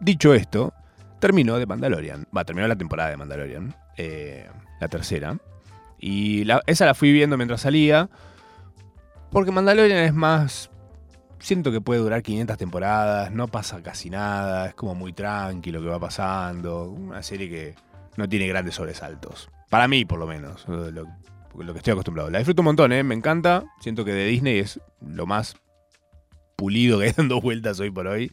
Dicho 0.00 0.34
esto, 0.34 0.72
terminó 1.18 1.58
de 1.58 1.66
Mandalorian. 1.66 2.26
Va, 2.36 2.44
terminó 2.44 2.66
la 2.68 2.76
temporada 2.76 3.10
de 3.10 3.16
Mandalorian. 3.16 3.74
eh, 3.96 4.48
la 4.80 4.88
tercera. 4.88 5.36
Y 5.98 6.46
esa 6.66 6.86
la 6.86 6.94
fui 6.94 7.12
viendo 7.12 7.36
mientras 7.36 7.60
salía. 7.60 8.08
Porque 9.30 9.50
Mandalorian 9.50 9.98
es 10.04 10.14
más. 10.14 10.70
Siento 11.38 11.70
que 11.72 11.80
puede 11.80 12.00
durar 12.00 12.22
500 12.22 12.56
temporadas, 12.58 13.30
no 13.32 13.48
pasa 13.48 13.82
casi 13.82 14.10
nada, 14.10 14.66
es 14.68 14.74
como 14.74 14.94
muy 14.94 15.12
tranquilo 15.12 15.80
que 15.80 15.88
va 15.88 15.98
pasando. 15.98 16.84
Una 16.84 17.22
serie 17.22 17.48
que 17.48 17.74
no 18.16 18.28
tiene 18.28 18.46
grandes 18.46 18.74
sobresaltos. 18.74 19.50
Para 19.68 19.88
mí, 19.88 20.04
por 20.04 20.18
lo 20.18 20.26
menos, 20.26 20.66
lo, 20.68 21.06
que 21.72 21.78
estoy 21.78 21.92
acostumbrado. 21.92 22.30
La 22.30 22.38
disfruto 22.38 22.62
un 22.62 22.66
montón, 22.66 22.92
¿eh? 22.92 23.02
me 23.02 23.14
encanta. 23.14 23.64
Siento 23.80 24.04
que 24.04 24.12
de 24.12 24.26
Disney 24.26 24.58
es 24.58 24.80
lo 25.00 25.26
más 25.26 25.56
pulido 26.56 26.98
que 26.98 27.06
hay 27.06 27.12
dando 27.16 27.40
vueltas 27.40 27.80
hoy 27.80 27.90
por 27.90 28.06
hoy. 28.06 28.32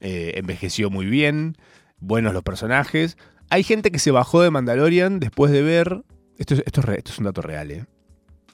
Eh, 0.00 0.32
envejeció 0.36 0.90
muy 0.90 1.06
bien, 1.06 1.56
buenos 1.98 2.34
los 2.34 2.42
personajes. 2.42 3.16
Hay 3.50 3.62
gente 3.62 3.90
que 3.90 3.98
se 3.98 4.10
bajó 4.10 4.42
de 4.42 4.50
Mandalorian 4.50 5.20
después 5.20 5.50
de 5.52 5.62
ver. 5.62 6.02
Esto 6.38 6.54
es, 6.54 6.62
esto 6.66 6.80
es, 6.80 6.98
esto 6.98 7.12
es 7.12 7.18
un 7.18 7.24
dato 7.24 7.42
real, 7.42 7.70
¿eh? 7.70 7.86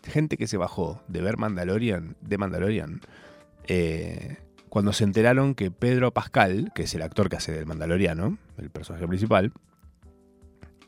Gente 0.05 0.37
que 0.37 0.47
se 0.47 0.57
bajó 0.57 1.03
de 1.09 1.21
ver 1.21 1.37
Mandalorian, 1.37 2.17
de 2.21 2.39
Mandalorian, 2.39 3.01
eh, 3.67 4.39
cuando 4.71 4.93
se 4.93 5.05
enteraron 5.05 5.55
que 5.55 5.71
Pedro 5.71 6.13
Pascal, 6.13 6.73
que 6.75 6.85
es 6.85 6.95
el 6.95 7.03
actor 7.03 7.29
que 7.29 7.37
hace 7.37 7.53
del 7.53 7.67
Mandaloriano, 7.67 8.39
el 8.57 8.71
personaje 8.71 9.07
principal, 9.07 9.53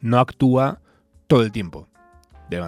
no 0.02 0.18
actúa 0.18 0.80
todo 1.26 1.42
el 1.42 1.50
tiempo. 1.52 1.88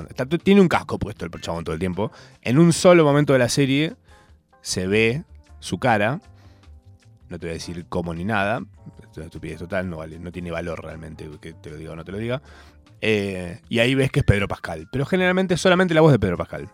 está- 0.09 0.25
tiene 0.25 0.63
un 0.63 0.69
casco 0.69 0.99
puesto 0.99 1.27
el 1.27 1.31
chabón 1.43 1.63
todo 1.63 1.75
el 1.75 1.79
tiempo. 1.79 2.11
En 2.41 2.59
un 2.59 2.73
solo 2.73 3.05
momento 3.05 3.35
de 3.35 3.39
la 3.39 3.51
serie 3.51 3.97
se 4.63 4.87
ve 4.87 5.25
su 5.59 5.79
cara. 5.79 6.21
No 7.29 7.39
te 7.39 7.47
voy 7.47 7.51
a 7.51 7.55
decir 7.55 7.85
cómo 7.91 8.15
ni 8.15 8.25
nada. 8.25 8.63
Es 9.11 9.17
una 9.19 9.27
estupidez 9.27 9.59
total, 9.59 9.91
no, 9.91 9.99
vale, 9.99 10.19
no 10.19 10.33
tiene 10.33 10.51
valor 10.51 10.83
realmente 10.83 11.29
que 11.39 11.53
te 11.53 11.69
lo 11.69 11.77
diga 11.77 11.93
o 11.93 11.97
no 11.97 12.05
te 12.05 12.13
lo 12.13 12.19
diga. 12.19 12.41
Eh, 13.03 13.61
y 13.69 13.81
ahí 13.81 13.95
ves 13.95 14.11
que 14.11 14.21
es 14.21 14.25
Pedro 14.25 14.49
Pascal. 14.49 14.89
Pero 14.91 15.05
generalmente 15.05 15.59
solamente 15.59 15.93
la 15.93 16.01
voz 16.01 16.13
de 16.13 16.19
Pedro 16.19 16.39
Pascal. 16.39 16.71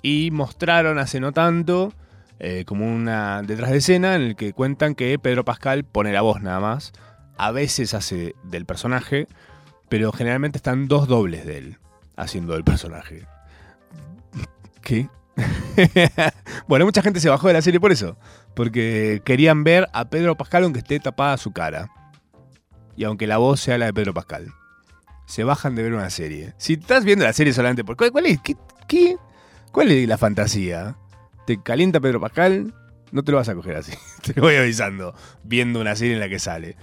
Y 0.00 0.30
mostraron 0.30 0.98
hace 0.98 1.20
no 1.20 1.32
tanto 1.32 1.92
eh, 2.38 2.64
como 2.64 2.86
una 2.86 3.42
detrás 3.42 3.70
de 3.72 3.76
escena 3.78 4.14
en 4.14 4.22
el 4.22 4.36
que 4.36 4.52
cuentan 4.54 4.94
que 4.94 5.18
Pedro 5.18 5.44
Pascal 5.44 5.84
pone 5.84 6.12
la 6.12 6.22
voz 6.22 6.40
nada 6.40 6.60
más. 6.60 6.92
A 7.36 7.50
veces 7.50 7.92
hace 7.94 8.34
del 8.42 8.64
personaje, 8.64 9.26
pero 9.88 10.12
generalmente 10.12 10.58
están 10.58 10.88
dos 10.88 11.08
dobles 11.08 11.46
de 11.46 11.58
él 11.58 11.78
haciendo 12.16 12.54
del 12.54 12.64
personaje. 12.64 13.26
¿Qué? 14.82 15.08
bueno, 16.68 16.84
mucha 16.84 17.02
gente 17.02 17.20
se 17.20 17.28
bajó 17.28 17.48
de 17.48 17.54
la 17.54 17.62
serie 17.62 17.80
por 17.80 17.92
eso. 17.92 18.16
Porque 18.54 19.22
querían 19.24 19.64
ver 19.64 19.88
a 19.92 20.08
Pedro 20.08 20.36
Pascal 20.36 20.64
aunque 20.64 20.80
esté 20.80 21.00
tapada 21.00 21.36
su 21.36 21.52
cara. 21.52 21.90
Y 22.96 23.04
aunque 23.04 23.26
la 23.26 23.38
voz 23.38 23.60
sea 23.60 23.78
la 23.78 23.86
de 23.86 23.94
Pedro 23.94 24.14
Pascal. 24.14 24.52
Se 25.26 25.42
bajan 25.42 25.74
de 25.74 25.82
ver 25.82 25.94
una 25.94 26.10
serie. 26.10 26.54
Si 26.58 26.74
estás 26.74 27.04
viendo 27.04 27.24
la 27.24 27.32
serie 27.32 27.52
solamente 27.52 27.84
por. 27.84 27.96
¿Cuál, 27.96 28.26
es? 28.26 28.40
¿Qué, 28.40 28.56
qué? 28.86 29.16
¿Cuál 29.72 29.90
es 29.90 30.06
la 30.06 30.18
fantasía? 30.18 30.96
¿Te 31.46 31.60
calienta 31.62 32.00
Pedro 32.00 32.20
Pascal? 32.20 32.74
No 33.10 33.22
te 33.22 33.32
lo 33.32 33.38
vas 33.38 33.48
a 33.48 33.54
coger 33.54 33.76
así. 33.76 33.92
Te 34.22 34.34
lo 34.34 34.42
voy 34.42 34.56
avisando. 34.56 35.14
Viendo 35.42 35.80
una 35.80 35.94
serie 35.96 36.14
en 36.14 36.20
la 36.20 36.28
que 36.28 36.38
sale. 36.38 36.76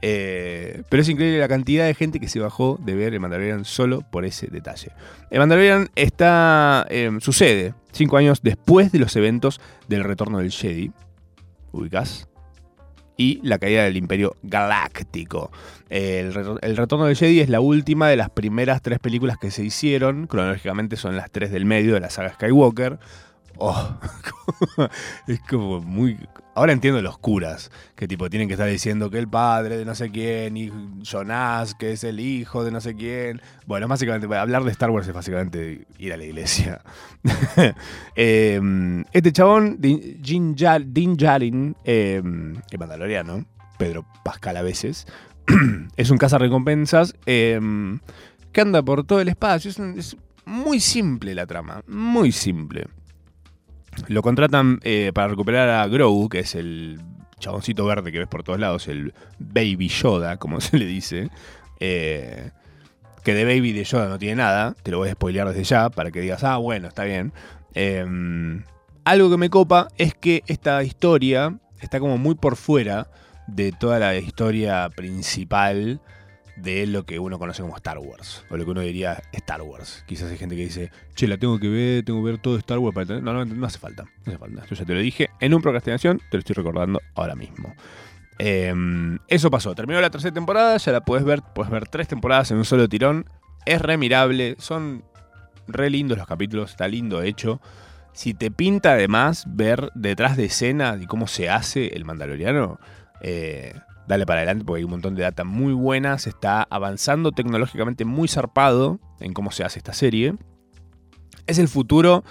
Eh, 0.00 0.82
pero 0.88 1.02
es 1.02 1.08
increíble 1.08 1.40
la 1.40 1.48
cantidad 1.48 1.84
de 1.86 1.94
gente 1.94 2.20
que 2.20 2.28
se 2.28 2.38
bajó 2.38 2.78
de 2.80 2.94
ver 2.94 3.14
el 3.14 3.20
Mandalorian 3.20 3.64
solo 3.64 4.02
por 4.02 4.24
ese 4.24 4.46
detalle. 4.46 4.92
El 5.30 5.40
Mandalorian 5.40 5.88
está. 5.96 6.86
eh, 6.90 7.10
sucede 7.20 7.74
cinco 7.92 8.16
años 8.16 8.40
después 8.42 8.92
de 8.92 9.00
los 9.00 9.16
eventos 9.16 9.60
del 9.88 10.04
retorno 10.04 10.38
del 10.38 10.52
Jedi. 10.52 10.92
¿Ubicás? 11.72 12.28
Y 13.16 13.40
la 13.42 13.58
caída 13.58 13.82
del 13.82 13.96
Imperio 13.96 14.36
Galáctico. 14.44 15.50
El, 15.88 16.58
el 16.62 16.76
retorno 16.76 17.06
del 17.06 17.16
Jedi 17.16 17.40
es 17.40 17.48
la 17.48 17.58
última 17.60 18.08
de 18.08 18.16
las 18.16 18.30
primeras 18.30 18.80
tres 18.80 19.00
películas 19.00 19.38
que 19.38 19.50
se 19.50 19.64
hicieron. 19.64 20.28
Cronológicamente 20.28 20.96
son 20.96 21.16
las 21.16 21.28
tres 21.30 21.50
del 21.50 21.64
medio 21.64 21.94
de 21.94 22.00
la 22.00 22.10
saga 22.10 22.34
Skywalker. 22.34 23.00
Oh, 23.56 23.98
es 25.26 25.40
como 25.40 25.80
muy. 25.80 26.16
Ahora 26.58 26.72
entiendo 26.72 27.00
los 27.02 27.18
curas, 27.18 27.70
que 27.94 28.08
tipo 28.08 28.28
tienen 28.28 28.48
que 28.48 28.54
estar 28.54 28.68
diciendo 28.68 29.10
que 29.10 29.18
el 29.18 29.28
padre 29.28 29.76
de 29.76 29.84
no 29.84 29.94
sé 29.94 30.10
quién, 30.10 30.56
y 30.56 30.72
Jonás, 31.08 31.76
que 31.76 31.92
es 31.92 32.02
el 32.02 32.18
hijo 32.18 32.64
de 32.64 32.72
no 32.72 32.80
sé 32.80 32.96
quién. 32.96 33.40
Bueno, 33.64 33.86
básicamente, 33.86 34.26
hablar 34.34 34.64
de 34.64 34.72
Star 34.72 34.90
Wars 34.90 35.06
es 35.06 35.14
básicamente 35.14 35.86
ir 35.98 36.12
a 36.12 36.16
la 36.16 36.24
iglesia. 36.24 36.82
Eh, 38.16 38.60
este 39.12 39.32
chabón, 39.32 39.76
Din 39.78 40.20
Jin 40.20 40.56
Djarin, 40.56 41.76
eh, 41.84 42.20
el 42.24 42.78
mandaloriano, 42.78 43.44
Pedro 43.78 44.04
Pascal 44.24 44.56
a 44.56 44.62
veces, 44.62 45.06
es 45.96 46.10
un 46.10 46.18
cazarrecompensas 46.18 47.14
eh, 47.26 47.60
que 48.50 48.60
anda 48.60 48.82
por 48.82 49.04
todo 49.04 49.20
el 49.20 49.28
espacio. 49.28 49.70
Es 49.96 50.16
muy 50.44 50.80
simple 50.80 51.36
la 51.36 51.46
trama, 51.46 51.84
muy 51.86 52.32
simple. 52.32 52.88
Lo 54.06 54.22
contratan 54.22 54.80
eh, 54.82 55.10
para 55.12 55.28
recuperar 55.28 55.68
a 55.68 55.86
Grogu, 55.88 56.28
que 56.28 56.40
es 56.40 56.54
el 56.54 57.00
chaboncito 57.38 57.84
verde 57.84 58.12
que 58.12 58.18
ves 58.18 58.28
por 58.28 58.42
todos 58.42 58.58
lados, 58.58 58.88
el 58.88 59.12
Baby 59.38 59.88
Yoda, 59.88 60.36
como 60.36 60.60
se 60.62 60.78
le 60.78 60.86
dice. 60.86 61.30
eh, 61.80 62.50
que 63.24 63.34
de 63.34 63.44
Baby 63.44 63.72
de 63.72 63.84
Yoda 63.84 64.08
no 64.08 64.18
tiene 64.18 64.36
nada, 64.36 64.74
te 64.82 64.90
lo 64.90 64.98
voy 64.98 65.10
a 65.10 65.12
spoilear 65.12 65.48
desde 65.48 65.64
ya 65.64 65.90
para 65.90 66.10
que 66.10 66.20
digas, 66.20 66.44
ah, 66.44 66.56
bueno, 66.56 66.88
está 66.88 67.04
bien. 67.04 67.32
Eh, 67.74 68.06
algo 69.04 69.30
que 69.30 69.36
me 69.36 69.50
copa 69.50 69.88
es 69.98 70.14
que 70.14 70.42
esta 70.46 70.82
historia 70.82 71.58
está 71.80 72.00
como 72.00 72.16
muy 72.18 72.34
por 72.34 72.56
fuera 72.56 73.08
de 73.46 73.72
toda 73.72 73.98
la 73.98 74.14
historia 74.16 74.90
principal 74.94 76.00
de 76.62 76.86
lo 76.86 77.04
que 77.04 77.18
uno 77.18 77.38
conoce 77.38 77.62
como 77.62 77.76
Star 77.76 77.98
Wars, 77.98 78.44
o 78.50 78.56
lo 78.56 78.64
que 78.64 78.70
uno 78.70 78.80
diría 78.80 79.22
Star 79.32 79.62
Wars. 79.62 80.04
Quizás 80.06 80.30
hay 80.30 80.38
gente 80.38 80.56
que 80.56 80.62
dice, 80.62 80.90
che, 81.14 81.28
la 81.28 81.38
tengo 81.38 81.58
que 81.58 81.68
ver, 81.68 82.04
tengo 82.04 82.22
que 82.24 82.30
ver 82.32 82.40
todo 82.40 82.56
Star 82.58 82.78
Wars 82.78 82.94
para. 82.94 83.20
No, 83.20 83.32
no, 83.32 83.44
no 83.44 83.66
hace 83.66 83.78
falta, 83.78 84.04
no 84.24 84.32
hace 84.32 84.38
falta. 84.38 84.66
Yo 84.66 84.74
ya 84.74 84.84
te 84.84 84.94
lo 84.94 85.00
dije 85.00 85.30
en 85.40 85.54
un 85.54 85.62
procrastinación, 85.62 86.18
te 86.30 86.36
lo 86.36 86.40
estoy 86.40 86.54
recordando 86.54 87.00
ahora 87.14 87.34
mismo. 87.34 87.74
Eh, 88.38 88.72
eso 89.28 89.50
pasó, 89.50 89.74
terminó 89.74 90.00
la 90.00 90.10
tercera 90.10 90.32
temporada, 90.32 90.76
ya 90.76 90.92
la 90.92 91.00
puedes 91.00 91.24
ver, 91.24 91.42
puedes 91.54 91.70
ver 91.70 91.88
tres 91.88 92.08
temporadas 92.08 92.50
en 92.50 92.58
un 92.58 92.64
solo 92.64 92.88
tirón. 92.88 93.26
Es 93.66 93.82
re 93.82 93.96
mirable, 93.96 94.56
son 94.58 95.04
re 95.66 95.90
lindos 95.90 96.18
los 96.18 96.26
capítulos, 96.26 96.70
está 96.70 96.88
lindo 96.88 97.22
hecho. 97.22 97.60
Si 98.12 98.34
te 98.34 98.50
pinta 98.50 98.92
además 98.92 99.44
ver 99.46 99.90
detrás 99.94 100.36
de 100.36 100.46
escena 100.46 100.96
y 101.00 101.06
cómo 101.06 101.28
se 101.28 101.50
hace 101.50 101.88
el 101.88 102.04
Mandaloriano, 102.04 102.80
eh, 103.20 103.74
dale 104.08 104.26
para 104.26 104.40
adelante 104.40 104.64
porque 104.64 104.78
hay 104.78 104.84
un 104.84 104.90
montón 104.90 105.14
de 105.14 105.22
data 105.22 105.44
muy 105.44 105.72
buena. 105.72 106.18
Se 106.18 106.30
está 106.30 106.66
avanzando 106.70 107.30
tecnológicamente 107.30 108.04
muy 108.04 108.26
zarpado 108.26 108.98
en 109.20 109.34
cómo 109.34 109.52
se 109.52 109.64
hace 109.64 109.78
esta 109.78 109.92
serie. 109.92 110.34
Es 111.46 111.58
el 111.58 111.68
futuro 111.68 112.24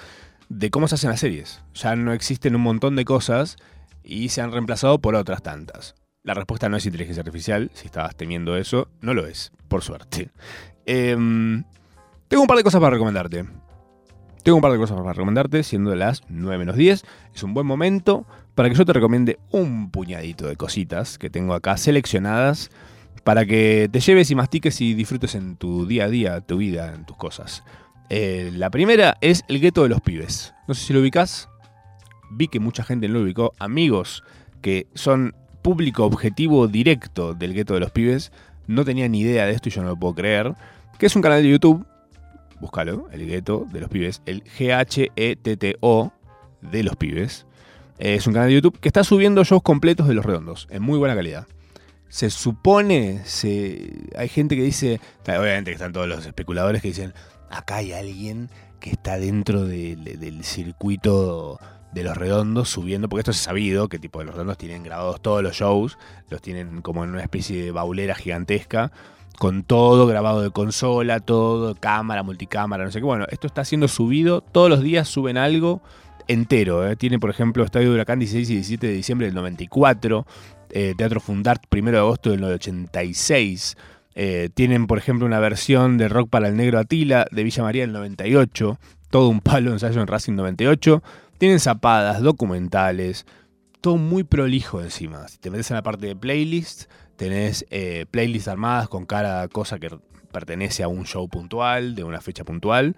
de 0.49 0.69
cómo 0.71 0.87
se 0.87 0.95
hacen 0.95 1.11
las 1.11 1.19
series. 1.19 1.63
Ya 1.75 1.95
no 1.95 2.13
existen 2.13 2.55
un 2.55 2.61
montón 2.61 2.95
de 2.95 3.05
cosas 3.05 3.57
y 4.03 4.29
se 4.29 4.41
han 4.41 4.51
reemplazado 4.51 4.99
por 4.99 5.15
otras 5.15 5.43
tantas. 5.43 5.95
La 6.23 6.33
respuesta 6.33 6.67
no 6.67 6.75
es 6.75 6.85
inteligencia 6.85 7.21
artificial, 7.21 7.71
si 7.73 7.85
estabas 7.85 8.15
temiendo 8.15 8.57
eso, 8.57 8.89
no 8.99 9.13
lo 9.13 9.27
es, 9.27 9.53
por 9.69 9.81
suerte. 9.81 10.31
Em, 10.85 11.63
tengo 12.27 12.41
un 12.41 12.47
par 12.47 12.57
de 12.57 12.63
cosas 12.63 12.81
para 12.81 12.91
recomendarte. 12.91 13.45
Tengo 14.43 14.57
un 14.57 14.61
par 14.61 14.71
de 14.71 14.77
cosas 14.77 14.97
para 14.97 15.13
recomendarte, 15.13 15.63
siendo 15.63 15.93
las 15.95 16.23
9 16.27 16.57
menos 16.57 16.75
10. 16.75 17.05
Es 17.33 17.43
un 17.43 17.53
buen 17.53 17.67
momento 17.67 18.25
para 18.57 18.69
que 18.69 18.75
yo 18.75 18.85
te 18.85 18.93
recomiende 18.93 19.37
un 19.51 19.91
puñadito 19.91 20.47
de 20.47 20.55
cositas 20.55 21.19
que 21.19 21.29
tengo 21.29 21.53
acá 21.53 21.77
seleccionadas 21.77 22.71
para 23.23 23.45
que 23.45 23.87
te 23.91 23.99
lleves 23.99 24.31
y 24.31 24.35
mastiques 24.35 24.81
y 24.81 24.95
disfrutes 24.95 25.35
en 25.35 25.57
tu 25.57 25.85
día 25.85 26.05
a 26.05 26.09
día, 26.09 26.41
tu 26.41 26.57
vida, 26.57 26.95
en 26.95 27.05
tus 27.05 27.15
cosas. 27.17 27.63
Eh, 28.09 28.49
la 28.55 28.71
primera 28.71 29.15
es 29.21 29.43
el 29.47 29.59
gueto 29.59 29.83
de 29.83 29.89
los 29.89 30.01
pibes. 30.01 30.55
No 30.67 30.73
sé 30.73 30.87
si 30.87 30.93
lo 30.93 31.01
ubicás. 31.01 31.49
Vi 32.31 32.47
que 32.47 32.59
mucha 32.59 32.83
gente 32.83 33.07
no 33.07 33.19
lo 33.19 33.25
ubicó. 33.25 33.53
Amigos 33.59 34.23
que 34.63 34.87
son 34.95 35.35
público 35.61 36.05
objetivo 36.05 36.67
directo 36.67 37.35
del 37.35 37.53
gueto 37.53 37.75
de 37.75 37.81
los 37.81 37.91
pibes 37.91 38.31
no 38.65 38.83
tenían 38.83 39.11
ni 39.11 39.19
idea 39.19 39.45
de 39.45 39.51
esto 39.51 39.69
y 39.69 39.71
yo 39.71 39.83
no 39.83 39.89
lo 39.89 39.97
puedo 39.97 40.15
creer. 40.15 40.55
Que 40.97 41.05
es 41.05 41.15
un 41.15 41.21
canal 41.21 41.43
de 41.43 41.49
YouTube. 41.51 41.85
Búscalo, 42.59 43.07
el 43.11 43.27
gueto 43.27 43.67
de 43.71 43.81
los 43.81 43.89
pibes. 43.91 44.23
El 44.25 44.43
G-H-E-T-T-O 44.45 46.11
de 46.63 46.83
los 46.83 46.95
pibes. 46.95 47.46
Eh, 47.99 48.15
Es 48.15 48.27
un 48.27 48.33
canal 48.33 48.49
de 48.49 48.55
YouTube 48.55 48.79
que 48.79 48.89
está 48.89 49.03
subiendo 49.03 49.43
shows 49.43 49.63
completos 49.63 50.07
de 50.07 50.13
los 50.13 50.25
redondos, 50.25 50.67
en 50.69 50.81
muy 50.81 50.97
buena 50.97 51.15
calidad. 51.15 51.47
Se 52.09 52.29
supone, 52.29 53.21
se, 53.25 53.91
hay 54.15 54.29
gente 54.29 54.55
que 54.55 54.63
dice, 54.63 55.01
obviamente 55.23 55.71
que 55.71 55.75
están 55.75 55.91
todos 55.93 56.07
los 56.07 56.25
especuladores 56.25 56.81
que 56.81 56.87
dicen, 56.89 57.13
acá 57.49 57.77
hay 57.77 57.91
alguien 57.93 58.49
que 58.79 58.91
está 58.91 59.17
dentro 59.17 59.65
de- 59.65 59.95
de- 59.97 60.15
del 60.17 60.43
circuito 60.45 61.59
de 61.93 62.03
los 62.03 62.15
redondos 62.15 62.69
subiendo, 62.69 63.09
porque 63.09 63.21
esto 63.21 63.31
es 63.31 63.37
sabido, 63.37 63.89
que 63.89 63.99
tipo 63.99 64.19
de 64.19 64.25
los 64.25 64.35
redondos 64.35 64.57
tienen 64.57 64.83
grabados 64.83 65.21
todos 65.21 65.41
los 65.43 65.55
shows, 65.55 65.97
los 66.29 66.41
tienen 66.41 66.81
como 66.81 67.03
en 67.03 67.09
una 67.09 67.23
especie 67.23 67.61
de 67.63 67.71
baulera 67.71 68.13
gigantesca, 68.15 68.91
con 69.39 69.63
todo 69.63 70.07
grabado 70.07 70.41
de 70.41 70.51
consola, 70.51 71.19
todo, 71.19 71.75
cámara, 71.75 72.23
multicámara, 72.23 72.85
no 72.85 72.91
sé 72.91 72.99
qué. 72.99 73.05
Bueno, 73.05 73.25
esto 73.29 73.47
está 73.47 73.65
siendo 73.65 73.87
subido, 73.87 74.41
todos 74.41 74.69
los 74.69 74.81
días 74.81 75.07
suben 75.09 75.37
algo 75.37 75.81
entero. 76.27 76.87
¿eh? 76.87 76.95
Tiene, 76.95 77.19
por 77.19 77.29
ejemplo, 77.29 77.63
Estadio 77.63 77.89
de 77.89 77.95
Huracán 77.95 78.19
16 78.19 78.49
y 78.49 78.53
17 78.55 78.87
de 78.87 78.93
diciembre 78.93 79.27
del 79.27 79.35
94, 79.35 80.25
eh, 80.69 80.93
Teatro 80.97 81.19
Fundart 81.19 81.63
1 81.71 81.91
de 81.91 81.97
agosto 81.97 82.31
del 82.31 82.43
86. 82.43 83.77
Eh, 84.15 84.49
tienen, 84.53 84.87
por 84.87 84.97
ejemplo, 84.97 85.25
una 85.25 85.39
versión 85.39 85.97
de 85.97 86.09
Rock 86.09 86.29
para 86.29 86.47
el 86.47 86.55
Negro 86.55 86.79
Atila 86.79 87.27
de 87.31 87.43
Villa 87.43 87.63
María 87.63 87.83
del 87.83 87.93
98, 87.93 88.79
todo 89.09 89.29
un 89.29 89.41
palo 89.41 89.71
ensayo 89.71 90.01
en 90.01 90.07
Racing 90.07 90.33
98. 90.33 91.03
Tienen 91.37 91.59
zapadas, 91.59 92.21
documentales, 92.21 93.25
todo 93.81 93.97
muy 93.97 94.23
prolijo 94.23 94.81
encima. 94.81 95.27
Si 95.27 95.37
te 95.37 95.51
metes 95.51 95.69
en 95.69 95.75
la 95.75 95.83
parte 95.83 96.07
de 96.07 96.15
playlist, 96.15 96.89
tenés 97.15 97.65
playlists 98.09 98.47
armadas 98.47 98.89
con 98.89 99.05
cada 99.05 99.47
cosa 99.47 99.77
que 99.77 99.89
pertenece 100.31 100.81
a 100.81 100.87
un 100.87 101.05
show 101.05 101.27
puntual, 101.29 101.93
de 101.93 102.03
una 102.03 102.21
fecha 102.21 102.43
puntual. 102.43 102.95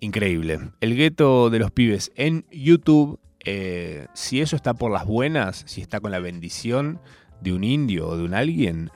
Increíble. 0.00 0.70
El 0.80 0.94
gueto 0.96 1.50
de 1.50 1.58
los 1.58 1.70
pibes 1.70 2.12
en 2.16 2.44
YouTube, 2.50 3.18
eh, 3.40 4.06
si 4.14 4.40
eso 4.40 4.56
está 4.56 4.74
por 4.74 4.90
las 4.90 5.06
buenas, 5.06 5.64
si 5.66 5.80
está 5.80 6.00
con 6.00 6.10
la 6.10 6.18
bendición 6.18 7.00
de 7.40 7.52
un 7.52 7.64
indio 7.64 8.08
o 8.08 8.16
de 8.16 8.24
un 8.24 8.34
alguien, 8.34 8.90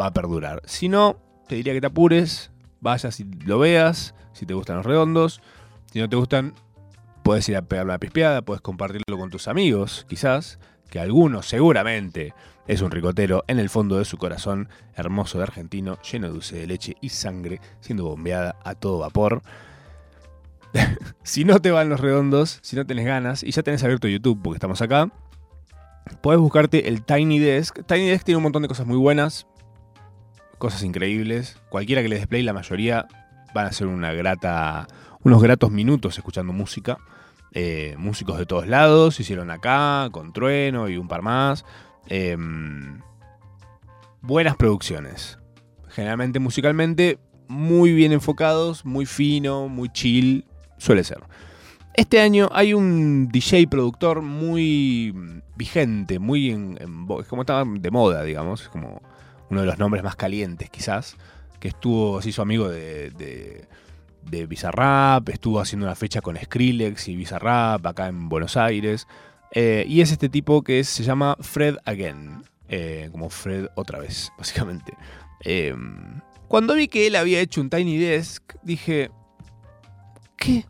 va 0.00 0.06
a 0.06 0.12
perdurar. 0.12 0.62
Si 0.64 0.88
no, 0.88 1.16
te 1.48 1.54
diría 1.54 1.72
que 1.72 1.80
te 1.80 1.86
apures, 1.86 2.50
vayas 2.80 3.20
y 3.20 3.24
lo 3.24 3.58
veas, 3.58 4.14
si 4.32 4.46
te 4.46 4.54
gustan 4.54 4.76
los 4.76 4.86
redondos. 4.86 5.40
Si 5.92 5.98
no 6.00 6.08
te 6.08 6.16
gustan, 6.16 6.54
puedes 7.22 7.48
ir 7.48 7.56
a 7.56 7.62
pegar 7.62 7.84
una 7.84 7.98
pispeada, 7.98 8.42
puedes 8.42 8.60
compartirlo 8.60 9.18
con 9.18 9.30
tus 9.30 9.46
amigos, 9.46 10.06
quizás, 10.08 10.58
que 10.90 10.98
alguno 10.98 11.42
seguramente 11.42 12.34
es 12.66 12.80
un 12.80 12.90
ricotero 12.90 13.44
en 13.46 13.58
el 13.58 13.68
fondo 13.68 13.98
de 13.98 14.04
su 14.04 14.16
corazón, 14.18 14.68
hermoso 14.94 15.38
de 15.38 15.44
argentino, 15.44 15.98
lleno 16.02 16.28
de 16.28 16.32
dulce 16.32 16.56
de 16.56 16.66
leche 16.66 16.96
y 17.00 17.10
sangre, 17.10 17.60
siendo 17.80 18.04
bombeada 18.04 18.56
a 18.64 18.74
todo 18.74 18.98
vapor. 18.98 19.42
si 21.22 21.44
no 21.44 21.60
te 21.60 21.70
van 21.70 21.88
los 21.88 22.00
redondos, 22.00 22.58
si 22.62 22.76
no 22.76 22.86
tenés 22.86 23.06
ganas, 23.06 23.42
y 23.42 23.50
ya 23.50 23.62
tenés 23.62 23.82
abierto 23.84 24.08
YouTube 24.08 24.40
porque 24.42 24.56
estamos 24.56 24.80
acá, 24.82 25.10
podés 26.20 26.40
buscarte 26.40 26.88
el 26.88 27.02
Tiny 27.02 27.38
Desk. 27.38 27.84
Tiny 27.86 28.08
Desk 28.08 28.24
tiene 28.24 28.36
un 28.36 28.42
montón 28.42 28.62
de 28.62 28.68
cosas 28.68 28.86
muy 28.86 28.96
buenas, 28.96 29.46
cosas 30.58 30.82
increíbles. 30.82 31.58
Cualquiera 31.68 32.02
que 32.02 32.08
le 32.08 32.16
desplay, 32.16 32.42
la 32.42 32.52
mayoría 32.52 33.06
van 33.54 33.66
a 33.66 33.72
ser 33.72 33.86
una 33.86 34.12
grata, 34.12 34.86
unos 35.22 35.42
gratos 35.42 35.70
minutos 35.70 36.16
escuchando 36.16 36.52
música. 36.52 36.98
Eh, 37.54 37.96
músicos 37.98 38.38
de 38.38 38.46
todos 38.46 38.66
lados, 38.66 39.20
hicieron 39.20 39.50
acá, 39.50 40.08
con 40.10 40.32
Trueno 40.32 40.88
y 40.88 40.96
un 40.96 41.08
par 41.08 41.20
más. 41.20 41.64
Eh, 42.08 42.36
buenas 44.22 44.56
producciones. 44.56 45.38
Generalmente 45.88 46.38
musicalmente 46.38 47.18
muy 47.48 47.92
bien 47.92 48.12
enfocados, 48.12 48.86
muy 48.86 49.04
fino, 49.04 49.68
muy 49.68 49.90
chill, 49.90 50.46
suele 50.82 51.04
ser. 51.04 51.20
Este 51.94 52.20
año 52.20 52.48
hay 52.52 52.74
un 52.74 53.28
DJ 53.28 53.66
productor 53.68 54.22
muy 54.22 55.14
vigente, 55.56 56.18
muy 56.18 56.50
en, 56.50 56.78
en 56.80 57.06
como 57.06 57.42
estaba 57.42 57.64
de 57.64 57.90
moda, 57.90 58.22
digamos, 58.24 58.62
es 58.62 58.68
como 58.68 59.02
uno 59.50 59.60
de 59.60 59.66
los 59.66 59.78
nombres 59.78 60.02
más 60.02 60.16
calientes 60.16 60.70
quizás, 60.70 61.16
que 61.60 61.68
estuvo, 61.68 62.22
se 62.22 62.30
hizo 62.30 62.40
amigo 62.40 62.68
de, 62.68 63.10
de, 63.10 63.68
de 64.22 64.46
Bizarrap, 64.46 65.28
estuvo 65.28 65.60
haciendo 65.60 65.86
una 65.86 65.94
fecha 65.94 66.22
con 66.22 66.36
Skrillex 66.36 67.08
y 67.08 67.16
Bizarrap 67.16 67.86
acá 67.86 68.08
en 68.08 68.30
Buenos 68.30 68.56
Aires, 68.56 69.06
eh, 69.52 69.84
y 69.86 70.00
es 70.00 70.10
este 70.10 70.30
tipo 70.30 70.62
que 70.62 70.82
se 70.82 71.04
llama 71.04 71.36
Fred 71.40 71.76
Again, 71.84 72.42
eh, 72.68 73.10
como 73.12 73.28
Fred 73.28 73.66
otra 73.74 73.98
vez, 73.98 74.32
básicamente. 74.38 74.94
Eh, 75.44 75.74
cuando 76.48 76.74
vi 76.74 76.88
que 76.88 77.06
él 77.06 77.16
había 77.16 77.40
hecho 77.40 77.60
un 77.60 77.68
Tiny 77.68 77.98
Desk, 77.98 78.42
dije, 78.62 79.10
¿qué? 80.36 80.64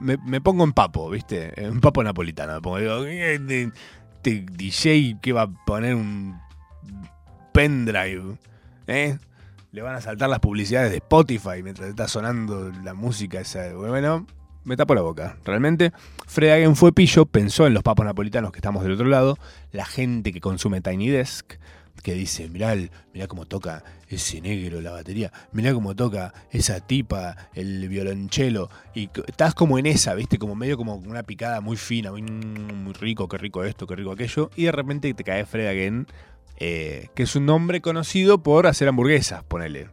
Me, 0.00 0.16
me 0.18 0.40
pongo 0.40 0.64
en 0.64 0.72
papo, 0.72 1.10
¿viste? 1.10 1.52
En 1.60 1.80
papo 1.80 2.02
napolitano. 2.02 2.54
Me 2.54 2.60
pongo, 2.60 2.78
digo, 2.78 3.04
"Eh, 3.06 3.34
este, 3.34 3.70
este 4.14 4.46
DJ 4.52 5.18
que 5.20 5.32
va 5.32 5.42
a 5.42 5.64
poner 5.64 5.94
un 5.94 6.38
pendrive, 7.52 8.36
¿eh? 8.86 9.18
Le 9.72 9.82
van 9.82 9.94
a 9.94 10.00
saltar 10.00 10.28
las 10.28 10.40
publicidades 10.40 10.90
de 10.90 10.98
Spotify 10.98 11.62
mientras 11.62 11.88
está 11.88 12.08
sonando 12.08 12.70
la 12.82 12.94
música 12.94 13.40
esa. 13.40 13.72
Bueno, 13.74 14.26
me 14.64 14.76
tapo 14.76 14.94
la 14.94 15.02
boca. 15.02 15.36
Realmente, 15.44 15.92
Fred 16.26 16.50
Hagen 16.52 16.76
fue 16.76 16.92
pillo, 16.92 17.24
pensó 17.26 17.66
en 17.66 17.74
los 17.74 17.82
papos 17.82 18.04
napolitanos 18.04 18.52
que 18.52 18.58
estamos 18.58 18.82
del 18.82 18.92
otro 18.92 19.06
lado, 19.06 19.38
la 19.72 19.84
gente 19.84 20.32
que 20.32 20.40
consume 20.40 20.80
Tiny 20.80 21.08
Desk, 21.08 21.54
que 22.02 22.14
dice, 22.14 22.48
mirá, 22.48 22.74
mirá 23.12 23.26
cómo 23.26 23.46
toca 23.46 23.82
ese 24.08 24.40
negro 24.40 24.80
la 24.80 24.92
batería, 24.92 25.32
mirá 25.52 25.74
cómo 25.74 25.94
toca 25.94 26.32
esa 26.50 26.80
tipa 26.80 27.36
el 27.54 27.88
violonchelo, 27.88 28.70
y 28.94 29.10
estás 29.26 29.54
como 29.54 29.78
en 29.78 29.86
esa, 29.86 30.14
viste, 30.14 30.38
como 30.38 30.54
medio 30.54 30.76
como 30.76 30.94
una 30.94 31.22
picada 31.22 31.60
muy 31.60 31.76
fina, 31.76 32.12
muy, 32.12 32.22
muy 32.22 32.92
rico, 32.92 33.28
qué 33.28 33.38
rico 33.38 33.64
esto, 33.64 33.86
qué 33.86 33.96
rico 33.96 34.12
aquello, 34.12 34.50
y 34.56 34.64
de 34.64 34.72
repente 34.72 35.12
te 35.14 35.24
cae 35.24 35.44
Fred 35.44 35.68
Hagen, 35.68 36.06
eh, 36.58 37.08
que 37.14 37.24
es 37.24 37.36
un 37.36 37.46
nombre 37.46 37.80
conocido 37.80 38.42
por 38.42 38.66
hacer 38.66 38.88
hamburguesas, 38.88 39.42
ponele. 39.44 39.90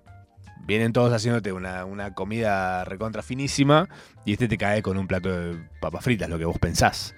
Vienen 0.66 0.94
todos 0.94 1.12
haciéndote 1.12 1.52
una, 1.52 1.84
una 1.84 2.14
comida 2.14 2.86
recontra 2.86 3.22
finísima 3.22 3.90
y 4.24 4.32
este 4.32 4.48
te 4.48 4.58
cae 4.58 4.82
con 4.82 4.98
un 4.98 5.08
plato 5.08 5.30
de 5.30 5.58
papas 5.82 6.06
fritas, 6.06 6.30
lo 6.30 6.40
que 6.40 6.46
vos 6.46 6.58
pensás. 6.58 7.14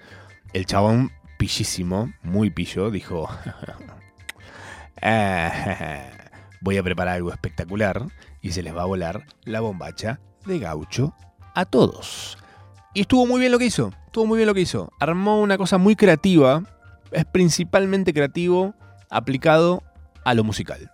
El 0.52 0.66
chabón, 0.66 1.12
pillísimo, 1.38 2.12
muy 2.22 2.50
pillo, 2.50 2.90
dijo: 2.90 3.28
"Ah, 5.02 5.52
Voy 6.60 6.78
a 6.78 6.82
preparar 6.82 7.16
algo 7.16 7.32
espectacular 7.32 8.06
y 8.40 8.52
se 8.52 8.62
les 8.62 8.74
va 8.74 8.82
a 8.82 8.86
volar 8.86 9.24
la 9.44 9.60
bombacha 9.60 10.20
de 10.46 10.58
gaucho 10.58 11.14
a 11.54 11.64
todos. 11.64 12.38
Y 12.94 13.02
estuvo 13.02 13.26
muy 13.26 13.40
bien 13.40 13.52
lo 13.52 13.58
que 13.58 13.66
hizo, 13.66 13.92
estuvo 14.06 14.26
muy 14.26 14.38
bien 14.38 14.46
lo 14.46 14.54
que 14.54 14.62
hizo. 14.62 14.90
Armó 14.98 15.40
una 15.40 15.58
cosa 15.58 15.78
muy 15.78 15.96
creativa, 15.96 16.62
es 17.12 17.24
principalmente 17.26 18.14
creativo 18.14 18.74
aplicado 19.10 19.82
a 20.24 20.34
lo 20.34 20.44
musical. 20.44 20.90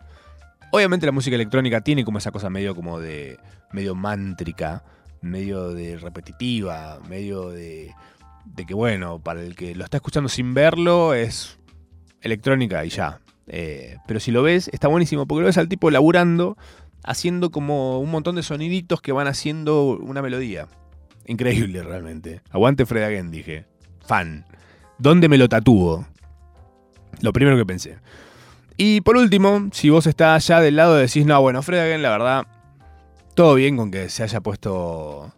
Obviamente 0.73 1.07
la 1.07 1.13
música 1.13 1.37
electrónica 1.37 1.81
tiene 1.81 2.05
como 2.05 2.19
esa 2.19 2.33
cosa 2.33 2.51
medio 2.51 2.75
como 2.75 2.99
de 2.99 3.39
medio 3.73 3.95
mántrica, 3.95 4.85
medio 5.21 5.71
de 5.71 5.97
repetitiva, 5.97 6.99
medio 7.09 7.51
de 7.51 7.95
de 8.45 8.67
que 8.67 8.75
bueno, 8.75 9.21
para 9.21 9.41
el 9.41 9.55
que 9.55 9.75
lo 9.75 9.85
está 9.85 9.99
escuchando 9.99 10.29
sin 10.29 10.55
verlo 10.55 11.15
es 11.15 11.59
electrónica 12.21 12.85
y 12.85 12.89
ya. 12.89 13.21
Eh, 13.47 13.97
pero 14.07 14.21
si 14.21 14.31
lo 14.31 14.43
ves, 14.43 14.69
está 14.73 14.89
buenísimo, 14.89 15.27
porque 15.27 15.41
lo 15.41 15.47
ves 15.47 15.59
al 15.59 15.69
tipo 15.69 15.91
laburando, 15.91 16.57
haciendo 17.05 17.51
como 17.51 18.01
un 18.01 18.11
montón 18.11 18.37
de 18.37 18.43
soniditos 18.43 19.01
que 19.01 19.13
van 19.13 19.27
haciendo 19.27 19.99
una 19.99 20.23
melodía. 20.23 20.69
Increíble 21.27 21.83
realmente. 21.83 22.43
Aguante 22.51 22.87
Fred 22.87 23.05
Again, 23.05 23.31
dije. 23.31 23.67
Fan. 24.07 24.45
¿Dónde 24.99 25.29
me 25.29 25.39
lo 25.39 25.49
tatúo? 25.49 26.07
Lo 27.21 27.33
primero 27.33 27.57
que 27.57 27.67
pensé. 27.67 27.99
Y 28.77 29.01
por 29.03 29.17
último, 29.17 29.69
si 29.73 29.91
vos 29.91 30.07
estás 30.07 30.47
ya 30.47 30.61
del 30.61 30.77
lado 30.77 30.95
de 30.95 31.03
decís, 31.03 31.27
no, 31.27 31.41
bueno, 31.41 31.63
Fred 31.63 31.81
Again, 31.81 32.03
la 32.03 32.11
verdad, 32.11 32.47
todo 33.35 33.55
bien 33.55 33.77
con 33.77 33.91
que 33.91 34.09
se 34.09 34.23
haya 34.23 34.41
puesto 34.41 35.33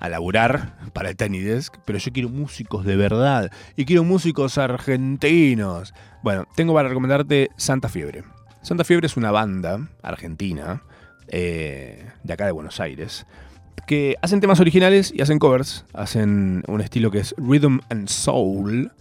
a 0.00 0.08
laburar 0.08 0.78
para 0.92 1.10
el 1.10 1.16
Tiny 1.16 1.38
Desk, 1.40 1.76
pero 1.84 1.98
yo 1.98 2.12
quiero 2.12 2.28
músicos 2.28 2.84
de 2.84 2.96
verdad 2.96 3.52
y 3.76 3.84
quiero 3.84 4.02
músicos 4.02 4.58
argentinos. 4.58 5.94
Bueno, 6.22 6.46
tengo 6.54 6.72
para 6.72 6.88
recomendarte 6.88 7.50
Santa 7.56 7.88
Fiebre. 7.88 8.22
Santa 8.62 8.84
Fiebre 8.84 9.06
es 9.06 9.16
una 9.16 9.32
banda 9.32 9.88
argentina, 10.02 10.84
eh, 11.26 12.06
de 12.22 12.32
acá 12.32 12.46
de 12.46 12.52
Buenos 12.52 12.78
Aires, 12.78 13.26
que 13.88 14.14
hacen 14.22 14.40
temas 14.40 14.60
originales 14.60 15.12
y 15.12 15.20
hacen 15.20 15.40
covers. 15.40 15.84
Hacen 15.92 16.62
un 16.68 16.80
estilo 16.80 17.10
que 17.10 17.18
es 17.18 17.34
Rhythm 17.38 17.80
and 17.90 18.06
Soul, 18.06 18.92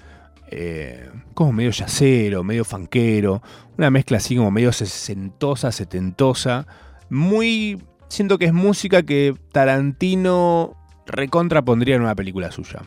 eh, 0.47 1.09
como 1.35 1.53
medio 1.53 1.69
yacero, 1.69 2.43
medio 2.43 2.65
fanquero, 2.65 3.43
una 3.77 3.91
mezcla 3.91 4.17
así 4.17 4.35
como 4.35 4.49
medio 4.49 4.71
sesentosa, 4.71 5.71
setentosa. 5.71 6.65
Muy. 7.09 7.83
Siento 8.07 8.39
que 8.39 8.45
es 8.45 8.53
música 8.53 9.03
que 9.03 9.35
Tarantino 9.51 10.75
recontra 11.05 11.61
pondría 11.61 11.97
en 11.97 12.01
una 12.01 12.15
película 12.15 12.51
suya. 12.51 12.81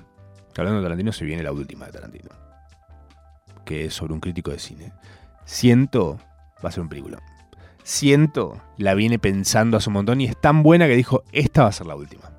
Hablando 0.56 0.80
de 0.80 0.84
Tarantino, 0.84 1.12
se 1.12 1.24
viene 1.24 1.44
la 1.44 1.52
última 1.52 1.86
de 1.86 1.92
Tarantino. 1.92 2.43
Que 3.64 3.86
es 3.86 3.94
sobre 3.94 4.12
un 4.12 4.20
crítico 4.20 4.50
de 4.50 4.58
cine. 4.58 4.92
Siento. 5.44 6.18
Va 6.64 6.68
a 6.68 6.72
ser 6.72 6.82
un 6.82 6.88
película. 6.88 7.18
Siento. 7.82 8.60
La 8.76 8.94
viene 8.94 9.18
pensando 9.18 9.76
hace 9.76 9.90
un 9.90 9.94
montón 9.94 10.20
y 10.20 10.26
es 10.26 10.40
tan 10.40 10.62
buena 10.62 10.86
que 10.86 10.96
dijo: 10.96 11.22
Esta 11.32 11.62
va 11.62 11.68
a 11.68 11.72
ser 11.72 11.86
la 11.86 11.96
última. 11.96 12.30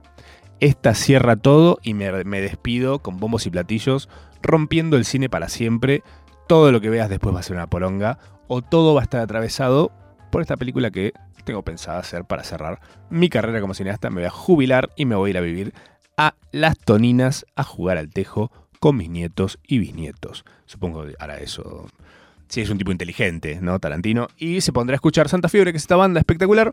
Esta 0.60 0.94
cierra 0.94 1.36
todo 1.36 1.80
y 1.84 1.94
me, 1.94 2.24
me 2.24 2.42
despido 2.42 3.00
con 3.00 3.20
bombos 3.20 3.46
y 3.46 3.50
platillos, 3.50 4.10
rompiendo 4.42 4.98
el 4.98 5.06
cine 5.06 5.30
para 5.30 5.50
siempre. 5.50 6.04
Todo 6.48 6.72
lo 6.72 6.80
que 6.80 6.90
veas 6.90 7.10
después 7.10 7.36
va 7.36 7.40
a 7.40 7.44
ser 7.44 7.56
una 7.56 7.68
poronga. 7.68 8.20
O 8.48 8.62
todo 8.62 8.94
va 8.94 9.02
a 9.02 9.04
estar 9.04 9.22
atravesado 9.22 9.92
por 10.32 10.42
esta 10.42 10.58
película 10.58 10.92
que 10.92 11.14
tengo 11.46 11.64
pensada 11.64 12.00
hacer 12.00 12.26
para 12.26 12.44
cerrar 12.44 12.80
mi 13.10 13.30
carrera 13.30 13.62
como 13.62 13.74
cineasta. 13.74 14.10
Me 14.10 14.22
voy 14.22 14.26
a 14.26 14.32
jubilar 14.32 14.90
y 14.96 15.06
me 15.06 15.16
voy 15.16 15.30
a 15.30 15.32
ir 15.32 15.38
a 15.38 15.42
vivir 15.42 15.74
a 16.18 16.36
Las 16.52 16.78
Toninas 16.78 17.46
a 17.56 17.64
jugar 17.64 17.98
al 17.98 18.10
tejo 18.10 18.52
con 18.86 18.98
mis 18.98 19.10
nietos 19.10 19.58
y 19.66 19.80
bisnietos. 19.80 20.46
Supongo 20.68 21.08
que 21.08 21.16
hará 21.18 21.40
eso. 21.40 21.88
Si 22.48 22.62
es 22.62 22.70
un 22.70 22.78
tipo 22.78 22.92
inteligente, 22.92 23.58
¿no? 23.60 23.80
Tarantino. 23.80 24.28
Y 24.38 24.62
se 24.62 24.72
pondrá 24.72 24.94
a 24.94 24.98
escuchar 24.98 25.28
Santa 25.28 25.50
Fiebre, 25.50 25.72
que 25.72 25.78
es 25.78 25.84
esta 25.86 25.96
banda 25.96 26.20
espectacular. 26.20 26.72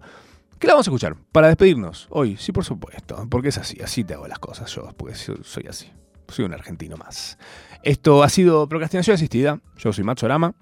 Que 0.58 0.66
la 0.66 0.74
vamos 0.74 0.86
a 0.86 0.90
escuchar 0.90 1.16
para 1.32 1.46
despedirnos 1.46 2.08
hoy. 2.10 2.36
Sí, 2.36 2.52
por 2.52 2.66
supuesto. 2.66 3.26
Porque 3.30 3.48
es 3.48 3.56
así. 3.56 3.80
Así 3.82 4.04
te 4.04 4.12
hago 4.12 4.28
las 4.28 4.38
cosas 4.40 4.70
yo. 4.74 4.92
Porque 4.94 5.14
soy 5.14 5.38
soy 5.42 5.64
así. 5.70 5.90
Soy 6.28 6.44
un 6.44 6.52
argentino 6.52 6.98
más. 6.98 7.38
Esto 7.82 8.22
ha 8.22 8.28
sido 8.28 8.68
Procrastinación 8.68 9.14
Asistida. 9.14 9.62
Yo 9.78 9.94
soy 9.94 10.04
Macho 10.04 10.26
Arama. 10.26 10.54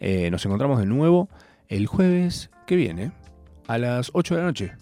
Eh, 0.00 0.30
nos 0.30 0.46
encontramos 0.46 0.78
de 0.78 0.86
nuevo 0.86 1.28
el 1.68 1.86
jueves 1.86 2.48
que 2.66 2.76
viene 2.76 3.12
a 3.66 3.76
las 3.76 4.08
8 4.14 4.36
de 4.36 4.40
la 4.40 4.46
noche. 4.46 4.72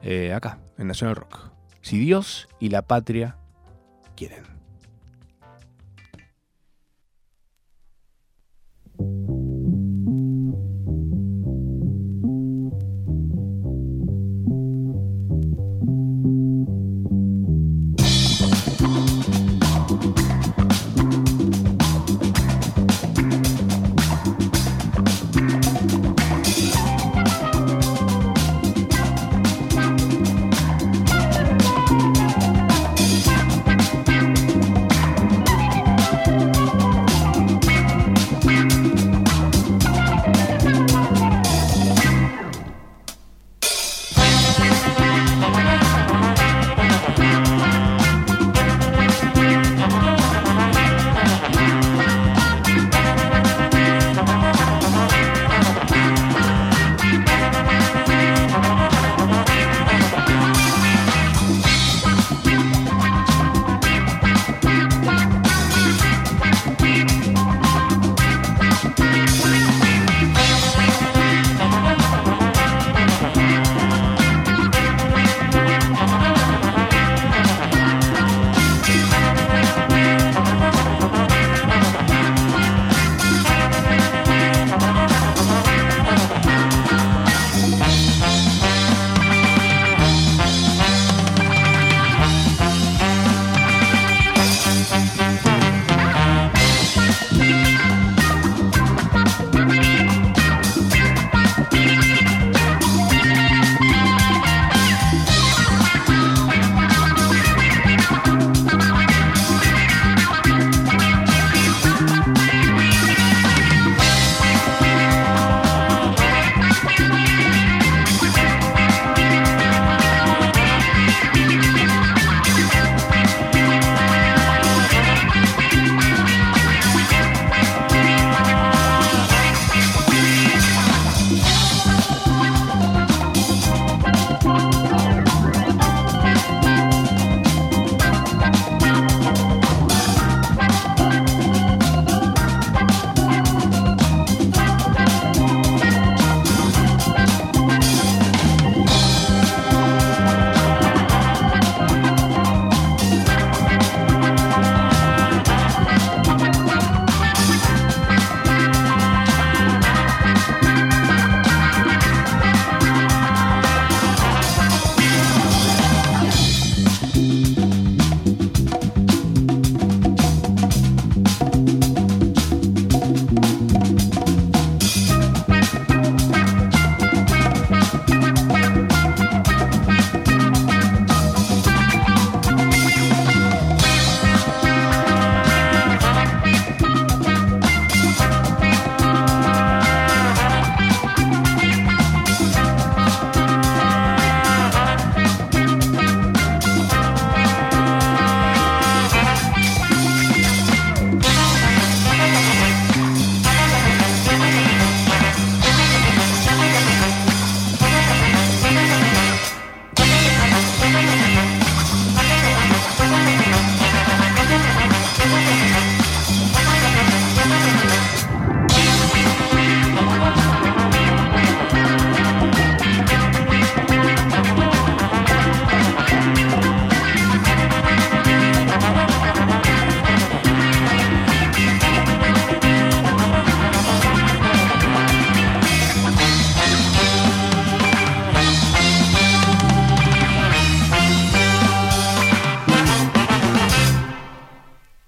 eh, 0.00 0.32
acá, 0.32 0.58
en 0.78 0.86
Nacional 0.86 1.16
Rock. 1.16 1.50
Si 1.82 1.98
Dios 1.98 2.48
y 2.60 2.70
la 2.70 2.80
patria 2.80 3.36
quieren. 4.16 4.49